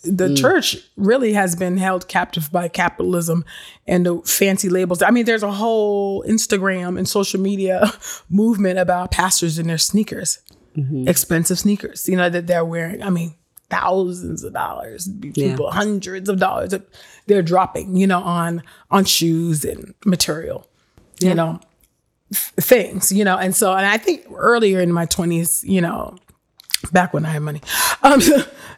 the 0.03 0.35
church 0.35 0.77
really 0.95 1.33
has 1.33 1.55
been 1.55 1.77
held 1.77 2.07
captive 2.07 2.51
by 2.51 2.67
capitalism 2.67 3.45
and 3.85 4.05
the 4.05 4.19
fancy 4.25 4.69
labels. 4.69 5.01
I 5.01 5.11
mean, 5.11 5.25
there's 5.25 5.43
a 5.43 5.51
whole 5.51 6.23
Instagram 6.23 6.97
and 6.97 7.07
social 7.07 7.39
media 7.39 7.91
movement 8.29 8.79
about 8.79 9.11
pastors 9.11 9.57
and 9.57 9.69
their 9.69 9.77
sneakers, 9.77 10.39
expensive 11.07 11.57
sneakers, 11.59 12.07
you 12.07 12.15
know, 12.15 12.29
that 12.29 12.47
they're 12.47 12.65
wearing. 12.65 13.01
I 13.01 13.09
mean, 13.09 13.33
thousands 13.69 14.43
of 14.43 14.53
dollars, 14.53 15.09
people 15.33 15.71
hundreds 15.71 16.29
of 16.29 16.39
dollars 16.39 16.71
that 16.71 16.87
they're 17.25 17.41
dropping, 17.41 17.95
you 17.97 18.07
know, 18.07 18.21
on 18.21 18.63
on 18.91 19.05
shoes 19.05 19.65
and 19.65 19.93
material, 20.05 20.67
you 21.19 21.33
know, 21.33 21.59
f- 22.33 22.53
things, 22.57 23.11
you 23.11 23.23
know. 23.25 23.37
And 23.37 23.55
so, 23.55 23.73
and 23.73 23.85
I 23.85 23.97
think 23.97 24.25
earlier 24.33 24.79
in 24.79 24.93
my 24.93 25.05
20s, 25.05 25.63
you 25.67 25.81
know, 25.81 26.15
back 26.91 27.13
when 27.13 27.25
I 27.25 27.29
had 27.29 27.41
money. 27.41 27.61
Um, 28.03 28.21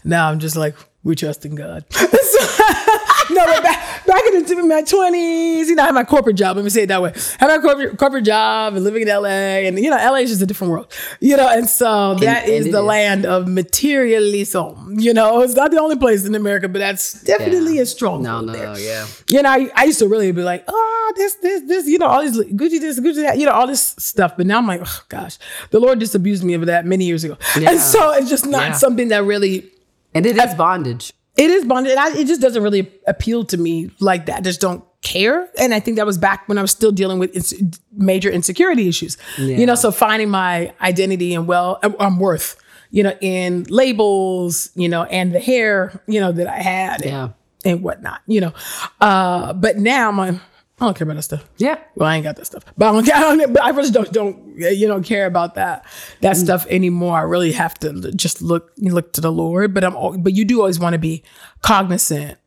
now 0.05 0.29
I'm 0.29 0.39
just 0.39 0.55
like, 0.55 0.75
we 1.03 1.15
trust 1.15 1.45
in 1.45 1.55
God. 1.55 1.85
So- 2.29 3.35
no, 3.35 3.45
but 3.45 3.61
back, 3.63 4.05
back 4.07 4.21
in, 4.27 4.43
the, 4.43 4.57
in 4.59 4.67
my 4.67 4.81
20s, 4.81 5.67
you 5.67 5.75
know, 5.75 5.83
I 5.83 5.87
had 5.87 5.95
my 5.95 6.03
corporate 6.03 6.35
job. 6.35 6.55
Let 6.55 6.63
me 6.63 6.69
say 6.71 6.83
it 6.83 6.87
that 6.87 7.01
way. 7.01 7.13
I 7.39 7.45
had 7.45 7.57
my 7.57 7.59
corporate, 7.59 7.97
corporate 7.97 8.23
job 8.25 8.73
and 8.75 8.83
living 8.83 9.03
in 9.03 9.07
LA. 9.07 9.27
And, 9.67 9.77
you 9.79 9.89
know, 9.91 9.97
LA 9.97 10.15
is 10.17 10.29
just 10.29 10.41
a 10.41 10.45
different 10.47 10.71
world, 10.71 10.91
you 11.19 11.37
know. 11.37 11.47
And 11.47 11.69
so 11.69 12.15
that 12.15 12.43
and 12.45 12.51
is 12.51 12.65
the 12.71 12.79
is. 12.79 12.83
land 12.83 13.25
of 13.25 13.47
materialism. 13.47 14.99
You 14.99 15.13
know, 15.13 15.41
it's 15.41 15.53
not 15.55 15.71
the 15.71 15.79
only 15.79 15.95
place 15.97 16.25
in 16.25 16.33
America, 16.35 16.67
but 16.67 16.79
that's 16.79 17.21
definitely 17.23 17.75
Yeah. 17.77 17.83
a 17.83 17.85
strong 17.85 18.23
No, 18.23 18.41
no, 18.41 18.51
there. 18.53 18.65
no, 18.73 18.75
yeah. 18.77 19.05
You 19.27 19.41
know, 19.43 19.49
I, 19.49 19.69
I 19.75 19.83
used 19.85 19.99
to 19.99 20.07
really 20.07 20.31
be 20.31 20.41
like, 20.43 20.63
oh, 20.67 21.13
this, 21.15 21.35
this, 21.35 21.61
this, 21.63 21.87
you 21.87 21.97
know, 21.99 22.07
all 22.07 22.21
these 22.21 22.37
Gucci 22.37 22.79
this, 22.79 22.99
Gucci 22.99 23.21
that, 23.23 23.37
you 23.37 23.45
know, 23.45 23.51
all 23.53 23.67
this 23.67 23.95
stuff. 23.99 24.33
But 24.37 24.47
now 24.47 24.57
I'm 24.57 24.67
like, 24.67 24.81
oh 24.83 25.01
gosh, 25.09 25.37
the 25.71 25.79
Lord 25.79 25.99
disabused 25.99 26.43
me 26.43 26.53
of 26.55 26.65
that 26.65 26.85
many 26.85 27.05
years 27.05 27.23
ago. 27.23 27.37
Yeah. 27.59 27.71
And 27.71 27.79
so 27.79 28.11
it's 28.13 28.29
just 28.29 28.45
not 28.45 28.61
Yeah. 28.69 28.73
something 28.73 29.09
that 29.09 29.23
really, 29.23 29.69
And 30.13 30.25
it 30.25 30.37
is 30.37 30.53
bondage. 30.55 31.13
it 31.37 31.49
is 31.49 31.65
bondage. 31.65 31.91
And 31.91 31.99
I, 31.99 32.17
it 32.17 32.27
just 32.27 32.41
doesn't 32.41 32.61
really 32.63 32.91
appeal 33.07 33.45
to 33.45 33.57
me 33.57 33.91
like 33.99 34.25
that. 34.25 34.37
I 34.37 34.41
just 34.41 34.61
don't 34.61 34.83
care. 35.01 35.49
And 35.59 35.73
I 35.73 35.79
think 35.79 35.97
that 35.97 36.05
was 36.05 36.17
back 36.17 36.47
when 36.49 36.57
I 36.57 36.61
was 36.61 36.71
still 36.71 36.91
dealing 36.91 37.19
with 37.19 37.33
ins- 37.35 37.79
major 37.93 38.29
insecurity 38.29 38.87
issues. 38.89 39.17
Yeah. 39.37 39.57
You 39.57 39.65
know, 39.65 39.75
so 39.75 39.91
finding 39.91 40.29
my 40.29 40.73
identity 40.81 41.33
and 41.33 41.47
well, 41.47 41.79
um, 41.99 42.19
worth, 42.19 42.57
you 42.91 43.03
know, 43.03 43.15
in 43.21 43.63
labels, 43.69 44.71
you 44.75 44.89
know, 44.89 45.03
and 45.03 45.33
the 45.33 45.39
hair, 45.39 46.01
you 46.07 46.19
know, 46.19 46.31
that 46.31 46.47
I 46.47 46.57
had. 46.61 47.05
Yeah. 47.05 47.29
and 47.65 47.81
whatnot, 47.83 48.21
you 48.25 48.41
know. 48.41 48.53
Uh, 48.99 49.53
but 49.53 49.77
now 49.77 50.09
I'm 50.09 50.17
like, 50.17 50.35
I 50.81 50.85
don't 50.85 50.95
care 50.97 51.05
about 51.05 51.15
that 51.15 51.23
stuff. 51.23 51.43
Yeah. 51.57 51.77
Well, 51.95 52.07
I 52.07 52.15
ain't 52.15 52.23
got 52.23 52.35
that 52.37 52.45
stuff, 52.45 52.63
but 52.77 52.87
I 52.87 52.91
don't 52.93 53.05
care. 53.05 53.15
I 53.17 53.19
don't, 53.35 53.53
but 53.53 53.63
I 53.63 53.69
really 53.71 53.91
don't 53.91 54.11
don't 54.13 54.57
you 54.57 54.87
don't 54.87 55.03
care 55.03 55.25
about 55.25 55.55
that 55.55 55.85
that 56.21 56.35
Mm. 56.35 56.43
stuff 56.43 56.65
anymore. 56.69 57.17
I 57.17 57.21
really 57.23 57.51
have 57.51 57.73
to 57.79 58.11
just 58.13 58.41
look 58.41 58.71
look 58.77 59.11
to 59.13 59.21
the 59.21 59.31
Lord. 59.31 59.73
But 59.73 59.83
I'm 59.83 60.21
but 60.21 60.33
you 60.33 60.45
do 60.45 60.59
always 60.59 60.79
want 60.79 60.93
to 60.93 60.99
be 60.99 61.23
cognizant 61.61 62.37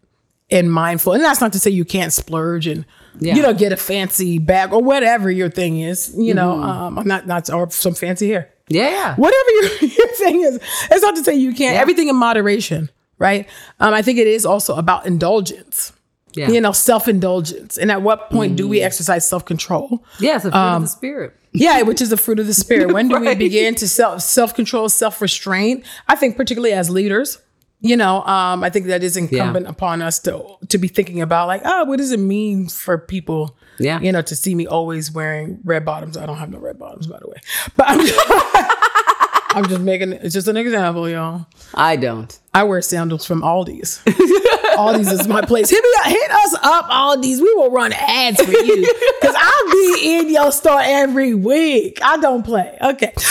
and 0.50 0.70
mindful. 0.72 1.12
And 1.14 1.22
that's 1.22 1.40
not 1.40 1.52
to 1.54 1.58
say 1.58 1.70
you 1.70 1.84
can't 1.84 2.12
splurge 2.12 2.66
and 2.66 2.84
Yeah. 3.20 3.34
you 3.36 3.42
know 3.42 3.52
get 3.54 3.72
a 3.72 3.76
fancy 3.76 4.38
bag 4.38 4.72
or 4.72 4.82
whatever 4.82 5.30
your 5.30 5.50
thing 5.50 5.80
is. 5.80 6.14
You 6.16 6.34
know, 6.34 6.54
Mm-hmm. 6.54 6.64
um, 6.64 6.98
I'm 6.98 7.06
not 7.06 7.26
not 7.26 7.50
or 7.50 7.70
some 7.70 7.94
fancy 7.94 8.28
hair 8.28 8.48
Yeah. 8.68 8.88
Yeah. 8.90 9.14
whatever 9.16 9.50
your, 9.50 9.90
your 9.98 10.08
thing 10.16 10.40
is. 10.42 10.56
It's 10.90 11.02
not 11.02 11.16
to 11.16 11.22
say 11.24 11.34
you 11.34 11.52
can't. 11.54 11.74
Yeah. 11.74 11.80
Everything 11.82 12.08
in 12.08 12.16
moderation, 12.16 12.90
right? 13.18 13.46
Um, 13.80 13.92
I 13.94 14.02
think 14.02 14.18
it 14.18 14.26
is 14.26 14.46
also 14.46 14.74
about 14.76 15.06
indulgence. 15.06 15.92
Yeah. 16.34 16.48
Mm. 16.48 16.54
You 16.54 16.60
know, 16.60 16.72
self 16.72 17.08
indulgence. 17.08 17.76
And 17.78 17.90
at 17.90 18.02
what 18.02 18.30
point 18.30 18.56
do 18.56 18.66
we 18.68 18.80
exercise 18.80 19.28
self 19.28 19.44
control? 19.44 20.04
Yeah, 20.18 20.36
it's 20.36 20.44
a 20.44 20.50
fruit 20.50 20.58
Um, 20.60 20.76
of 20.76 20.82
the 20.82 20.88
spirit. 20.88 21.36
Yeah, 21.52 21.82
which 21.82 22.00
is 22.00 22.08
the 22.08 22.16
fruit 22.16 22.38
of 22.38 22.46
the 22.46 22.54
spirit. 22.64 22.92
When 22.92 23.08
do 23.08 23.18
we 23.20 23.34
begin 23.34 23.74
to 23.76 23.88
self 23.88 24.22
self 24.22 24.54
control, 24.54 24.88
self 24.88 25.20
restraint? 25.20 25.84
I 26.08 26.16
think 26.16 26.36
particularly 26.36 26.72
as 26.74 26.88
leaders. 26.90 27.38
You 27.84 27.96
know, 27.96 28.22
um, 28.22 28.62
I 28.62 28.70
think 28.70 28.86
that 28.86 29.02
is 29.02 29.16
incumbent 29.16 29.66
upon 29.66 30.02
us 30.02 30.20
to 30.20 30.56
to 30.68 30.78
be 30.78 30.86
thinking 30.88 31.20
about 31.20 31.48
like, 31.48 31.62
oh, 31.64 31.84
what 31.84 31.98
does 31.98 32.12
it 32.12 32.20
mean 32.20 32.68
for 32.68 32.96
people? 32.96 33.56
Yeah. 33.80 33.98
you 34.00 34.12
know, 34.12 34.22
to 34.22 34.36
see 34.36 34.54
me 34.54 34.66
always 34.66 35.10
wearing 35.10 35.58
red 35.64 35.84
bottoms. 35.84 36.16
I 36.16 36.24
don't 36.26 36.36
have 36.36 36.50
no 36.50 36.58
red 36.58 36.78
bottoms, 36.78 37.06
by 37.08 37.18
the 37.18 37.26
way, 37.28 37.38
but 37.76 37.86
I'm, 37.88 37.98
I'm 39.56 39.68
just 39.68 39.80
making 39.80 40.12
it's 40.12 40.34
just 40.34 40.46
an 40.46 40.56
example, 40.56 41.08
y'all. 41.08 41.46
I 41.74 41.96
don't. 41.96 42.38
I 42.54 42.62
wear 42.64 42.80
sandals 42.82 43.26
from 43.26 43.42
Aldi's. 43.42 44.00
Aldi's 44.76 45.12
is 45.12 45.28
my 45.28 45.40
place. 45.42 45.70
Hit 45.70 45.82
me 45.82 45.90
up, 46.00 46.06
hit 46.06 46.30
us 46.30 46.54
up, 46.62 46.88
Aldi's. 46.88 47.40
We 47.40 47.52
will 47.54 47.70
run 47.70 47.92
ads 47.92 48.42
for 48.42 48.50
you. 48.50 48.94
Cause 49.22 49.35
I'll 49.38 49.70
be 49.72 50.18
in 50.18 50.30
your 50.30 50.52
store 50.52 50.81
every 50.83 51.35
week. 51.35 51.98
I 52.02 52.16
don't 52.18 52.42
play. 52.44 52.77
Okay. 52.81 53.12
so, 53.16 53.25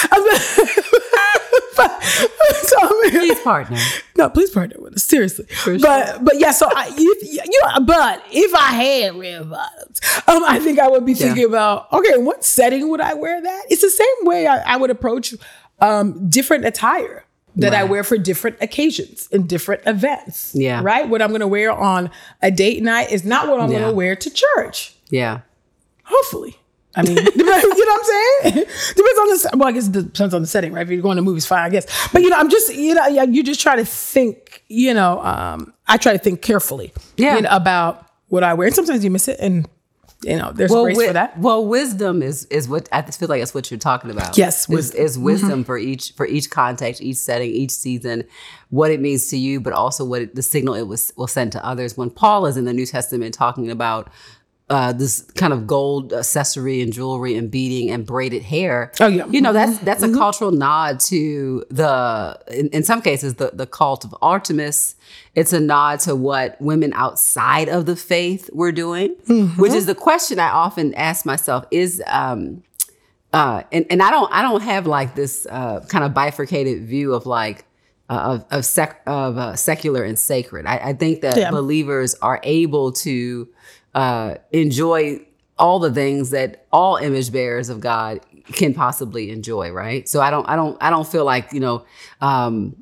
I 2.80 3.02
mean, 3.04 3.12
Please 3.12 3.39
partner. 3.42 3.78
no, 4.18 4.30
please 4.30 4.50
partner 4.52 4.78
with 4.80 4.96
us. 4.96 5.04
Seriously. 5.04 5.46
sure. 5.50 5.80
But 5.80 6.24
but 6.24 6.39
yeah, 6.39 6.52
so 6.52 6.68
I 6.74 6.88
you, 6.98 7.16
you 7.24 7.60
know, 7.64 7.80
but 7.86 8.24
if 8.32 8.54
I 8.54 8.72
had 8.74 9.16
red 9.16 9.50
bottoms, 9.50 10.02
um, 10.28 10.44
I 10.48 10.60
think 10.60 10.80
I 10.80 10.88
would 10.88 11.06
be 11.06 11.14
thinking 11.14 11.46
about 11.46 11.92
okay, 11.92 12.14
in 12.14 12.26
what 12.26 12.44
setting 12.44 12.89
would 12.89 13.02
I 13.02 13.14
wear 13.14 13.42
that? 13.42 13.64
It's 13.70 13.82
the 13.82 13.89
same 13.89 14.28
way 14.28 14.48
I, 14.48 14.74
I 14.74 14.78
would 14.78 14.89
approach 14.89 15.34
um 15.80 16.30
different 16.30 16.66
attire 16.66 17.26
that 17.58 17.74
I 17.74 17.84
wear 17.84 18.04
for 18.04 18.18
different 18.18 18.58
occasions 18.62 19.28
and 19.32 19.47
different 19.47 19.82
events. 19.86 20.54
Yeah. 20.56 20.82
Right? 20.84 21.08
What 21.08 21.22
I'm 21.22 21.32
gonna 21.32 21.47
wear 21.47 21.72
on 21.72 22.10
a 22.41 22.49
date 22.52 22.82
night 22.84 23.12
is 23.12 23.24
not 23.26 23.47
what 23.47 23.60
I'm 23.60 23.72
Yeah. 23.72 23.80
gonna 23.82 23.93
wear 23.93 24.16
to 24.16 24.30
church. 24.30 24.95
Yeah. 25.10 25.41
Hopefully. 26.04 26.58
I 26.95 27.04
mean, 27.04 27.16
you 27.36 27.43
know 27.45 27.52
what 27.52 27.99
I'm 28.43 28.52
saying? 28.52 28.66
Depends 28.66 29.20
on 29.20 29.28
the 29.30 29.49
well, 29.58 29.68
I 29.70 29.72
guess 29.72 29.88
it 29.88 29.91
depends 29.93 30.34
on 30.34 30.41
the 30.41 30.47
setting, 30.47 30.74
right? 30.74 30.82
If 30.84 30.89
you're 30.91 31.02
going 31.02 31.16
to 31.16 31.22
movies, 31.22 31.45
fine, 31.45 31.64
I 31.64 31.70
guess. 31.70 31.86
But 32.12 32.22
you 32.22 32.30
know, 32.30 32.36
I'm 32.38 32.49
just 32.49 32.74
you 32.76 32.93
know, 32.95 33.08
yeah, 33.08 33.24
you 33.24 33.43
just 33.43 33.62
try 33.62 33.76
to 33.78 33.86
think. 33.86 34.64
You 34.68 34.93
know, 34.93 35.20
um, 35.22 35.74
I 35.88 35.97
try 35.97 36.14
to 36.14 36.20
think 36.20 36.41
carefully, 36.41 36.93
Yeah. 37.18 37.36
you 37.36 37.41
know, 37.43 37.49
about 37.52 38.06
what 38.28 38.43
I 38.43 38.54
wear, 38.54 38.68
and 38.68 38.76
sometimes 38.76 39.04
you 39.06 39.12
miss 39.12 39.28
it, 39.30 39.38
and 39.39 39.68
you 40.24 40.38
know, 40.38 40.52
there's 40.54 40.70
Well, 40.72 40.84
grace 40.84 40.96
wi- 40.96 41.10
for 41.10 41.14
that. 41.14 41.38
well, 41.40 41.66
wisdom 41.66 42.22
is 42.22 42.46
is 42.46 42.68
what 42.70 42.88
I 42.92 43.02
feel 43.02 43.28
like 43.28 43.42
that's 43.42 43.54
what 43.54 43.72
you're 43.72 43.80
talking 43.80 44.12
about. 44.12 44.38
Yes, 44.38 44.64
is, 44.64 44.70
wisdom. 44.70 44.98
Mm-hmm. 44.98 45.06
is 45.06 45.20
wisdom 45.20 45.64
for 45.64 45.78
each 45.78 46.12
for 46.14 46.26
each 46.28 46.50
context, 46.50 47.02
each 47.02 47.18
setting, 47.18 47.50
each 47.52 47.72
season, 47.72 48.24
what 48.70 48.92
it 48.92 49.00
means 49.02 49.28
to 49.30 49.38
you, 49.38 49.60
but 49.60 49.74
also 49.74 50.06
what 50.06 50.22
it, 50.22 50.36
the 50.36 50.44
signal 50.44 50.76
it 50.76 50.84
was 50.84 51.12
will 51.18 51.28
send 51.28 51.52
to 51.54 51.66
others. 51.66 51.98
When 51.98 52.10
Paul 52.10 52.46
is 52.46 52.58
in 52.58 52.66
the 52.66 52.74
New 52.74 52.86
Testament 52.86 53.34
talking 53.34 53.72
about 53.72 54.10
uh, 54.72 54.94
this 54.94 55.22
kind 55.36 55.52
of 55.54 55.68
gold 55.68 56.14
accessory 56.14 56.82
and 56.82 56.94
jewelry 56.94 57.36
and 57.36 57.52
beading 57.52 57.92
and 57.92 58.06
braided 58.06 58.42
hair. 58.42 58.92
Oh, 59.02 59.08
yeah. 59.08 59.26
you 59.28 59.42
know 59.42 59.52
that's 59.54 59.78
that's 59.80 60.02
a 60.02 60.12
cultural 60.14 60.52
nod 60.52 61.00
to 61.12 61.66
the 61.70 62.40
in, 62.60 62.70
in 62.70 62.84
some 62.84 63.02
cases 63.02 63.36
the 63.36 63.52
the 63.54 63.68
cult 63.68 64.06
of 64.06 64.16
Artemis. 64.22 64.96
It's 65.36 65.52
a 65.54 65.60
nod 65.60 66.00
to 66.02 66.16
what 66.16 66.60
women 66.62 66.94
outside 66.94 67.68
of 67.70 67.86
the 67.86 67.96
faith 67.98 68.50
were 68.54 68.72
doing, 68.72 69.10
which 69.58 69.74
is 69.74 69.86
the 69.86 69.96
question 69.96 70.40
I 70.40 70.50
often 70.50 70.94
ask 70.96 71.26
myself: 71.26 71.66
Is 71.70 72.02
um, 72.08 72.64
uh, 73.34 73.64
and 73.74 73.86
and 73.90 74.02
I 74.02 74.10
don't 74.12 74.32
I 74.32 74.42
don't 74.42 74.62
have 74.64 74.88
like 74.88 75.16
this 75.16 75.46
uh, 75.50 75.82
kind 75.90 76.04
of 76.06 76.14
bifurcated 76.14 76.86
view 76.86 77.14
of 77.14 77.26
like 77.26 77.66
uh, 78.10 78.14
of 78.14 78.46
of, 78.58 78.66
sec- 78.66 79.02
of 79.06 79.38
uh, 79.38 79.56
secular 79.56 80.04
and 80.04 80.18
sacred. 80.18 80.66
I, 80.66 80.78
I 80.90 80.94
think 80.94 81.22
that 81.22 81.38
Yeah. 81.38 81.52
believers 81.52 82.16
are 82.22 82.40
able 82.44 82.92
to 83.06 83.48
uh, 83.94 84.36
enjoy 84.52 85.22
all 85.60 85.80
the 85.80 85.92
things 85.94 86.32
that 86.32 86.66
all 86.72 86.96
image 86.98 87.32
bearers 87.32 87.70
of 87.70 87.80
God 87.80 88.20
can 88.54 88.74
possibly 88.74 89.30
enjoy. 89.32 89.72
Right. 89.72 90.08
So 90.10 90.22
I 90.22 90.32
don't 90.32 90.48
I 90.50 90.56
don't 90.56 90.78
I 90.82 90.89
don't 90.89 91.08
feel 91.08 91.26
like 91.26 91.54
you 91.54 91.60
know 91.60 91.86
um, 92.22 92.76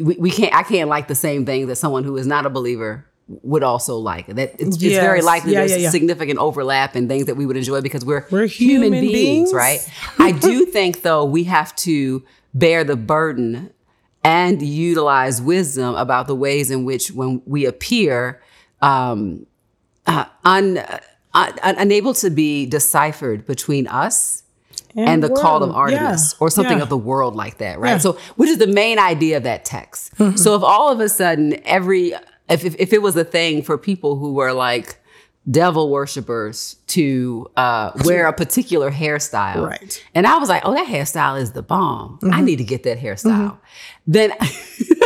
we, 0.00 0.16
we 0.18 0.30
can't 0.30 0.54
I 0.54 0.62
can't 0.62 0.88
like 0.88 1.08
the 1.08 1.14
same 1.14 1.46
thing 1.46 1.66
that 1.68 1.76
someone 1.76 2.04
who 2.04 2.16
is 2.16 2.26
not 2.26 2.46
a 2.46 2.50
believer 2.50 3.06
would 3.28 3.62
also 3.62 3.96
like 3.96 4.26
that 4.26 4.54
it's, 4.58 4.76
it's 4.82 4.96
very 4.96 5.22
likely 5.22 5.52
Yeah, 5.52 5.60
there's 5.60 5.70
yeah, 5.70 5.76
yeah. 5.78 5.90
significant 5.90 6.38
overlap 6.38 6.96
in 6.96 7.08
things 7.08 7.26
that 7.26 7.36
we 7.36 7.46
would 7.46 7.56
enjoy 7.56 7.80
because 7.80 8.04
we're, 8.04 8.26
We're 8.30 8.46
human, 8.46 8.92
human 8.92 9.00
beings, 9.00 9.12
beings. 9.50 9.54
right? 9.54 9.88
I 10.18 10.32
do 10.32 10.66
think 10.66 11.02
though 11.02 11.24
we 11.24 11.44
have 11.44 11.74
to 11.76 12.22
bear 12.52 12.84
the 12.84 12.96
burden 12.96 13.72
and 14.24 14.60
utilize 14.60 15.40
wisdom 15.40 15.94
about 15.94 16.26
the 16.26 16.34
ways 16.34 16.70
in 16.70 16.84
which 16.84 17.10
when 17.12 17.40
we 17.46 17.64
appear 17.64 18.42
um, 18.82 19.46
uh, 20.06 20.24
un, 20.44 20.78
uh, 20.78 20.98
un- 21.34 21.76
unable 21.78 22.14
to 22.14 22.30
be 22.30 22.66
deciphered 22.66 23.46
between 23.46 23.86
us 23.86 24.42
and, 24.96 25.22
the 25.22 25.30
call 25.30 25.62
of. 25.62 25.70
Artemis 25.70 26.32
Yeah. 26.34 26.44
or 26.44 26.50
something 26.50 26.76
Yeah. 26.78 26.82
of 26.82 26.88
the 26.90 26.98
world 26.98 27.34
like 27.34 27.58
that, 27.58 27.78
right? 27.80 27.92
Yeah. 27.92 27.98
So, 27.98 28.18
which 28.36 28.50
is 28.50 28.58
the 28.58 28.66
main 28.66 28.98
idea 28.98 29.36
of 29.38 29.42
that 29.44 29.64
text. 29.64 30.12
So, 30.36 30.54
if 30.54 30.62
all 30.62 30.90
of 30.90 31.00
a 31.00 31.08
sudden 31.08 31.60
every 31.64 32.12
if, 32.48 32.64
if 32.64 32.74
if 32.78 32.92
it 32.92 33.00
was 33.00 33.16
a 33.16 33.24
thing 33.24 33.62
for 33.62 33.78
people 33.78 34.16
who 34.16 34.34
were 34.34 34.52
like 34.52 34.98
devil 35.50 35.90
worshippers 35.90 36.76
to 36.86 37.50
uh, 37.56 37.90
wear 38.04 38.26
a 38.26 38.32
particular 38.32 38.90
hairstyle, 38.92 39.66
Right. 39.68 40.04
And 40.14 40.26
I 40.26 40.36
was 40.38 40.48
like, 40.48 40.62
oh, 40.64 40.72
that 40.74 40.86
hairstyle 40.86 41.40
is 41.40 41.52
the 41.52 41.62
bomb. 41.62 42.18
I 42.30 42.42
need 42.42 42.56
to 42.56 42.64
get 42.64 42.82
that 42.84 42.98
hairstyle. 43.00 43.56
Then 44.06 44.32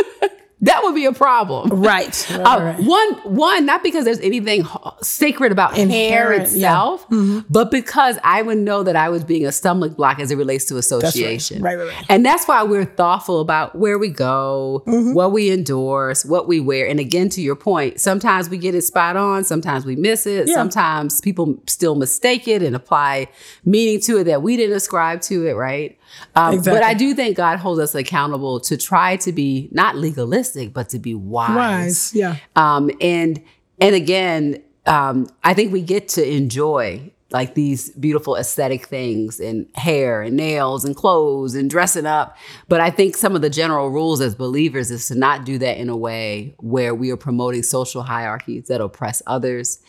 that 0.61 0.81
would 0.83 0.95
be 0.95 1.05
a 1.05 1.13
problem. 1.13 1.69
Right. 1.69 2.25
Uh, 2.37 2.39
right, 2.43 2.77
right. 2.77 2.79
One, 2.85 3.13
one, 3.35 3.65
not 3.65 3.83
because 3.83 4.05
there's 4.05 4.19
anything 4.19 4.65
sacred 5.01 5.51
about 5.51 5.73
hair 5.75 5.83
Inherent, 5.83 6.41
yeah. 6.51 6.93
itself, 6.93 7.05
but 7.49 7.71
because 7.71 8.17
I 8.23 8.41
would 8.41 8.57
know 8.59 8.83
that 8.83 8.95
I 8.95 9.09
was 9.09 9.23
being 9.23 9.45
a 9.45 9.51
stumbling 9.51 9.93
block 9.93 10.19
as 10.19 10.29
it 10.31 10.35
relates 10.35 10.65
to 10.65 10.77
association. 10.77 11.61
Right, 11.61 11.77
right, 11.77 11.87
right. 11.87 12.05
And 12.09 12.25
that's 12.25 12.47
why 12.47 12.63
we're 12.63 12.85
thoughtful 12.85 13.39
about 13.39 13.75
where 13.75 13.97
we 13.97 14.09
go, 14.09 14.83
Mm-hmm. 14.87 15.13
what 15.13 15.31
we 15.31 15.51
endorse, 15.51 16.23
what 16.25 16.47
we 16.47 16.59
wear. 16.59 16.87
And 16.87 16.99
again, 16.99 17.29
to 17.29 17.41
your 17.41 17.55
point, 17.55 17.99
sometimes 17.99 18.49
we 18.49 18.57
get 18.57 18.75
it 18.75 18.81
spot 18.83 19.15
on, 19.15 19.43
sometimes 19.43 19.85
we 19.85 19.95
miss 19.95 20.25
it, 20.25 20.47
Yeah. 20.47 20.53
sometimes 20.55 21.19
people 21.21 21.57
still 21.67 21.95
mistake 21.95 22.47
it 22.47 22.61
and 22.63 22.75
apply 22.75 23.27
meaning 23.65 23.99
to 24.01 24.19
it 24.19 24.23
that 24.25 24.41
we 24.41 24.55
didn't 24.57 24.75
ascribe 24.75 25.21
to 25.23 25.47
it, 25.47 25.53
right? 25.53 25.97
Um, 26.35 26.53
Exactly. 26.55 26.79
But 26.79 26.85
I 26.87 26.93
do 26.93 27.13
think 27.13 27.35
God 27.37 27.57
holds 27.59 27.79
us 27.81 27.93
accountable 27.93 28.59
to 28.61 28.77
try 28.77 29.17
to 29.17 29.31
be 29.31 29.67
not 29.71 29.95
legalistic, 29.97 30.46
but 30.73 30.89
to 30.89 30.99
be 30.99 31.13
Wise. 31.13 32.13
Yeah. 32.13 32.37
um, 32.55 32.89
and 33.01 33.41
and 33.79 33.95
again, 33.95 34.63
um, 34.85 35.27
I 35.43 35.53
think 35.53 35.71
we 35.71 35.81
get 35.81 36.07
to 36.09 36.27
enjoy 36.27 37.11
like 37.29 37.55
these 37.55 37.89
beautiful 37.91 38.37
aesthetic 38.37 38.85
things 38.85 39.39
and 39.39 39.67
hair 39.75 40.21
and 40.21 40.37
nails 40.37 40.85
and 40.85 40.95
clothes 40.95 41.55
and 41.55 41.69
dressing 41.69 42.05
up. 42.05 42.37
But 42.69 42.79
I 42.79 42.89
think 42.89 43.17
some 43.17 43.35
of 43.35 43.41
the 43.41 43.49
general 43.49 43.89
rules 43.89 44.21
as 44.21 44.33
believers 44.33 44.91
is 44.91 45.07
to 45.09 45.15
not 45.15 45.43
do 45.43 45.57
that 45.57 45.77
in 45.77 45.89
a 45.89 45.97
way 45.97 46.55
where 46.59 46.95
we 46.95 47.11
are 47.11 47.17
promoting 47.17 47.63
social 47.63 48.03
hierarchies 48.03 48.67
that 48.67 48.79
oppress 48.79 49.21
others, 49.27 49.79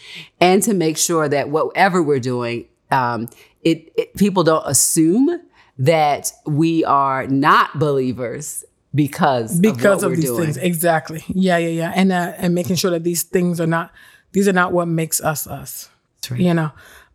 and 0.41 0.63
to 0.65 0.75
make 0.75 0.99
sure 0.99 1.29
that 1.29 1.49
whatever 1.51 2.03
we're 2.03 2.19
doing, 2.19 2.67
um, 2.91 3.29
it, 3.63 3.93
it 3.97 4.17
people 4.17 4.43
don't 4.43 4.67
assume 4.67 5.41
that 5.79 6.33
we 6.45 6.85
are 6.85 7.29
not 7.29 7.79
believers 7.79 8.65
because 8.95 9.59
because 9.61 10.03
of, 10.03 10.13
of, 10.13 10.17
these 10.17 10.27
doing. 10.27 10.45
things. 10.45 10.57
Exactly. 10.57 11.23
Yeah 11.29 11.59
yeah 11.59 11.69
yeah. 11.69 11.93
And 11.95 12.13
uh, 12.13 12.33
and 12.37 12.55
making 12.55 12.77
sure 12.77 12.91
that 12.91 13.05
these 13.05 13.23
things 13.23 13.61
are 13.61 13.67
not 13.67 13.93
these 14.33 14.49
are 14.49 14.53
not 14.53 14.73
what 14.73 14.89
makes 14.89 15.21
us 15.21 15.47
us 15.47 15.91
right. 16.31 16.41
you 16.41 16.55
know? 16.55 16.71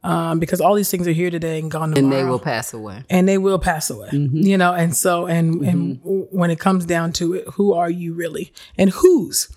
Um, 0.05 0.39
because 0.39 0.59
all 0.59 0.75
these 0.75 0.91
things 0.91 1.07
are 1.07 1.13
here 1.13 1.31
today 1.31 1.59
and 1.59 1.71
gone 1.71 1.93
tomorrow 1.93 2.03
and 2.03 2.11
they 2.11 2.29
will 2.29 2.39
pass 2.39 2.73
away. 2.73 3.05
and 3.09 3.27
they 3.27 3.37
will 3.37 3.57
pass 3.57 3.89
away 3.89 4.09
you 4.11 4.57
know? 4.57 4.73
And 4.73 4.95
so 4.95 5.25
and 5.25 5.61
and 5.61 5.99
when 6.03 6.51
it 6.51 6.59
comes 6.59 6.85
down 6.85 7.13
to 7.13 7.33
it 7.33 7.47
who 7.53 7.73
are 7.73 7.89
you 7.89 8.13
really? 8.13 8.53
And 8.77 8.89
whose 8.89 9.49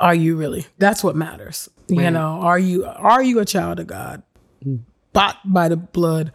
are 0.00 0.14
you 0.14 0.36
really? 0.36 0.66
That's 0.78 1.02
what 1.02 1.16
matters 1.16 1.68
you 1.88 2.10
know? 2.10 2.38
Are 2.40 2.58
you 2.58 2.84
are 2.84 3.22
you 3.22 3.40
a 3.40 3.44
child 3.44 3.80
of 3.80 3.86
god? 3.86 4.22
Bought 5.12 5.38
by 5.44 5.68
the 5.68 5.76
blood 5.76 6.32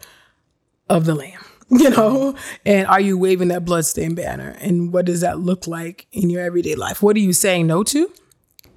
of 0.88 1.04
the 1.04 1.14
lamb 1.14 1.40
you 1.78 1.90
know? 1.90 2.34
And 2.66 2.86
are 2.88 3.00
you 3.00 3.16
waving 3.16 3.48
that 3.48 3.64
bloodstained 3.64 4.16
banner? 4.16 4.56
And 4.60 4.92
what 4.92 5.04
does 5.04 5.20
that 5.20 5.38
look 5.38 5.66
like 5.66 6.06
in 6.12 6.28
your 6.28 6.42
everyday 6.42 6.74
life? 6.74 7.02
What 7.02 7.16
are 7.16 7.20
you 7.20 7.32
saying 7.32 7.66
no 7.66 7.84
to? 7.84 8.10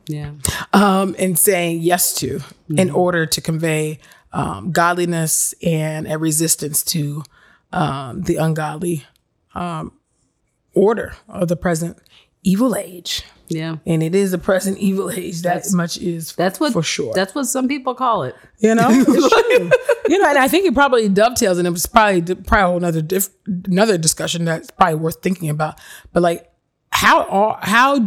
Yeah. 0.06 0.32
um, 0.74 1.16
and 1.18 1.40
saying 1.40 1.80
yes 1.80 2.14
to 2.16 2.42
in 2.76 2.90
order 2.90 3.26
to 3.26 3.40
convey 3.40 4.00
um, 4.34 4.72
godliness 4.74 5.54
and 5.64 6.12
a 6.12 6.18
resistance 6.18 6.84
to 6.84 7.24
um, 7.72 8.24
the 8.24 8.36
ungodly 8.36 9.06
um, 9.56 9.98
order 10.74 11.16
of 11.30 11.48
the 11.48 11.56
present 11.56 11.98
evil 12.44 12.76
age. 12.76 13.24
Yeah. 13.50 13.78
And 13.86 14.02
it 14.02 14.16
is 14.16 14.32
the 14.32 14.38
present 14.38 14.78
evil 14.80 15.12
age. 15.12 15.42
That 15.42 15.56
That's- 15.56 15.74
much 15.74 15.98
is 15.98 16.34
That's 16.34 16.60
what 16.60 16.74
for 16.74 16.82
sure. 16.84 17.14
That's 17.14 17.36
what 17.36 17.46
some 17.46 17.68
people 17.68 17.94
call 17.94 18.24
it. 18.24 18.36
You 18.60 18.74
know, 18.76 18.90
you 20.08 20.18
know, 20.20 20.30
and 20.30 20.38
I 20.38 20.48
think 20.48 20.66
it 20.66 20.74
probably 20.74 21.10
dovetails, 21.10 21.58
and 21.58 21.68
it 21.68 21.72
was 21.72 21.86
probably 21.86 22.36
probably 22.36 22.78
another 22.78 23.02
diff, 23.02 23.30
another 23.66 23.98
discussion 23.98 24.46
that's 24.46 24.72
probably 24.72 24.96
worth 24.96 25.22
thinking 25.22 25.50
about. 25.50 25.80
But 26.14 26.24
like, 26.24 26.50
how 26.92 27.24
are 27.26 27.60
how 27.62 28.00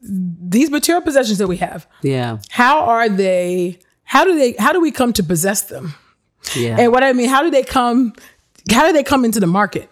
these 0.00 0.70
material 0.70 1.02
possessions 1.02 1.38
that 1.38 1.48
we 1.48 1.56
have, 1.58 1.86
Yeah. 2.02 2.38
how 2.50 2.84
are 2.84 3.08
they? 3.08 3.78
How 4.04 4.24
do 4.24 4.34
they? 4.38 4.54
How 4.58 4.72
do 4.72 4.80
we 4.80 4.90
come 4.90 5.12
to 5.14 5.22
possess 5.24 5.62
them? 5.62 5.94
Yeah. 6.54 6.76
And 6.78 6.92
what 6.92 7.02
I 7.02 7.12
mean, 7.12 7.28
how 7.28 7.42
do 7.42 7.50
they 7.50 7.62
come? 7.64 8.12
How 8.70 8.86
do 8.86 8.92
they 8.92 9.02
come 9.02 9.24
into 9.24 9.40
the 9.40 9.46
market? 9.46 9.90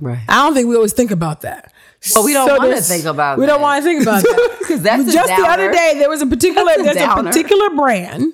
right. 0.00 0.18
I 0.28 0.34
don't 0.44 0.54
think 0.54 0.68
we 0.68 0.74
always 0.76 0.92
think 0.92 1.10
about 1.12 1.42
that. 1.42 1.72
Well, 2.14 2.24
we 2.24 2.32
don't 2.32 2.48
wanna 2.58 2.80
think 2.80 3.04
about 3.04 3.38
it. 3.38 3.40
We 3.40 3.46
don't 3.46 3.60
want 3.62 3.82
to 3.82 3.88
think 3.88 4.02
about 4.02 4.22
that. 4.22 4.58
'Cause 4.68 4.82
that's 4.82 5.12
just 5.12 5.28
the 5.28 5.46
other 5.48 5.70
day 5.72 5.94
there 5.98 6.08
was 6.10 6.20
a 6.22 6.26
particular 6.26 6.72
a 6.78 6.82
there's 6.82 6.96
a 6.96 7.22
particular 7.22 7.70
brand. 7.70 8.32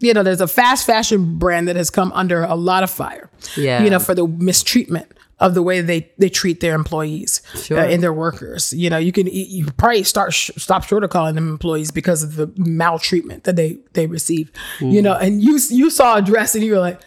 You 0.00 0.12
know, 0.12 0.22
there's 0.22 0.40
a 0.42 0.48
fast 0.48 0.84
fashion 0.84 1.38
brand 1.38 1.68
that 1.68 1.76
has 1.76 1.88
come 1.88 2.12
under 2.14 2.42
a 2.42 2.54
lot 2.54 2.82
of 2.82 2.90
fire. 2.90 3.30
Yeah. 3.56 3.82
You 3.82 3.88
know, 3.90 3.98
for 3.98 4.14
the 4.14 4.26
mistreatment 4.26 5.06
of 5.38 5.54
the 5.54 5.62
way 5.62 5.80
they 5.82 6.10
they 6.18 6.28
treat 6.28 6.60
their 6.60 6.74
employees 6.74 7.40
Sure. 7.62 7.78
uh, 7.78 7.86
and 7.86 8.02
their 8.02 8.12
workers. 8.12 8.72
You 8.72 8.88
know, 8.90 8.98
you 8.98 9.12
can 9.12 9.26
you 9.26 9.66
probably 9.76 10.02
start 10.02 10.32
sh- 10.34 10.50
stop 10.58 10.84
short 10.84 11.04
of 11.04 11.10
calling 11.10 11.34
them 11.34 11.48
employees 11.48 11.90
because 11.90 12.22
of 12.22 12.36
the 12.36 12.50
maltreatment 12.56 13.44
that 13.44 13.56
they 13.56 13.78
they 13.94 14.06
receive. 14.06 14.50
Hmm. 14.78 14.90
You 14.90 15.02
know, 15.02 15.14
and 15.14 15.42
you 15.42 15.58
you 15.70 15.88
saw 15.90 16.16
a 16.16 16.22
dress 16.22 16.54
and 16.54 16.64
you 16.64 16.72
were 16.72 16.78
like, 16.80 17.00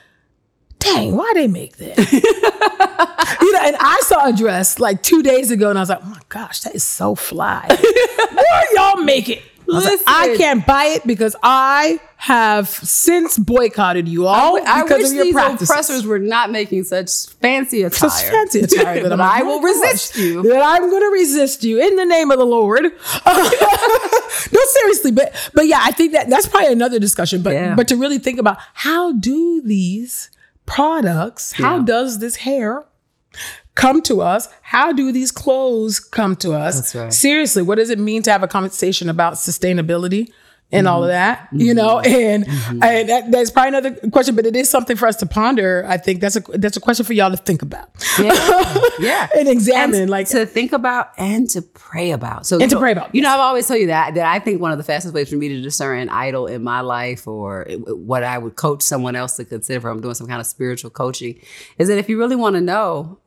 dang, 0.80 1.16
why 1.16 1.32
they 1.36 1.48
make 1.48 1.78
that? 1.78 1.98
you 3.42 3.54
know, 3.54 3.60
and 3.64 3.76
I 3.80 4.00
saw 4.04 4.28
a 4.28 4.34
dress 4.34 4.80
like 4.80 5.04
two 5.04 5.22
days 5.24 5.52
ago, 5.52 5.70
and 5.70 5.78
I 5.78 5.82
was 5.82 5.90
like, 5.90 6.00
oh 6.04 6.10
my 6.10 6.22
gosh, 6.30 6.62
that 6.62 6.76
is 6.76 6.84
so 6.84 7.16
fly. 7.16 7.66
Where 8.34 8.76
y'all 8.76 9.04
make 9.04 9.30
it? 9.30 9.42
I, 9.72 9.72
was 9.76 9.84
like, 9.86 9.92
Listen. 9.94 10.06
I 10.08 10.36
can't 10.36 10.66
buy 10.66 10.86
it 10.86 11.06
because 11.06 11.36
I 11.44 12.00
have 12.18 12.68
since 12.70 13.38
boycotted 13.38 14.08
you 14.08 14.26
all 14.26 14.60
I 14.66 14.82
because 14.82 14.98
wish 14.98 15.08
of 15.10 15.14
your 15.14 15.24
these 15.26 15.34
practices. 15.36 15.70
oppressors 15.70 16.06
were 16.08 16.18
not 16.18 16.50
making 16.52 16.86
such 16.86 17.28
fancy 17.40 17.84
attire. 17.84 18.10
Such 18.10 18.24
fancy 18.32 18.62
attire 18.62 19.08
that 19.08 19.22
I 19.22 19.42
oh 19.44 19.46
will 19.46 19.62
resist 19.62 20.18
you. 20.18 20.42
That 20.42 20.64
I'm 20.64 20.90
going 20.90 21.04
to 21.04 21.10
resist 21.14 21.64
you 21.64 21.80
in 21.80 21.96
the 21.98 22.06
name 22.06 22.32
of 22.32 22.40
the 22.40 22.46
Lord. 22.48 22.84
no, 22.84 24.60
seriously, 24.66 25.12
but 25.12 25.34
but 25.54 25.68
yeah, 25.68 25.80
I 25.82 25.92
think 25.92 26.14
that 26.14 26.30
that's 26.30 26.48
probably 26.48 26.72
another 26.74 26.98
discussion. 27.00 27.44
But 27.44 27.54
Yeah. 27.54 27.76
but 27.76 27.88
to 27.90 27.96
really 27.96 28.18
think 28.18 28.40
about 28.40 28.58
how 28.74 29.12
do 29.14 29.62
these 29.62 30.32
products, 30.70 31.52
how 31.54 31.80
does 31.82 32.20
this 32.20 32.38
hair 32.38 32.86
come 33.76 34.02
to 34.04 34.22
us? 34.22 34.48
How 34.62 34.92
do 34.92 35.12
these 35.12 35.32
clothes 35.32 36.00
come 36.00 36.36
to 36.38 36.54
us? 36.54 36.94
Right. 36.94 37.12
Seriously, 37.12 37.64
what 37.64 37.76
does 37.76 37.90
it 37.90 38.00
mean 38.00 38.22
to 38.24 38.32
have 38.32 38.44
a 38.44 38.48
conversation 38.48 39.10
about 39.10 39.34
sustainability? 39.34 40.32
And 40.72 40.88
all 40.88 41.04
of 41.04 41.10
Mm-hmm. 41.10 41.58
that, 41.58 41.66
you 41.66 41.74
know, 41.74 42.00
and, 42.00 42.46
and 42.48 43.10
that, 43.10 43.32
that's 43.32 43.50
probably 43.50 43.70
another 43.70 43.96
question, 44.12 44.36
but 44.36 44.46
it 44.46 44.56
is 44.56 44.70
something 44.70 44.96
for 44.96 45.08
us 45.08 45.16
to 45.16 45.26
ponder. 45.26 45.84
I 45.88 45.98
think 45.98 46.22
that's 46.22 46.36
a 46.36 46.42
that's 46.42 46.78
a 46.78 46.80
question 46.80 47.06
for 47.08 47.14
y'all 47.14 47.32
to 47.32 47.38
think 47.38 47.64
about 47.64 47.90
Yeah. 48.20 48.78
yeah. 49.00 49.28
and 49.36 49.48
examine. 49.48 50.00
And 50.02 50.12
like, 50.12 50.28
to 50.30 50.46
think 50.46 50.72
about 50.72 51.10
and 51.18 51.50
to 51.50 51.64
pray 51.64 52.12
about. 52.12 52.46
So 52.46 52.60
And 52.62 52.70
to 52.70 52.76
know- 52.76 52.82
pray 52.82 52.92
about, 52.92 53.16
You 53.16 53.24
know, 53.24 53.30
I've 53.30 53.40
always 53.40 53.68
told 53.68 53.80
you 53.80 53.88
that 53.88 54.14
that 54.14 54.28
I 54.28 54.38
think 54.38 54.62
one 54.62 54.72
of 54.72 54.78
the 54.78 54.84
fastest 54.84 55.16
ways 55.16 55.30
for 55.32 55.38
me 55.38 55.50
to 55.50 55.60
discern 55.62 56.00
an 56.02 56.10
idol 56.10 56.46
in 56.46 56.62
my 56.64 56.82
life 56.82 57.28
or 57.28 57.66
what 57.88 58.24
I 58.24 58.38
would 58.38 58.56
coach 58.56 58.84
someone 58.84 59.16
else 59.16 59.38
to 59.38 59.46
consider 59.46 59.80
if 59.80 59.86
I'm 59.86 60.02
doing 60.02 60.14
some 60.14 60.28
kind 60.28 60.40
of 60.40 60.46
spiritual 60.46 60.92
coaching 60.92 61.40
is 61.80 61.88
that 61.88 61.98
if 61.98 62.10
you 62.10 62.20
really 62.20 62.36
want 62.36 62.56
to 62.58 62.62
know, 62.62 63.18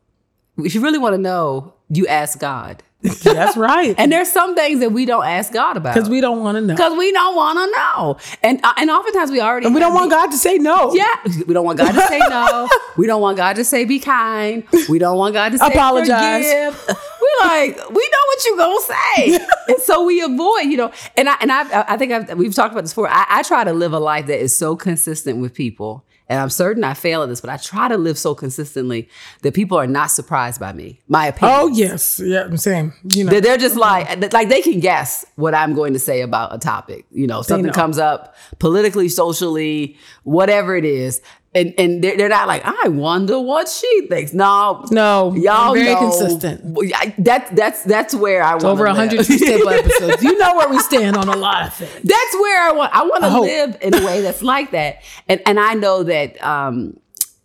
if 0.59 0.73
you 0.75 0.79
really 0.81 0.97
want 0.99 1.13
to 1.13 1.17
know, 1.21 1.73
you 1.89 2.07
ask 2.07 2.39
God. 2.39 2.83
That's 3.03 3.57
right. 3.57 3.93
And 3.97 4.11
there's 4.11 4.31
some 4.31 4.55
things 4.55 4.79
that 4.79 4.91
we 4.91 5.05
don't 5.05 5.25
ask 5.25 5.51
God 5.51 5.75
about 5.77 5.93
Because 5.93 6.09
we 6.09 6.21
don't 6.21 6.39
want 6.39 6.55
to 6.55 6.61
know. 6.61 6.73
because 6.73 6.97
we 6.97 7.11
don't 7.11 7.35
want 7.35 7.57
to 7.59 7.77
know, 7.77 8.17
and 8.41 8.59
uh, 8.63 8.73
and 8.77 8.89
oftentimes 8.89 9.29
we 9.31 9.41
already 9.41 9.65
And 9.65 9.75
we 9.75 9.81
don't 9.81 9.93
want 9.93 10.09
the- 10.09 10.15
God 10.15 10.31
to 10.31 10.37
say 10.37 10.57
no. 10.57 10.93
Yeah, 10.93 11.05
we 11.45 11.53
don't 11.53 11.65
want 11.65 11.77
God 11.79 11.91
to 11.91 12.01
say 12.07 12.19
no. 12.29 12.67
We 12.95 13.07
don't 13.07 13.21
want 13.21 13.37
God 13.37 13.55
to 13.55 13.65
say 13.65 13.85
be 13.85 13.99
kind. 13.99 14.63
We 14.87 14.99
don't 14.99 15.17
want 15.17 15.33
God 15.33 15.51
to 15.53 15.57
say 15.57 15.65
Apologize. 15.67 16.45
forgive. 16.45 16.97
We 17.21 17.29
like 17.47 17.75
we 17.89 18.09
know 18.13 18.23
what 18.27 18.45
you 18.45 18.57
gonna 18.57 18.79
say, 18.81 19.39
and 19.73 19.81
so 19.81 20.05
we 20.05 20.21
avoid. 20.21 20.63
You 20.65 20.77
know, 20.77 20.91
and 21.17 21.27
I 21.27 21.35
and 21.41 21.51
I 21.51 21.85
I 21.93 21.97
think 21.97 22.11
I've, 22.11 22.37
we've 22.37 22.53
talked 22.53 22.71
about 22.71 22.81
this 22.81 22.91
before. 22.91 23.09
I, 23.09 23.25
I 23.27 23.43
try 23.43 23.63
to 23.63 23.73
live 23.73 23.93
a 23.93 23.99
life 23.99 24.27
that 24.27 24.39
is 24.39 24.55
so 24.55 24.75
consistent 24.75 25.39
with 25.39 25.53
people, 25.55 26.05
and 26.29 26.39
I'm 26.39 26.49
certain 26.49 26.83
I 26.83 26.93
fail 26.93 27.21
at 27.21 27.29
this, 27.29 27.41
but 27.41 27.49
I 27.49 27.57
try 27.57 27.87
to 27.87 27.97
live 27.97 28.17
so 28.17 28.33
consistently 28.33 29.09
that 29.41 29.53
people 29.53 29.77
are 29.77 29.87
not 29.87 30.11
surprised 30.11 30.59
by 30.59 30.73
me, 30.73 31.01
my 31.07 31.27
opinion. 31.27 31.57
Oh 31.59 31.67
yes, 31.67 32.19
yeah, 32.23 32.43
I'm 32.43 32.57
saying. 32.57 32.93
You 33.13 33.25
know, 33.25 33.31
They're, 33.31 33.41
they're 33.41 33.57
just 33.57 33.75
like 33.75 34.33
like 34.33 34.49
they 34.49 34.61
can 34.61 34.79
guess 34.79 35.25
what 35.35 35.53
I'm 35.53 35.73
going 35.73 35.93
to 35.93 35.99
say 35.99 36.21
about 36.21 36.53
a 36.53 36.59
topic. 36.59 37.05
You 37.11 37.27
know, 37.27 37.41
something 37.41 37.67
know. 37.67 37.73
comes 37.73 37.97
up 37.97 38.35
politically, 38.59 39.09
socially, 39.09 39.97
whatever 40.23 40.75
it 40.75 40.85
is, 40.85 41.21
and 41.55 41.73
and 41.77 42.03
they're, 42.03 42.17
they're 42.17 42.29
not 42.29 42.47
like 42.47 42.63
I 42.65 42.87
wonder 42.87 43.39
what 43.39 43.69
she 43.69 44.07
thinks. 44.07 44.33
No, 44.33 44.85
no, 44.91 45.33
y'all 45.35 45.73
very 45.73 45.93
know- 45.93 45.99
consistent. 46.09 46.77
I- 46.95 47.13
That 47.19 47.55
that's 47.55 47.83
that's 47.83 48.15
where 48.15 48.41
I 48.43 48.53
want 48.53 48.65
Over 48.65 48.85
a 48.85 48.93
hundred 48.93 49.19
episodes. 49.29 50.23
You 50.23 50.37
know 50.37 50.55
where 50.55 50.69
we 50.69 50.79
stand 50.79 51.15
on 51.17 51.27
a 51.29 51.35
lot 51.35 51.67
of 51.67 51.73
things. 51.73 51.91
That's 52.03 52.33
where 52.35 52.61
I 52.61 52.71
want. 52.71 52.95
I 52.95 53.03
want 53.03 53.23
to 53.23 53.39
live 53.41 53.77
in 53.81 53.93
a 53.93 54.05
way 54.05 54.21
that's 54.21 54.41
like 54.41 54.71
that, 54.71 55.03
and 55.27 55.41
and 55.45 55.59
I 55.59 55.73
know 55.75 56.03
that 56.03 56.43
um, 56.43 56.97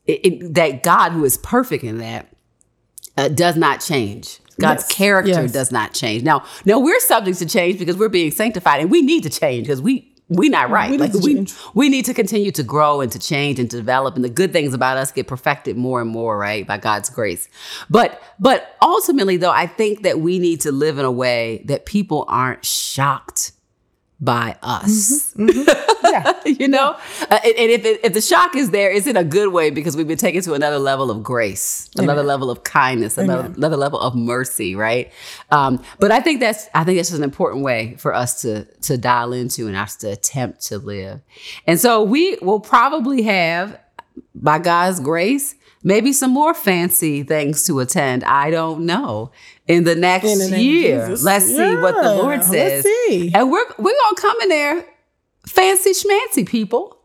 it, 0.07 0.21
it- 0.25 0.55
that 0.55 0.83
God, 0.83 1.13
who 1.13 1.25
is 1.25 1.37
perfect 1.39 1.85
in 1.85 1.99
that, 1.99 2.29
uh, 3.17 3.29
does 3.29 3.57
not 3.57 3.81
change. 3.81 4.41
God's 4.61 4.83
Yes. 4.89 4.93
character 4.93 5.31
Yes. 5.43 5.53
does 5.53 5.71
not 5.71 5.93
change. 5.95 6.25
Now, 6.25 6.45
now 6.65 6.81
we're 6.81 6.99
subject 6.99 7.39
to 7.39 7.47
change 7.47 7.79
because 7.79 7.97
we're 7.97 8.09
being 8.09 8.33
sanctified, 8.33 8.81
and 8.81 8.91
we 8.91 9.03
need 9.03 9.23
to 9.23 9.31
change 9.31 9.67
because 9.69 9.81
we 9.81 10.08
we 10.29 10.49
not 10.49 10.71
right. 10.71 10.91
We 10.91 10.97
need 10.99 11.15
like 11.15 11.25
we 11.25 11.47
we 11.75 11.89
need 11.89 12.05
to 12.05 12.15
continue 12.15 12.51
to 12.53 12.63
grow 12.63 13.01
and 13.01 13.11
to 13.13 13.19
change 13.19 13.59
and 13.59 13.71
to 13.71 13.77
develop, 13.77 14.15
and 14.15 14.25
the 14.25 14.29
good 14.29 14.53
things 14.53 14.75
about 14.75 14.97
us 14.97 15.11
get 15.11 15.27
perfected 15.27 15.77
more 15.77 16.01
and 16.01 16.11
more, 16.11 16.37
right, 16.37 16.67
by 16.67 16.79
God's 16.79 17.09
grace. 17.09 17.49
But 17.89 18.23
but 18.39 18.77
ultimately, 18.83 19.39
though, 19.39 19.51
I 19.51 19.67
think 19.67 20.03
that 20.03 20.21
we 20.21 20.39
need 20.39 20.61
to 20.63 20.73
live 20.73 20.99
in 20.99 21.05
a 21.05 21.13
way 21.13 21.63
that 21.67 21.87
people 21.87 22.25
aren't 22.29 22.65
shocked 22.65 23.53
by 24.21 24.57
us. 24.63 25.35
Yeah. 26.11 26.41
you 26.47 26.69
know, 26.69 26.97
uh, 27.31 27.39
and, 27.45 27.55
and 27.57 27.71
if 27.71 27.85
it, 27.85 28.01
if 28.05 28.13
the 28.13 28.21
shock 28.21 28.57
is 28.57 28.71
there, 28.71 28.91
is 28.91 29.07
it 29.07 29.17
a 29.17 29.25
good 29.25 29.53
way 29.53 29.71
because 29.71 29.97
we've 29.97 30.09
been 30.09 30.19
taken 30.19 30.43
to 30.43 30.55
another 30.55 30.79
level 30.79 31.11
of 31.11 31.23
grace, 31.23 31.91
another 31.97 32.23
level 32.23 32.51
of 32.51 32.65
kindness, 32.65 33.19
another, 33.19 33.45
Amen. 33.45 33.55
another 33.57 33.77
level 33.77 34.01
of 34.01 34.15
mercy, 34.15 34.75
right? 34.75 35.13
Um, 35.51 35.83
but 35.99 36.11
I 36.11 36.21
think 36.21 36.41
that's 36.41 36.69
I 36.75 36.85
think 36.85 36.99
that's 36.99 37.13
an 37.13 37.23
important 37.23 37.65
way 37.65 37.95
for 37.99 38.15
us 38.15 38.41
to 38.43 38.65
to 38.83 38.97
dial 38.99 39.33
into 39.33 39.67
and 39.67 39.77
us 39.77 39.97
to 39.97 40.11
attempt 40.13 40.63
to 40.67 40.79
live. 40.79 41.21
And 41.67 41.79
so 41.79 42.03
we 42.03 42.37
will 42.43 42.61
probably 42.61 43.23
have, 43.23 43.79
by 44.35 44.59
God's 44.59 45.01
grace. 45.01 45.55
Maybe 45.85 46.13
some 46.13 46.33
more 46.33 46.55
fancy 46.55 47.23
things 47.23 47.63
to 47.67 47.79
attend. 47.79 48.25
I 48.25 48.51
don't 48.51 48.85
know. 48.85 49.31
In 49.69 49.85
the 49.85 49.95
next 49.95 50.25
In 50.29 50.51
the 50.51 50.61
year, 50.61 51.17
let's 51.23 51.45
see 51.47 51.77
what 51.77 51.95
the 51.95 52.03
Yeah, 52.03 52.11
Lord 52.23 52.39
let's 52.39 52.49
says. 52.51 52.83
see. 52.85 53.31
And 53.33 53.49
we're 53.51 53.65
we're 53.79 53.95
gonna 53.95 54.17
come 54.17 54.37
in 54.43 54.49
there 54.49 54.85
fancy 55.49 55.91
schmancy 55.93 56.47
people. 56.47 56.97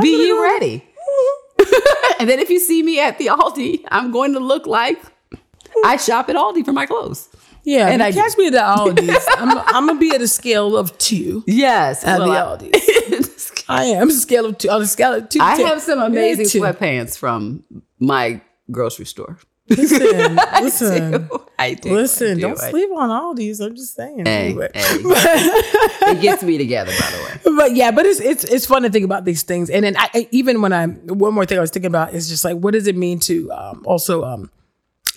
Be 0.00 0.08
you 0.26 0.42
ready. 0.42 0.78
Mm-hmm. 0.78 2.16
and 2.20 2.28
then 2.30 2.38
if 2.38 2.48
you 2.50 2.58
see 2.58 2.82
me 2.82 2.98
at 3.00 3.18
the 3.18 3.26
Aldi, 3.26 3.84
I'm 3.90 4.10
going 4.10 4.32
to 4.34 4.40
look 4.40 4.66
like 4.66 5.00
I 5.84 5.96
shop 5.96 6.28
at 6.28 6.36
Aldi 6.36 6.64
for 6.64 6.72
my 6.72 6.86
clothes. 6.86 7.28
Yeah, 7.64 7.88
And 7.88 8.02
I- 8.02 8.10
catch 8.12 8.36
me 8.36 8.48
at 8.48 8.52
the 8.52 8.58
Aldi's. 8.58 9.24
I'm, 9.38 9.56
I'm 9.58 9.86
gonna 9.86 9.98
be 9.98 10.10
at 10.14 10.20
a 10.20 10.26
scale 10.28 10.76
of 10.76 10.96
two 10.98 11.44
Yes. 11.46 12.04
at 12.04 12.18
well, 12.18 12.56
the 12.56 12.66
I- 12.66 12.70
Aldi's. 12.70 13.52
I 13.68 13.84
am 13.84 14.10
scale 14.10 14.46
of 14.46 14.58
two 14.58 14.68
on 14.68 14.82
a 14.82 14.86
scale 14.86 15.14
of 15.14 15.28
two. 15.28 15.38
I 15.40 15.56
have 15.62 15.80
some 15.80 16.00
amazing 16.00 16.48
Two. 16.48 16.60
sweatpants 16.62 17.16
from 17.16 17.62
my 18.00 18.40
grocery 18.70 19.06
store. 19.06 19.38
Listen, 19.76 20.38
I 20.38 20.60
listen, 20.62 21.10
do. 21.28 21.42
I 21.58 21.74
do. 21.74 21.92
listen. 21.94 22.30
I 22.32 22.34
do. 22.34 22.40
Don't 22.40 22.60
I- 22.62 22.70
sleep 22.70 22.90
on 22.96 23.10
all 23.10 23.34
these. 23.34 23.60
I'm 23.60 23.74
just 23.74 23.94
saying. 23.94 24.24
Hey, 24.26 24.46
Anyway. 24.48 24.68
hey. 24.74 24.80
it 25.02 26.20
gets 26.20 26.42
me 26.42 26.58
together, 26.58 26.92
by 26.98 27.10
the 27.10 27.50
way. 27.50 27.56
but 27.56 27.74
yeah, 27.76 27.90
but 27.90 28.06
it's 28.06 28.20
it's 28.20 28.44
it's 28.44 28.66
fun 28.66 28.82
to 28.82 28.90
think 28.90 29.04
about 29.04 29.24
these 29.24 29.42
things, 29.42 29.70
and 29.70 29.84
then 29.84 29.96
I, 29.96 30.08
I- 30.14 30.28
even 30.30 30.60
when 30.62 30.72
I'm 30.72 30.96
one 31.06 31.34
more 31.34 31.46
thing 31.46 31.58
I 31.58 31.60
was 31.60 31.70
thinking 31.70 31.88
about 31.90 32.14
is 32.14 32.28
just 32.28 32.44
like 32.44 32.56
what 32.56 32.72
does 32.72 32.86
it 32.86 32.96
mean 32.96 33.18
to 33.20 33.50
um, 33.52 33.82
also 33.86 34.24
um, 34.24 34.50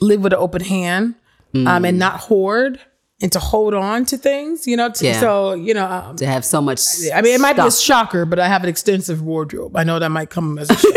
live 0.02 0.22
with 0.22 0.34
an 0.34 0.40
open 0.40 0.62
hand 0.62 1.16
um, 1.54 1.64
Mm. 1.66 1.88
and 1.90 2.00
not 2.00 2.20
hoard 2.20 2.80
and 3.22 3.32
to 3.32 3.40
hold 3.40 3.74
on 3.74 4.04
to 4.06 4.18
things, 4.18 4.68
you 4.68 4.76
know. 4.76 4.90
To, 4.92 5.06
Yeah. 5.06 5.20
So 5.22 5.54
you 5.54 5.74
know, 5.74 5.86
um, 5.86 6.16
To 6.18 6.26
have 6.28 6.44
so 6.44 6.62
much. 6.62 6.82
I 7.14 7.22
mean, 7.22 7.34
it 7.34 7.40
might 7.42 7.56
be 7.56 7.62
a 7.62 7.72
shocker, 7.72 8.26
but 8.26 8.40
I 8.40 8.48
have 8.50 8.62
an 8.64 8.70
extensive 8.70 9.22
wardrobe. 9.22 9.76
I 9.78 9.84
know 9.86 9.98
that 10.00 10.10
might 10.10 10.30
come 10.30 10.58
as 10.60 10.70
a 10.70 10.76
shock. 10.76 10.92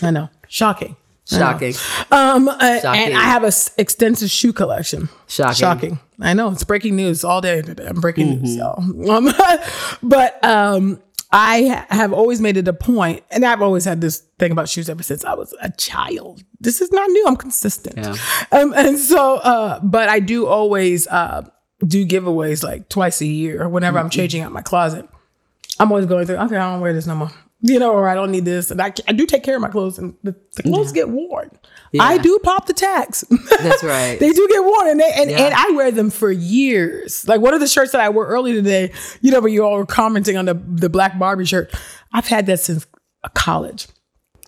I 0.00 0.10
know, 0.12 0.28
shocking. 0.46 0.94
Shocking. 1.28 1.74
Um, 2.10 2.48
uh, 2.48 2.80
Shocking. 2.80 3.02
and 3.02 3.14
I 3.16 3.22
have 3.24 3.44
an 3.44 3.52
extensive 3.76 4.30
shoe 4.30 4.52
collection. 4.52 5.08
Shocking. 5.26 5.54
Shocking. 5.56 5.98
I 6.20 6.32
know 6.34 6.50
it's 6.50 6.64
breaking 6.64 6.96
news 6.96 7.22
all 7.24 7.40
day. 7.40 7.62
I'm 7.86 8.00
breaking 8.00 8.40
news, 8.40 8.56
Mm-hmm. 8.56 9.02
y'all. 9.04 9.10
Um, 9.10 9.32
but 10.02 10.42
um, 10.44 11.00
I 11.30 11.84
have 11.90 12.12
always 12.14 12.40
made 12.40 12.56
it 12.56 12.66
a 12.66 12.72
point, 12.72 13.22
and 13.30 13.44
I've 13.44 13.60
always 13.62 13.84
had 13.84 14.00
this 14.00 14.20
thing 14.38 14.50
about 14.52 14.68
shoes 14.68 14.88
ever 14.88 15.02
since 15.02 15.24
I 15.24 15.34
was 15.34 15.54
a 15.60 15.70
child. 15.72 16.42
This 16.60 16.80
is 16.80 16.90
not 16.92 17.08
new. 17.10 17.24
I'm 17.26 17.36
consistent. 17.36 17.98
Yeah. 17.98 18.14
Um, 18.50 18.72
and 18.74 18.98
so, 18.98 19.36
uh, 19.36 19.80
but 19.80 20.08
I 20.08 20.20
do 20.20 20.46
always 20.46 21.06
uh, 21.08 21.42
do 21.86 22.06
giveaways 22.06 22.64
like 22.64 22.88
twice 22.88 23.20
a 23.20 23.26
year 23.26 23.68
whenever 23.68 23.98
Mm-hmm. 23.98 24.04
I'm 24.06 24.10
changing 24.10 24.42
out 24.42 24.50
my 24.52 24.62
closet. 24.62 25.06
I'm 25.78 25.92
always 25.92 26.06
going 26.06 26.26
through, 26.26 26.36
okay, 26.38 26.56
I 26.56 26.72
don't 26.72 26.80
wear 26.80 26.92
this 26.94 27.06
no 27.06 27.14
more. 27.14 27.30
You 27.60 27.80
know, 27.80 27.92
or 27.92 28.08
I 28.08 28.14
don't 28.14 28.30
need 28.30 28.44
this. 28.44 28.70
And 28.70 28.80
I, 28.80 28.92
I 29.08 29.12
do 29.12 29.26
take 29.26 29.42
care 29.42 29.56
of 29.56 29.60
my 29.60 29.68
clothes, 29.68 29.98
and 29.98 30.14
the, 30.22 30.36
the 30.54 30.62
clothes 30.62 30.92
get 30.92 31.08
worn. 31.08 31.50
I 31.98 32.16
do 32.18 32.38
pop 32.44 32.66
the 32.66 32.72
tags. 32.72 33.24
That's 33.60 33.82
right. 33.84 34.16
they 34.20 34.30
do 34.30 34.48
get 34.48 34.62
worn, 34.62 34.88
and 34.90 35.00
they, 35.00 35.10
and, 35.16 35.28
Yeah. 35.30 35.38
and 35.46 35.54
I 35.54 35.70
wear 35.70 35.90
them 35.90 36.10
for 36.10 36.30
years. 36.30 37.26
Like 37.26 37.40
one 37.40 37.54
of 37.54 37.60
the 37.60 37.66
shirts 37.66 37.90
that 37.92 38.00
I 38.00 38.10
wore 38.10 38.26
earlier 38.26 38.54
today, 38.54 38.92
you 39.22 39.32
know, 39.32 39.40
but 39.40 39.48
you 39.50 39.64
all 39.64 39.76
were 39.76 39.86
commenting 39.86 40.36
on 40.36 40.44
the 40.44 40.54
the 40.54 40.88
black 40.88 41.18
Barbie 41.18 41.46
shirt. 41.46 41.74
I've 42.12 42.28
had 42.28 42.46
that 42.46 42.60
since 42.60 42.86
college, 43.34 43.88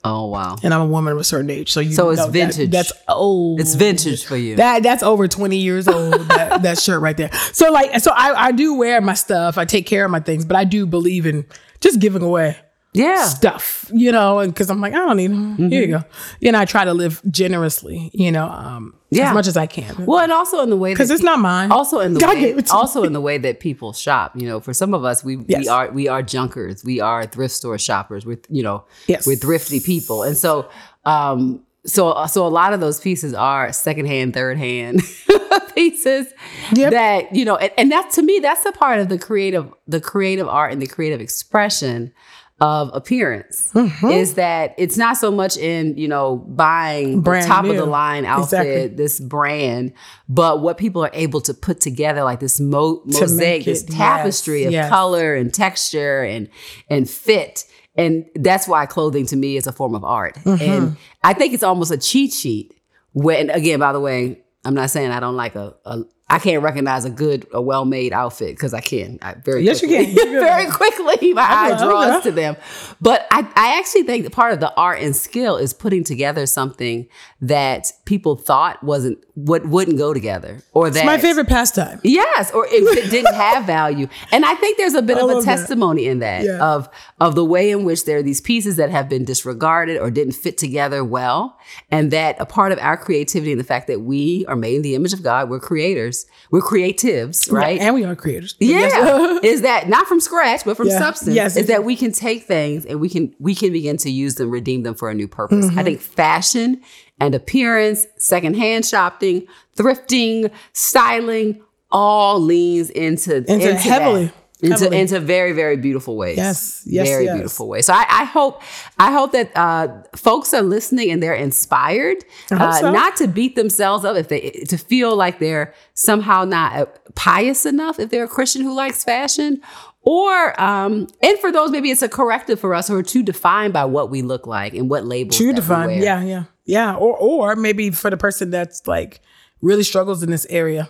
Oh 0.05 0.29
wow. 0.29 0.57
and 0.63 0.73
I'm 0.73 0.83
a 0.83 0.87
woman 0.87 1.13
of 1.13 1.19
a 1.19 1.25
certain 1.25 1.51
age, 1.51 1.73
so 1.73 1.81
you 1.81 1.93
So 1.95 2.11
it's 2.11 2.21
know 2.21 2.27
that- 2.27 2.33
vintage. 2.33 2.71
that's 2.71 2.93
old. 3.09 3.61
It's 3.61 3.75
vintage 3.75 4.25
for 4.25 4.37
you. 4.37 4.55
That 4.57 4.83
that's 4.85 5.03
over 5.03 5.27
20 5.27 5.57
years 5.57 5.89
old, 5.89 6.15
that, 6.29 6.63
that 6.63 6.79
shirt 6.79 7.01
right 7.03 7.17
there. 7.17 7.33
So 7.53 7.73
like 7.73 7.99
so 8.01 8.13
I, 8.15 8.47
I 8.47 8.53
do 8.53 8.75
wear 8.75 9.01
my 9.01 9.15
stuff. 9.15 9.59
I 9.59 9.65
take 9.65 9.87
care 9.87 10.05
of 10.05 10.11
my 10.13 10.21
things, 10.21 10.45
but 10.45 10.57
I 10.57 10.65
do 10.65 10.87
believe 10.87 11.27
in 11.27 11.45
just 11.81 11.99
giving 12.01 12.23
away 12.23 12.57
Yeah. 12.93 13.25
stuff, 13.27 13.89
you 13.93 14.11
know, 14.11 14.41
and 14.41 14.53
because 14.53 14.69
I'm 14.69 14.81
like, 14.81 14.93
I 14.95 14.97
don't 14.97 15.17
need 15.17 15.31
them. 15.31 15.57
Here 15.71 15.83
you 15.83 15.95
Mm-hmm. 15.95 16.03
go. 16.03 16.09
You 16.41 16.51
know, 16.53 16.59
I 16.59 16.65
try 16.65 16.85
to 16.85 16.93
live 16.93 17.23
generously, 17.31 18.11
you 18.13 18.33
know, 18.33 18.47
um, 18.47 18.95
Yeah. 19.11 19.29
as 19.29 19.35
much 19.35 19.47
as 19.47 19.57
I 19.57 19.67
can. 19.67 20.07
Well, 20.07 20.19
and 20.19 20.33
also 20.33 20.61
in 20.63 20.71
the 20.71 20.77
way 20.77 20.93
Because 20.93 21.11
it's 21.11 21.23
not 21.23 21.39
mine. 21.39 21.71
also 21.71 22.01
in 22.01 22.15
the 22.15 22.21
God 22.27 22.35
way, 22.35 22.41
gave 22.41 22.59
it 22.59 22.67
to 22.67 22.75
also 22.75 23.03
me. 23.03 23.07
in 23.07 23.13
the 23.13 23.21
way 23.21 23.39
that 23.39 23.61
people 23.61 23.93
shop. 23.93 24.33
You 24.35 24.49
know, 24.49 24.59
for 24.59 24.75
some 24.75 24.93
of 24.93 25.05
us, 25.05 25.23
we 25.23 25.39
Yes. 25.47 25.61
we 25.61 25.69
are 25.69 25.91
we 25.93 26.09
are 26.09 26.23
junkers. 26.23 26.83
We 26.85 27.01
are 27.01 27.27
thrift 27.27 27.55
store 27.55 27.79
shoppers. 27.79 28.27
We're 28.27 28.41
you 28.49 28.63
know 28.65 28.85
Yes. 29.07 29.25
we're 29.27 29.37
thrifty 29.37 29.79
people, 29.79 30.25
and 30.25 30.37
so 30.37 30.69
um 31.05 31.63
so 31.87 32.27
so 32.27 32.45
a 32.45 32.49
lot 32.49 32.73
of 32.73 32.81
those 32.81 32.99
pieces 33.01 33.35
are 33.35 33.73
secondhand, 33.73 34.35
third 34.35 34.59
hand 34.59 35.01
pieces 35.75 36.27
Yep. 36.75 36.91
that 36.93 37.35
you 37.35 37.45
know, 37.45 37.57
and, 37.57 37.71
and 37.79 37.93
that 37.93 38.11
to 38.13 38.23
me 38.23 38.41
that's 38.41 38.65
the 38.65 38.73
part 38.73 38.99
of 38.99 39.09
the 39.09 39.19
creative 39.19 39.73
the 39.87 40.01
creative 40.01 40.49
art 40.49 40.73
and 40.73 40.83
the 40.83 40.87
creative 40.89 41.21
expression 41.21 42.13
of 42.61 42.91
appearance 42.93 43.71
Mm-hmm. 43.75 44.09
is 44.09 44.35
that 44.35 44.75
it's 44.79 44.97
not 44.97 45.17
so 45.17 45.31
much 45.31 45.57
in 45.57 45.97
you 45.97 46.09
know 46.09 46.37
buying 46.49 47.21
Brand 47.23 47.45
the 47.45 47.49
top 47.49 47.65
of 47.65 47.77
the 47.77 47.87
line 47.87 48.25
outfit 48.25 48.61
Exactly. 48.67 48.87
this 48.97 49.21
brand, 49.21 49.93
but 50.29 50.61
what 50.61 50.77
people 50.77 51.03
are 51.05 51.11
able 51.15 51.41
to 51.43 51.55
put 51.55 51.81
together, 51.81 52.23
like 52.23 52.41
this 52.41 52.61
mo- 52.61 53.03
mosaic, 53.07 53.65
this 53.65 53.83
tapestry 53.85 54.61
yes, 54.61 54.67
of 54.69 54.73
yes. 54.73 54.91
color 54.91 55.35
and 55.35 55.53
texture 55.55 56.23
and 56.23 56.49
and 56.89 57.09
fit. 57.09 57.65
And 57.97 58.25
that's 58.37 58.69
why 58.69 58.87
clothing 58.87 59.27
to 59.27 59.37
me 59.37 59.57
is 59.57 59.67
a 59.67 59.73
form 59.73 59.95
of 59.95 60.05
art. 60.05 60.35
Mm-hmm. 60.37 60.63
And 60.63 60.97
I 61.25 61.35
think 61.35 61.53
it's 61.55 61.63
almost 61.65 61.91
a 61.91 61.99
cheat 61.99 62.33
sheet. 62.33 62.73
When 63.13 63.51
again, 63.51 63.81
by 63.81 63.93
the 63.93 64.01
way, 64.01 64.43
I'm 64.65 64.75
not 64.75 64.91
saying 64.91 65.11
I 65.11 65.21
don't 65.21 65.37
like 65.37 65.55
a, 65.57 65.75
a 65.85 66.03
I 66.31 66.39
can't 66.39 66.63
recognize 66.63 67.05
a 67.05 67.11
good, 67.11 67.47
a 67.53 67.61
well-made 67.61 68.13
outfit 68.13 68.57
because 68.57 68.73
I 68.73 68.81
can. 68.81 69.19
I 69.21 69.35
very 69.35 69.65
Yes, 69.65 69.83
you 69.83 69.89
quickly, 69.89 70.07
can. 70.07 70.15
You 70.15 70.23
can. 70.25 70.33
very 70.41 70.71
quickly, 70.71 71.35
my 71.35 71.43
eye 71.43 71.77
draws 71.85 72.23
to 72.23 72.31
them. 72.31 72.57
But 73.01 73.27
I, 73.31 73.41
I 73.57 73.79
actually 73.79 74.05
think 74.05 74.25
that 74.25 74.31
part 74.33 74.53
of 74.53 74.61
the 74.61 74.73
art 74.77 75.01
and 75.01 75.15
skill 75.17 75.57
is 75.57 75.75
putting 75.75 76.05
together 76.05 76.47
something 76.47 77.09
that 77.41 77.93
people 78.05 78.37
thought 78.37 78.83
wasn't 78.83 79.19
what 79.35 79.65
wouldn't 79.67 79.97
go 79.97 80.13
together, 80.13 80.59
or 80.75 80.91
that 80.91 80.99
It's 81.01 81.07
my 81.07 81.17
favorite 81.19 81.49
pastime. 81.49 81.99
Yes, 82.05 82.51
or 82.53 82.67
if 82.67 82.97
it 82.99 83.11
didn't 83.11 83.35
have 83.35 83.65
value. 83.65 84.07
And 84.33 84.45
I 84.45 84.55
think 84.55 84.77
there's 84.77 84.93
a 84.95 85.01
bit 85.03 85.17
I 85.17 85.21
of 85.23 85.31
a 85.31 85.35
love 85.35 85.45
that. 85.47 85.57
testimony 85.57 86.07
in 86.07 86.19
that 86.19 86.45
Yeah. 86.45 86.59
of 86.63 86.89
of 87.21 87.35
the 87.35 87.45
way 87.45 87.71
in 87.71 87.85
which 87.85 88.05
there 88.05 88.19
are 88.19 88.23
these 88.23 88.41
pieces 88.41 88.77
that 88.77 88.91
have 88.91 89.09
been 89.09 89.25
disregarded 89.25 89.99
or 89.99 90.11
didn't 90.11 90.35
fit 90.35 90.59
together 90.59 91.03
well. 91.03 91.59
And 91.91 92.11
that 92.11 92.37
a 92.39 92.45
part 92.47 92.73
of 92.73 92.79
our 92.81 92.97
creativity 92.99 93.53
and 93.53 93.61
the 93.61 93.65
fact 93.65 93.87
that 93.87 94.01
we 94.03 94.45
are 94.47 94.57
made 94.57 94.77
in 94.77 94.83
the 94.83 94.95
image 94.95 95.13
of 95.15 95.23
God, 95.23 95.49
we're 95.49 95.59
creators, 95.61 96.20
we're 96.51 96.61
creatives, 96.61 97.51
right? 97.51 97.81
And 97.81 97.95
we 97.95 98.05
are 98.05 98.17
creators. 98.17 98.55
Yeah, 98.59 99.39
is 99.43 99.63
that 99.63 99.89
not 99.89 100.07
from 100.07 100.21
scratch, 100.21 100.65
but 100.65 100.77
from 100.77 100.89
Yeah. 100.89 100.99
substance? 100.99 101.35
Yes. 101.35 101.57
is 101.57 101.67
that 101.69 101.85
we 101.85 101.97
can 101.97 102.13
take 102.13 102.45
things 102.45 102.85
and 102.87 103.01
we 103.01 103.09
can 103.09 103.35
we 103.39 103.55
can 103.55 103.73
begin 103.73 103.97
to 103.99 104.11
use 104.11 104.35
them, 104.37 104.51
redeem 104.51 104.83
them 104.83 104.95
for 104.95 105.11
a 105.11 105.15
new 105.15 105.29
purpose. 105.29 105.67
Mm-hmm. 105.67 105.79
I 105.79 105.83
think 105.83 106.01
fashion 106.01 106.81
and 107.21 107.35
appearance, 107.35 108.07
secondhand 108.17 108.87
shopping, 108.87 109.47
thrifting, 109.77 110.51
styling, 110.73 111.63
all 111.93 112.41
leans 112.41 112.91
into 112.91 113.37
into, 113.39 113.53
Into 113.53 113.75
heavily, 113.77 114.25
that. 114.27 114.35
Into, 114.63 114.91
into 114.93 115.21
very 115.21 115.53
very 115.53 115.77
beautiful 115.77 116.17
ways 116.17 116.37
Yes, 116.37 116.83
yes, 116.87 117.09
very 117.09 117.25
yes. 117.25 117.35
beautiful 117.35 117.69
ways 117.69 117.87
so 117.87 117.93
I, 117.95 118.05
I 118.09 118.25
hope 118.25 118.63
i 118.99 119.11
hope 119.11 119.33
that 119.33 119.51
uh, 119.57 119.89
folks 120.15 120.53
are 120.53 120.63
listening 120.63 121.11
and 121.11 121.23
they're 121.23 121.35
inspired 121.35 122.25
uh, 122.51 122.73
so. 122.73 122.93
not 122.93 123.17
to 123.17 123.29
beat 123.29 123.57
themselves 123.57 124.05
up 124.05 124.17
if 124.17 124.29
they 124.29 124.51
to 124.69 124.77
feel 124.77 125.17
like 125.17 125.39
they're 125.39 125.73
somehow 125.95 126.45
not 126.45 126.77
uh, 126.77 126.87
pious 127.15 127.65
enough 127.65 127.99
if 127.99 128.11
they're 128.11 128.25
a 128.25 128.29
christian 128.29 128.63
who 128.63 128.75
likes 128.75 129.03
fashion 129.03 129.61
or 130.03 130.61
um 130.61 131.07
and 131.23 131.39
for 131.39 131.53
those 131.53 131.71
maybe 131.71 131.91
it's 131.91 132.03
a 132.03 132.09
corrective 132.09 132.59
for 132.59 132.75
us 132.75 132.89
who 132.89 132.97
are 132.97 133.03
too 133.03 133.23
defined 133.23 133.73
by 133.73 133.85
what 133.85 134.11
we 134.11 134.23
look 134.23 134.47
like 134.47 134.75
and 134.75 134.89
what 134.89 135.05
labels 135.05 135.37
we 135.39 135.53
wear. 135.89 136.03
Yeah, 136.03 136.23
yeah. 136.23 136.45
Yeah. 136.65 136.95
Or 136.95 137.17
or 137.17 137.57
maybe 137.57 137.91
for 137.91 138.11
the 138.11 138.17
person 138.17 138.51
that's 138.51 138.87
like 138.87 139.21
really 139.61 139.83
struggles 139.83 140.23
in 140.23 140.31
this 140.31 140.47
area, 140.49 140.89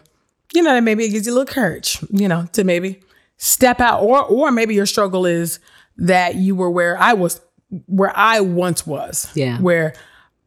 you 0.54 0.62
know, 0.62 0.80
maybe 0.80 1.04
it 1.04 1.10
gives 1.10 1.26
you 1.26 1.32
a 1.32 1.36
little 1.36 1.52
courage, 1.52 1.98
you 2.10 2.28
know, 2.28 2.46
to 2.52 2.64
maybe 2.64 3.00
step 3.40 3.80
out. 3.80 4.02
Or 4.02 4.22
or 4.24 4.52
maybe 4.52 4.74
your 4.74 4.86
struggle 4.86 5.26
is 5.26 5.58
that 5.96 6.36
you 6.36 6.54
were 6.54 6.70
where 6.70 6.96
I 6.96 7.14
was 7.14 7.40
where 7.86 8.16
I 8.16 8.40
once 8.40 8.86
was. 8.86 9.30
Yeah. 9.34 9.58
Where 9.58 9.94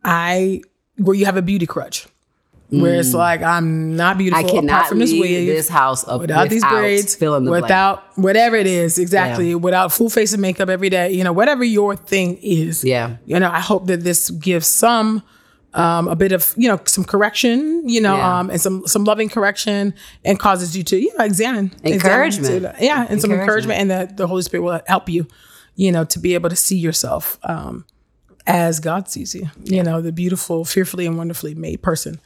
I 0.05 0.61
where 0.97 1.15
you 1.15 1.25
have 1.25 1.35
a 1.35 1.41
beauty 1.41 1.65
crutch. 1.65 2.07
Where 2.69 2.95
it's 2.95 3.09
mm. 3.09 3.15
like 3.15 3.43
I'm 3.43 3.95
not 3.95 4.15
i 4.15 4.17
beautiful 4.17 4.45
apart 4.45 4.61
cannot 4.61 4.87
from 4.87 4.97
this 4.97 5.11
leave 5.11 5.21
weave. 5.21 5.47
this 5.47 5.69
house 5.69 6.07
up 6.07 6.21
without 6.21 6.49
these 6.49 6.65
braids, 6.65 7.13
fill 7.13 7.35
in 7.35 7.43
the 7.45 7.51
blank. 7.51 7.63
without 7.63 8.17
whatever 8.17 8.55
it 8.55 8.65
is, 8.65 8.97
exactly, 8.97 9.49
Yeah. 9.49 9.55
without 9.55 9.91
full 9.91 10.09
face 10.09 10.33
of 10.33 10.39
makeup 10.39 10.69
every 10.69 10.89
day, 10.89 11.11
you 11.11 11.23
know, 11.23 11.33
whatever 11.33 11.63
your 11.63 11.95
thing 11.95 12.39
is. 12.41 12.83
Yeah. 12.83 13.17
You 13.25 13.39
know, 13.39 13.51
I 13.51 13.59
hope 13.59 13.85
that 13.87 14.03
this 14.03 14.31
gives 14.31 14.65
some 14.65 15.21
um, 15.75 16.07
a 16.07 16.15
bit 16.15 16.31
of, 16.31 16.53
you 16.57 16.67
know, 16.67 16.79
some 16.85 17.03
correction, 17.03 17.87
you 17.87 17.99
know, 18.01 18.15
Yeah. 18.15 18.39
um, 18.39 18.49
and 18.49 18.61
some 18.61 18.85
some 18.87 19.03
loving 19.05 19.29
correction 19.29 19.93
and 20.23 20.39
causes 20.39 20.75
you 20.77 20.83
to, 20.83 20.97
you 20.97 21.11
know, 21.17 21.25
examine. 21.25 21.71
examine 21.83 21.93
Encouragement. 21.93 22.77
to- 22.77 22.85
yeah, 22.85 23.07
and 23.09 23.19
some 23.21 23.31
Encouragement. 23.31 23.79
encouragement 23.79 23.79
and 23.81 23.91
that 23.91 24.17
the 24.17 24.27
Holy 24.27 24.41
Spirit 24.43 24.63
will 24.63 24.81
help 24.87 25.09
you, 25.09 25.25
you 25.75 25.91
know, 25.91 26.03
to 26.05 26.19
be 26.19 26.33
able 26.35 26.49
to 26.49 26.55
see 26.55 26.77
yourself 26.77 27.39
um, 27.43 27.85
as 28.45 28.79
God 28.79 29.09
sees 29.09 29.33
you, 29.33 29.49
you 29.63 29.81
know, 29.83 30.01
the 30.01 30.11
beautiful, 30.11 30.65
fearfully 30.65 31.05
and 31.05 31.17
wonderfully 31.17 31.55
made 31.55 31.81
person 31.81 32.19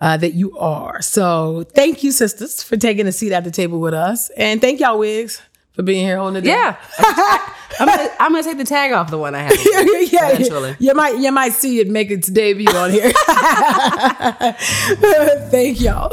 uh, 0.00 0.16
that 0.16 0.34
you 0.34 0.56
are. 0.58 1.00
So 1.00 1.64
thank 1.74 2.02
you, 2.02 2.10
sisters, 2.12 2.62
for 2.62 2.76
taking 2.76 3.06
a 3.06 3.12
seat 3.12 3.32
at 3.32 3.44
the 3.44 3.50
table 3.50 3.80
with 3.80 3.94
us. 3.94 4.30
And 4.36 4.60
thank 4.60 4.80
y'all, 4.80 4.98
Wigs, 4.98 5.40
for 5.80 5.84
being 5.84 6.04
here 6.04 6.18
holding 6.18 6.44
it 6.44 6.46
down. 6.46 6.76
yeah 6.76 6.76
I'm, 7.80 7.88
gonna, 7.88 8.08
I'm 8.20 8.32
gonna 8.32 8.42
take 8.42 8.58
the 8.58 8.64
tag 8.64 8.92
off 8.92 9.10
the 9.10 9.16
one 9.16 9.34
i 9.34 9.44
have 9.44 9.52
yeah, 10.12 10.28
eventually. 10.32 10.76
you 10.78 10.92
might 10.92 11.16
you 11.16 11.32
might 11.32 11.54
see 11.54 11.78
it 11.80 11.88
make 11.88 12.10
its 12.10 12.28
debut 12.28 12.68
on 12.68 12.90
here. 12.90 13.10
Thank 15.50 15.80
y'all. 15.80 16.10